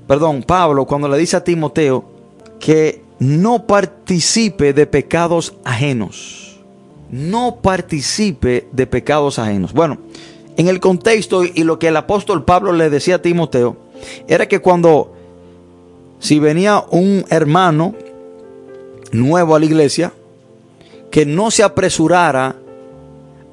perdón, 0.07 0.43
Pablo, 0.43 0.87
cuando 0.87 1.09
le 1.09 1.19
dice 1.19 1.37
a 1.37 1.45
Timoteo 1.45 2.05
que 2.59 3.03
no 3.19 3.67
participe 3.67 4.73
de 4.73 4.87
pecados 4.87 5.55
ajenos? 5.65 6.50
No 7.11 7.59
participe 7.63 8.69
de 8.73 8.87
pecados 8.87 9.39
ajenos. 9.39 9.73
Bueno, 9.73 9.99
en 10.57 10.69
el 10.69 10.81
contexto 10.81 11.45
y 11.45 11.65
lo 11.65 11.79
que 11.79 11.89
el 11.89 11.97
apóstol 11.97 12.45
Pablo 12.45 12.73
le 12.73 12.91
decía 12.91 13.17
a 13.17 13.23
Timoteo, 13.23 13.77
era 14.29 14.47
que 14.47 14.61
cuando, 14.61 15.13
si 16.19 16.39
venía 16.39 16.85
un 16.91 17.25
hermano 17.31 17.95
nuevo 19.13 19.55
a 19.55 19.59
la 19.59 19.65
iglesia, 19.65 20.13
que 21.11 21.27
no 21.27 21.51
se 21.51 21.63
apresurara 21.63 22.57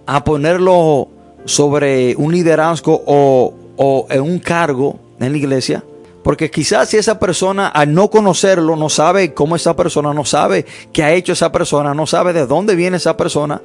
a 0.06 0.24
ponerlo 0.24 1.08
sobre 1.46 2.16
un 2.16 2.32
liderazgo 2.32 3.04
o, 3.06 4.08
en 4.10 4.22
un 4.22 4.40
cargo 4.40 5.00
en 5.20 5.32
la 5.32 5.38
iglesia, 5.38 5.84
porque 6.28 6.52
quizás 6.52 6.90
si 6.90 6.98
esa 6.98 7.20
persona 7.20 7.70
al 7.70 7.94
no 7.94 8.10
conocerlo 8.10 8.76
no 8.76 8.90
sabe 8.90 9.34
cómo 9.34 9.56
esa 9.56 9.78
persona, 9.78 10.14
no 10.14 10.26
sabe 10.26 10.66
qué 10.92 11.02
ha 11.02 11.14
hecho 11.14 11.32
esa 11.32 11.54
persona, 11.54 11.94
no 11.94 12.06
sabe 12.06 12.34
de 12.34 12.46
dónde 12.46 12.76
viene 12.76 12.98
esa 12.98 13.16
persona, 13.16 13.62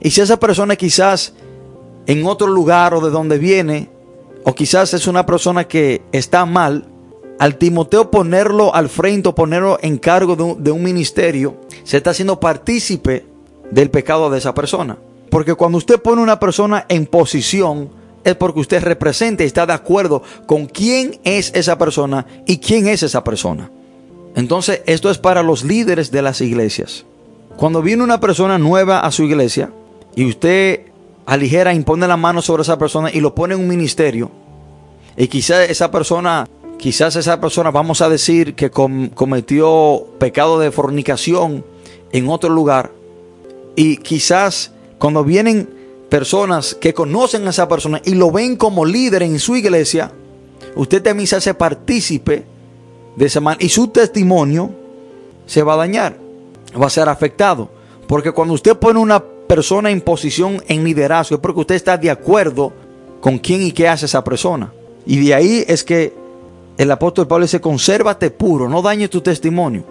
y 0.00 0.10
si 0.10 0.20
esa 0.20 0.40
persona 0.40 0.74
quizás 0.74 1.34
en 2.08 2.26
otro 2.26 2.48
lugar 2.48 2.94
o 2.94 3.00
de 3.00 3.10
donde 3.10 3.38
viene, 3.38 3.90
o 4.42 4.56
quizás 4.56 4.92
es 4.92 5.06
una 5.06 5.24
persona 5.24 5.68
que 5.68 6.02
está 6.10 6.44
mal, 6.46 6.84
al 7.38 7.58
Timoteo 7.58 8.10
ponerlo 8.10 8.74
al 8.74 8.88
frente 8.88 9.28
o 9.28 9.34
ponerlo 9.36 9.78
en 9.80 9.98
cargo 9.98 10.34
de 10.34 10.42
un, 10.42 10.64
de 10.64 10.72
un 10.72 10.82
ministerio, 10.82 11.58
se 11.84 11.98
está 11.98 12.10
haciendo 12.10 12.40
partícipe 12.40 13.24
del 13.70 13.90
pecado 13.90 14.30
de 14.30 14.38
esa 14.38 14.52
persona. 14.52 14.98
Porque 15.30 15.54
cuando 15.54 15.78
usted 15.78 16.02
pone 16.02 16.20
una 16.20 16.40
persona 16.40 16.86
en 16.88 17.06
posición, 17.06 17.88
es 18.24 18.34
porque 18.34 18.60
usted 18.60 18.82
representa 18.82 19.42
y 19.42 19.46
está 19.46 19.66
de 19.66 19.74
acuerdo 19.74 20.22
con 20.46 20.66
quién 20.66 21.20
es 21.24 21.52
esa 21.54 21.78
persona 21.78 22.26
y 22.46 22.58
quién 22.58 22.88
es 22.88 23.02
esa 23.02 23.22
persona. 23.22 23.70
Entonces, 24.34 24.82
esto 24.86 25.10
es 25.10 25.18
para 25.18 25.42
los 25.42 25.62
líderes 25.62 26.10
de 26.10 26.22
las 26.22 26.40
iglesias. 26.40 27.04
Cuando 27.56 27.82
viene 27.82 28.02
una 28.02 28.18
persona 28.18 28.58
nueva 28.58 29.00
a 29.00 29.12
su 29.12 29.22
iglesia 29.22 29.70
y 30.16 30.24
usted 30.24 30.80
aligera, 31.26 31.72
impone 31.72 32.08
la 32.08 32.16
mano 32.16 32.42
sobre 32.42 32.62
esa 32.62 32.78
persona 32.78 33.10
y 33.12 33.20
lo 33.20 33.34
pone 33.34 33.54
en 33.54 33.60
un 33.60 33.68
ministerio, 33.68 34.30
y 35.16 35.28
quizás 35.28 35.70
esa 35.70 35.90
persona, 35.90 36.48
quizás 36.78 37.14
esa 37.14 37.40
persona, 37.40 37.70
vamos 37.70 38.00
a 38.02 38.08
decir 38.08 38.54
que 38.56 38.70
com- 38.70 39.08
cometió 39.10 40.08
pecado 40.18 40.58
de 40.58 40.72
fornicación 40.72 41.64
en 42.10 42.28
otro 42.28 42.50
lugar, 42.50 42.90
y 43.76 43.98
quizás 43.98 44.72
cuando 44.98 45.22
vienen 45.22 45.68
personas 46.14 46.76
que 46.76 46.94
conocen 46.94 47.44
a 47.44 47.50
esa 47.50 47.66
persona 47.66 48.00
y 48.04 48.14
lo 48.14 48.30
ven 48.30 48.54
como 48.54 48.84
líder 48.84 49.24
en 49.24 49.40
su 49.40 49.56
iglesia, 49.56 50.12
usted 50.76 51.02
también 51.02 51.26
se 51.26 51.34
hace 51.34 51.54
partícipe 51.54 52.46
de 53.16 53.26
esa 53.26 53.40
manera 53.40 53.64
y 53.64 53.68
su 53.68 53.88
testimonio 53.88 54.70
se 55.44 55.64
va 55.64 55.74
a 55.74 55.78
dañar, 55.78 56.16
va 56.80 56.86
a 56.86 56.90
ser 56.90 57.08
afectado. 57.08 57.68
Porque 58.06 58.30
cuando 58.30 58.54
usted 58.54 58.76
pone 58.76 59.00
una 59.00 59.18
persona 59.24 59.90
en 59.90 60.00
posición 60.00 60.62
en 60.68 60.84
liderazgo 60.84 61.34
es 61.34 61.40
porque 61.40 61.62
usted 61.62 61.74
está 61.74 61.98
de 61.98 62.12
acuerdo 62.12 62.72
con 63.20 63.36
quién 63.38 63.62
y 63.62 63.72
qué 63.72 63.88
hace 63.88 64.06
esa 64.06 64.22
persona. 64.22 64.72
Y 65.04 65.18
de 65.18 65.34
ahí 65.34 65.64
es 65.66 65.82
que 65.82 66.12
el 66.78 66.92
apóstol 66.92 67.26
Pablo 67.26 67.44
dice, 67.44 67.60
consérvate 67.60 68.30
puro, 68.30 68.68
no 68.68 68.82
dañes 68.82 69.10
tu 69.10 69.20
testimonio. 69.20 69.82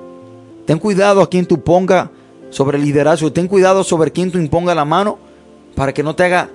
Ten 0.66 0.80
cuidado 0.80 1.22
a 1.22 1.30
quien 1.30 1.46
tú 1.46 1.62
ponga 1.62 2.12
sobre 2.50 2.78
el 2.78 2.86
liderazgo, 2.86 3.34
ten 3.34 3.50
cuidado 3.50 3.84
sobre 3.84 4.14
quien 4.14 4.32
tú 4.32 4.38
imponga 4.38 4.74
la 4.74 4.86
mano 4.86 5.33
para 5.76 5.94
que 5.94 6.04
no 6.04 6.16
te 6.16 6.24
haga 6.24 6.50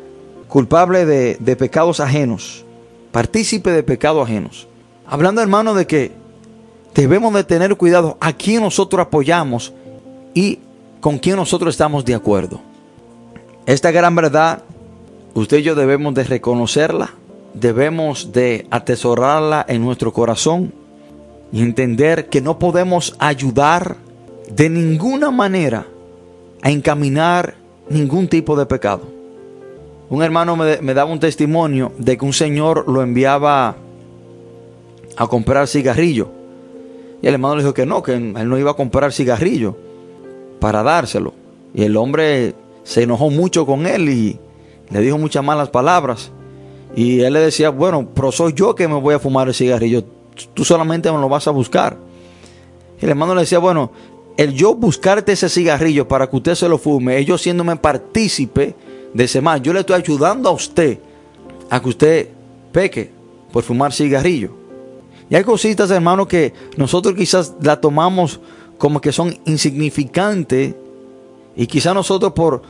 culpable 0.49 1.05
de, 1.05 1.57
pecados 1.57 2.01
ajenos, 2.01 2.65
partícipe 3.13 3.71
de 3.71 3.83
pecados 3.83 4.25
ajenos. 4.27 4.67
Hablando 5.07 5.41
hermano 5.41 5.75
de 5.75 5.87
que 5.87 6.13
debemos 6.95 7.33
de 7.35 7.45
tener 7.45 7.77
cuidado 7.77 8.17
a 8.21 8.33
quién 8.33 8.63
nosotros 8.63 9.07
apoyamos 9.07 9.73
y 10.35 10.59
con 11.01 11.19
quién 11.19 11.37
nosotros 11.37 11.75
estamos 11.75 12.05
de 12.05 12.15
acuerdo. 12.15 12.61
Esta 13.67 13.91
gran 13.91 14.15
verdad, 14.15 14.63
usted 15.35 15.59
y 15.59 15.63
yo 15.63 15.75
debemos 15.75 16.15
de 16.15 16.25
reconocerla, 16.25 17.11
debemos 17.55 18.33
de 18.33 18.67
atesorarla 18.71 19.65
en 19.69 19.85
nuestro 19.85 20.13
corazón 20.13 20.73
y 21.53 21.63
entender 21.63 22.29
que 22.29 22.41
no 22.41 22.59
podemos 22.59 23.15
ayudar 23.19 23.97
de 24.51 24.71
ninguna 24.71 25.31
manera 25.31 25.87
a 26.63 26.71
encaminar 26.71 27.55
ningún 27.91 28.29
tipo 28.29 28.57
de 28.57 28.67
pecado. 28.67 29.03
Un 30.11 30.23
hermano 30.23 30.57
me, 30.57 30.95
daba 30.95 31.11
un 31.11 31.21
testimonio 31.21 31.93
de 31.99 32.17
que 32.17 32.25
un 32.25 32.33
señor 32.33 32.89
lo 32.89 33.03
enviaba 33.03 33.77
a 35.17 35.27
comprar 35.27 35.69
cigarrillo. 35.69 36.29
Y 37.21 37.27
el 37.27 37.35
hermano 37.35 37.57
le 37.57 37.63
dijo 37.63 37.75
que 37.75 37.85
no, 37.85 38.03
que 38.03 38.15
él 38.15 38.49
no 38.49 38.59
iba 38.59 38.71
a 38.71 38.75
comprar 38.75 39.13
cigarrillo 39.13 39.77
para 40.61 40.83
dárselo. 40.83 41.35
Y 41.75 41.83
el 41.83 41.97
hombre 41.97 42.55
se 42.85 43.03
enojó 43.03 43.29
mucho 43.29 43.67
con 43.67 43.87
él 43.87 44.09
y 44.09 44.39
le 44.91 45.01
dijo 45.01 45.19
muchas 45.19 45.45
malas 45.45 45.69
palabras. 45.69 46.31
Y 46.97 47.21
él 47.21 47.35
le 47.35 47.41
decía, 47.41 47.69
bueno, 47.69 48.09
pero 48.15 48.33
soy 48.33 48.55
yo 48.55 48.75
que 48.75 48.89
me 48.89 48.95
voy 48.95 49.15
a 49.15 49.19
fumar 49.19 49.49
el 49.49 49.55
cigarrillo. 49.55 50.05
Tú 50.55 50.65
solamente 50.65 51.13
me 51.13 51.19
lo 51.19 51.29
vas 51.29 51.47
a 51.49 51.51
buscar. 51.51 51.99
Y 53.01 53.05
el 53.05 53.11
hermano 53.11 53.35
le 53.35 53.43
decía, 53.43 53.59
bueno, 53.59 53.91
el 54.39 54.55
yo 54.55 54.73
buscarte 54.77 55.33
ese 55.33 55.49
cigarrillo 55.49 56.07
para 56.07 56.31
que 56.31 56.37
usted 56.37 56.55
se 56.55 56.69
lo 56.69 56.79
fume, 56.79 57.19
ellos 57.19 57.43
siéndome 57.43 57.75
partícipe 57.75 58.77
de 59.13 59.25
ese 59.25 59.41
mal, 59.41 59.61
yo 59.61 59.73
le 59.73 59.81
estoy 59.81 59.97
ayudando 59.97 60.49
a 60.49 60.53
usted 60.53 61.01
a 61.69 61.83
que 61.83 61.89
usted 61.89 62.29
peque 62.71 63.11
por 63.53 63.65
fumar 63.65 63.93
cigarrillo. 63.93 64.53
Y 65.29 65.35
hay 65.35 65.43
cositas, 65.43 65.91
hermano, 65.91 66.29
que 66.29 66.55
nosotros 66.77 67.17
quizás 67.17 67.55
la 67.61 67.81
tomamos 67.81 68.39
como 68.79 69.01
que 69.01 69.11
son 69.11 69.37
insignificantes 69.45 70.73
y 71.57 71.67
quizás 71.67 71.93
nosotros 71.93 72.33
por, 72.33 72.63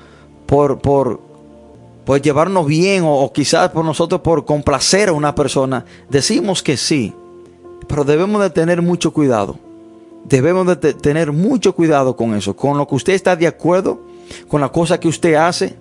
por, 0.47 0.81
por, 0.81 1.21
por 2.07 2.23
llevarnos 2.23 2.66
bien 2.66 3.03
o, 3.05 3.31
quizás 3.31 3.69
por 3.73 3.85
nosotros 3.85 4.23
por 4.23 4.47
complacer 4.47 5.11
a 5.11 5.12
una 5.12 5.35
persona, 5.35 5.85
decimos 6.09 6.62
que 6.62 6.79
sí, 6.79 7.12
pero 7.87 8.05
debemos 8.05 8.41
de 8.41 8.49
tener 8.49 8.81
mucho 8.81 9.12
cuidado. 9.12 9.68
Debemos 10.25 10.66
de 10.66 10.77
te 10.77 10.95
tener 10.95 11.33
mucho 11.33 11.75
cuidado 11.75 12.16
con 12.16 12.35
eso, 12.35 12.55
con 12.55 12.77
lo 12.77 12.87
que 12.87 12.95
usted 12.95 13.14
está 13.14 13.37
de 13.37 13.47
acuerdo, 13.47 14.01
con 14.49 14.61
la 14.61 14.71
cosa 14.71 15.01
que 15.01 15.09
usted 15.09 15.35
hace 15.35 15.77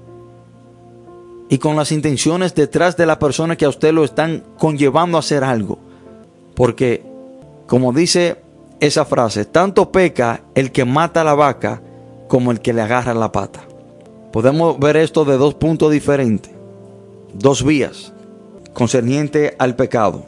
y 1.50 1.58
con 1.58 1.76
las 1.76 1.92
intenciones 1.92 2.56
detrás 2.56 2.98
de 2.98 3.06
la 3.06 3.20
persona 3.20 3.56
que 3.56 3.66
a 3.66 3.70
usted 3.70 3.94
lo 3.94 4.04
están 4.04 4.44
conllevando 4.58 5.18
a 5.18 5.20
hacer 5.20 5.44
algo. 5.44 5.80
Porque, 6.56 7.04
como 7.68 7.94
dice 7.94 8.38
esa 8.80 9.06
frase, 9.06 9.46
tanto 9.46 9.92
peca 9.92 10.42
el 10.56 10.72
que 10.72 10.86
mata 10.86 11.22
a 11.22 11.26
la 11.26 11.36
vaca 11.36 11.82
como 12.28 12.52
el 12.52 12.62
que 12.62 12.74
le 12.74 12.82
agarra 12.82 13.14
la 13.14 13.32
pata. 13.32 13.62
Podemos 14.32 14.78
ver 14.80 14.98
esto 14.98 15.26
de 15.26 15.38
dos 15.38 15.56
puntos 15.56 15.92
diferentes, 15.92 16.52
dos 17.34 17.64
vías 17.64 18.14
concerniente 18.74 19.56
al 19.58 19.76
pecado. 19.76 20.24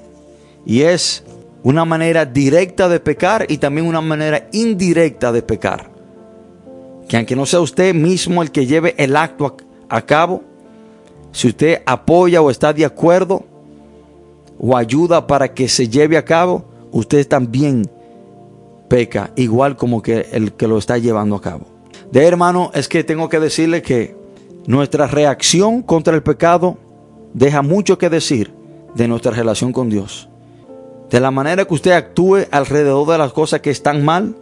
Y 0.65 0.81
es 0.81 1.23
una 1.63 1.85
manera 1.85 2.25
directa 2.25 2.87
de 2.87 2.99
pecar 2.99 3.45
y 3.49 3.57
también 3.57 3.87
una 3.87 4.01
manera 4.01 4.47
indirecta 4.51 5.31
de 5.31 5.41
pecar. 5.41 5.89
Que 7.07 7.17
aunque 7.17 7.35
no 7.35 7.45
sea 7.45 7.59
usted 7.59 7.93
mismo 7.93 8.41
el 8.41 8.51
que 8.51 8.65
lleve 8.65 8.95
el 8.97 9.15
acto 9.15 9.57
a, 9.89 10.01
cabo, 10.01 10.43
si 11.31 11.47
usted 11.47 11.81
apoya 11.85 12.41
o 12.41 12.49
está 12.49 12.71
de 12.71 12.85
acuerdo 12.85 13.43
o 14.59 14.77
ayuda 14.77 15.25
para 15.25 15.53
que 15.53 15.67
se 15.67 15.89
lleve 15.89 16.17
a 16.17 16.25
cabo, 16.25 16.65
usted 16.91 17.27
también 17.27 17.89
peca, 18.87 19.31
igual 19.35 19.75
como 19.75 20.01
que 20.01 20.27
el 20.31 20.53
que 20.53 20.67
lo 20.67 20.77
está 20.77 20.97
llevando 20.97 21.35
a 21.35 21.41
cabo. 21.41 21.65
De 22.11 22.25
hermano, 22.25 22.71
es 22.73 22.87
que 22.87 23.03
tengo 23.03 23.29
que 23.29 23.39
decirle 23.39 23.81
que 23.81 24.15
nuestra 24.65 25.07
reacción 25.07 25.81
contra 25.81 26.15
el 26.15 26.23
pecado 26.23 26.77
deja 27.33 27.61
mucho 27.61 27.97
que 27.97 28.09
decir 28.09 28.53
de 28.95 29.07
nuestra 29.07 29.31
relación 29.31 29.71
con 29.71 29.89
Dios. 29.89 30.29
De 31.09 31.19
la 31.19 31.31
manera 31.31 31.65
que 31.65 31.73
usted 31.73 31.91
actúe 31.91 32.45
alrededor 32.51 33.07
de 33.07 33.17
las 33.17 33.33
cosas 33.33 33.61
que 33.61 33.71
están 33.71 34.05
mal, 34.05 34.35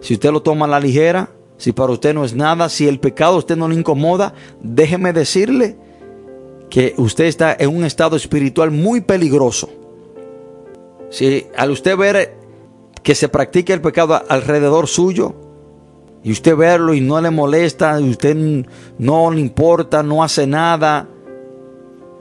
si 0.00 0.14
usted 0.14 0.30
lo 0.30 0.42
toma 0.42 0.64
a 0.64 0.68
la 0.68 0.80
ligera, 0.80 1.30
si 1.58 1.72
para 1.72 1.92
usted 1.92 2.14
no 2.14 2.24
es 2.24 2.34
nada, 2.34 2.68
si 2.68 2.88
el 2.88 2.98
pecado 2.98 3.34
a 3.34 3.38
usted 3.38 3.56
no 3.56 3.68
le 3.68 3.74
incomoda, 3.74 4.34
déjeme 4.60 5.12
decirle 5.12 5.76
que 6.70 6.94
usted 6.96 7.24
está 7.24 7.54
en 7.58 7.74
un 7.74 7.84
estado 7.84 8.16
espiritual 8.16 8.70
muy 8.70 9.02
peligroso. 9.02 9.68
Si 11.10 11.46
al 11.56 11.70
usted 11.70 11.96
ver 11.96 12.36
que 13.02 13.14
se 13.14 13.28
practica 13.28 13.74
el 13.74 13.82
pecado 13.82 14.20
alrededor 14.28 14.88
suyo, 14.88 15.34
y 16.22 16.32
usted 16.32 16.56
verlo 16.56 16.94
y 16.94 17.02
no 17.02 17.20
le 17.20 17.30
molesta, 17.30 18.00
y 18.00 18.08
usted 18.08 18.34
no 18.98 19.30
le 19.30 19.40
importa, 19.40 20.02
no 20.02 20.24
hace 20.24 20.46
nada, 20.46 21.06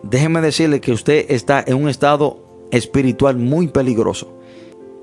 déjeme 0.03 0.41
decirle 0.41 0.81
que 0.81 0.91
usted 0.91 1.25
está 1.29 1.63
en 1.65 1.75
un 1.75 1.87
estado 1.87 2.42
espiritual 2.77 3.37
muy 3.37 3.67
peligroso. 3.67 4.37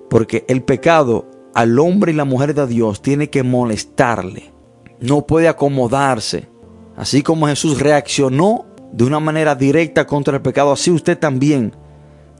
Porque 0.09 0.45
el 0.49 0.63
pecado 0.63 1.27
al 1.55 1.79
hombre 1.79 2.13
y 2.13 2.17
la 2.17 2.25
mujer 2.25 2.55
de 2.55 2.67
Dios 2.67 3.01
tiene 3.01 3.31
que 3.31 3.43
molestarle. 3.43 4.53
No 5.01 5.27
puede 5.27 5.49
acomodarse. 5.49 6.49
Así 6.97 7.23
como 7.23 7.47
Jesús 7.47 7.81
reaccionó 7.81 8.67
de 8.93 9.05
una 9.05 9.21
manera 9.21 9.55
directa 9.55 10.07
contra 10.07 10.37
el 10.37 10.43
pecado, 10.43 10.73
así 10.73 10.91
usted 10.91 11.19
también 11.19 11.73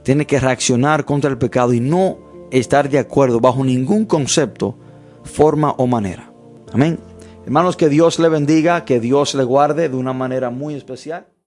tiene 0.03 0.27
que 0.27 0.39
reaccionar 0.39 1.05
contra 1.05 1.29
el 1.29 1.37
pecado 1.37 1.73
y 1.73 1.79
no 1.79 2.17
estar 2.51 2.89
de 2.89 2.99
acuerdo 2.99 3.39
bajo 3.39 3.63
ningún 3.63 4.05
concepto, 4.05 4.77
forma 5.23 5.71
o 5.71 5.87
manera. 5.87 6.31
Amén. 6.73 6.99
Hermanos, 7.45 7.77
que 7.77 7.89
Dios 7.89 8.19
le 8.19 8.29
bendiga, 8.29 8.85
que 8.85 8.99
Dios 8.99 9.33
le 9.33 9.43
guarde 9.43 9.89
de 9.89 9.95
una 9.95 10.13
manera 10.13 10.49
muy 10.49 10.75
especial. 10.75 11.27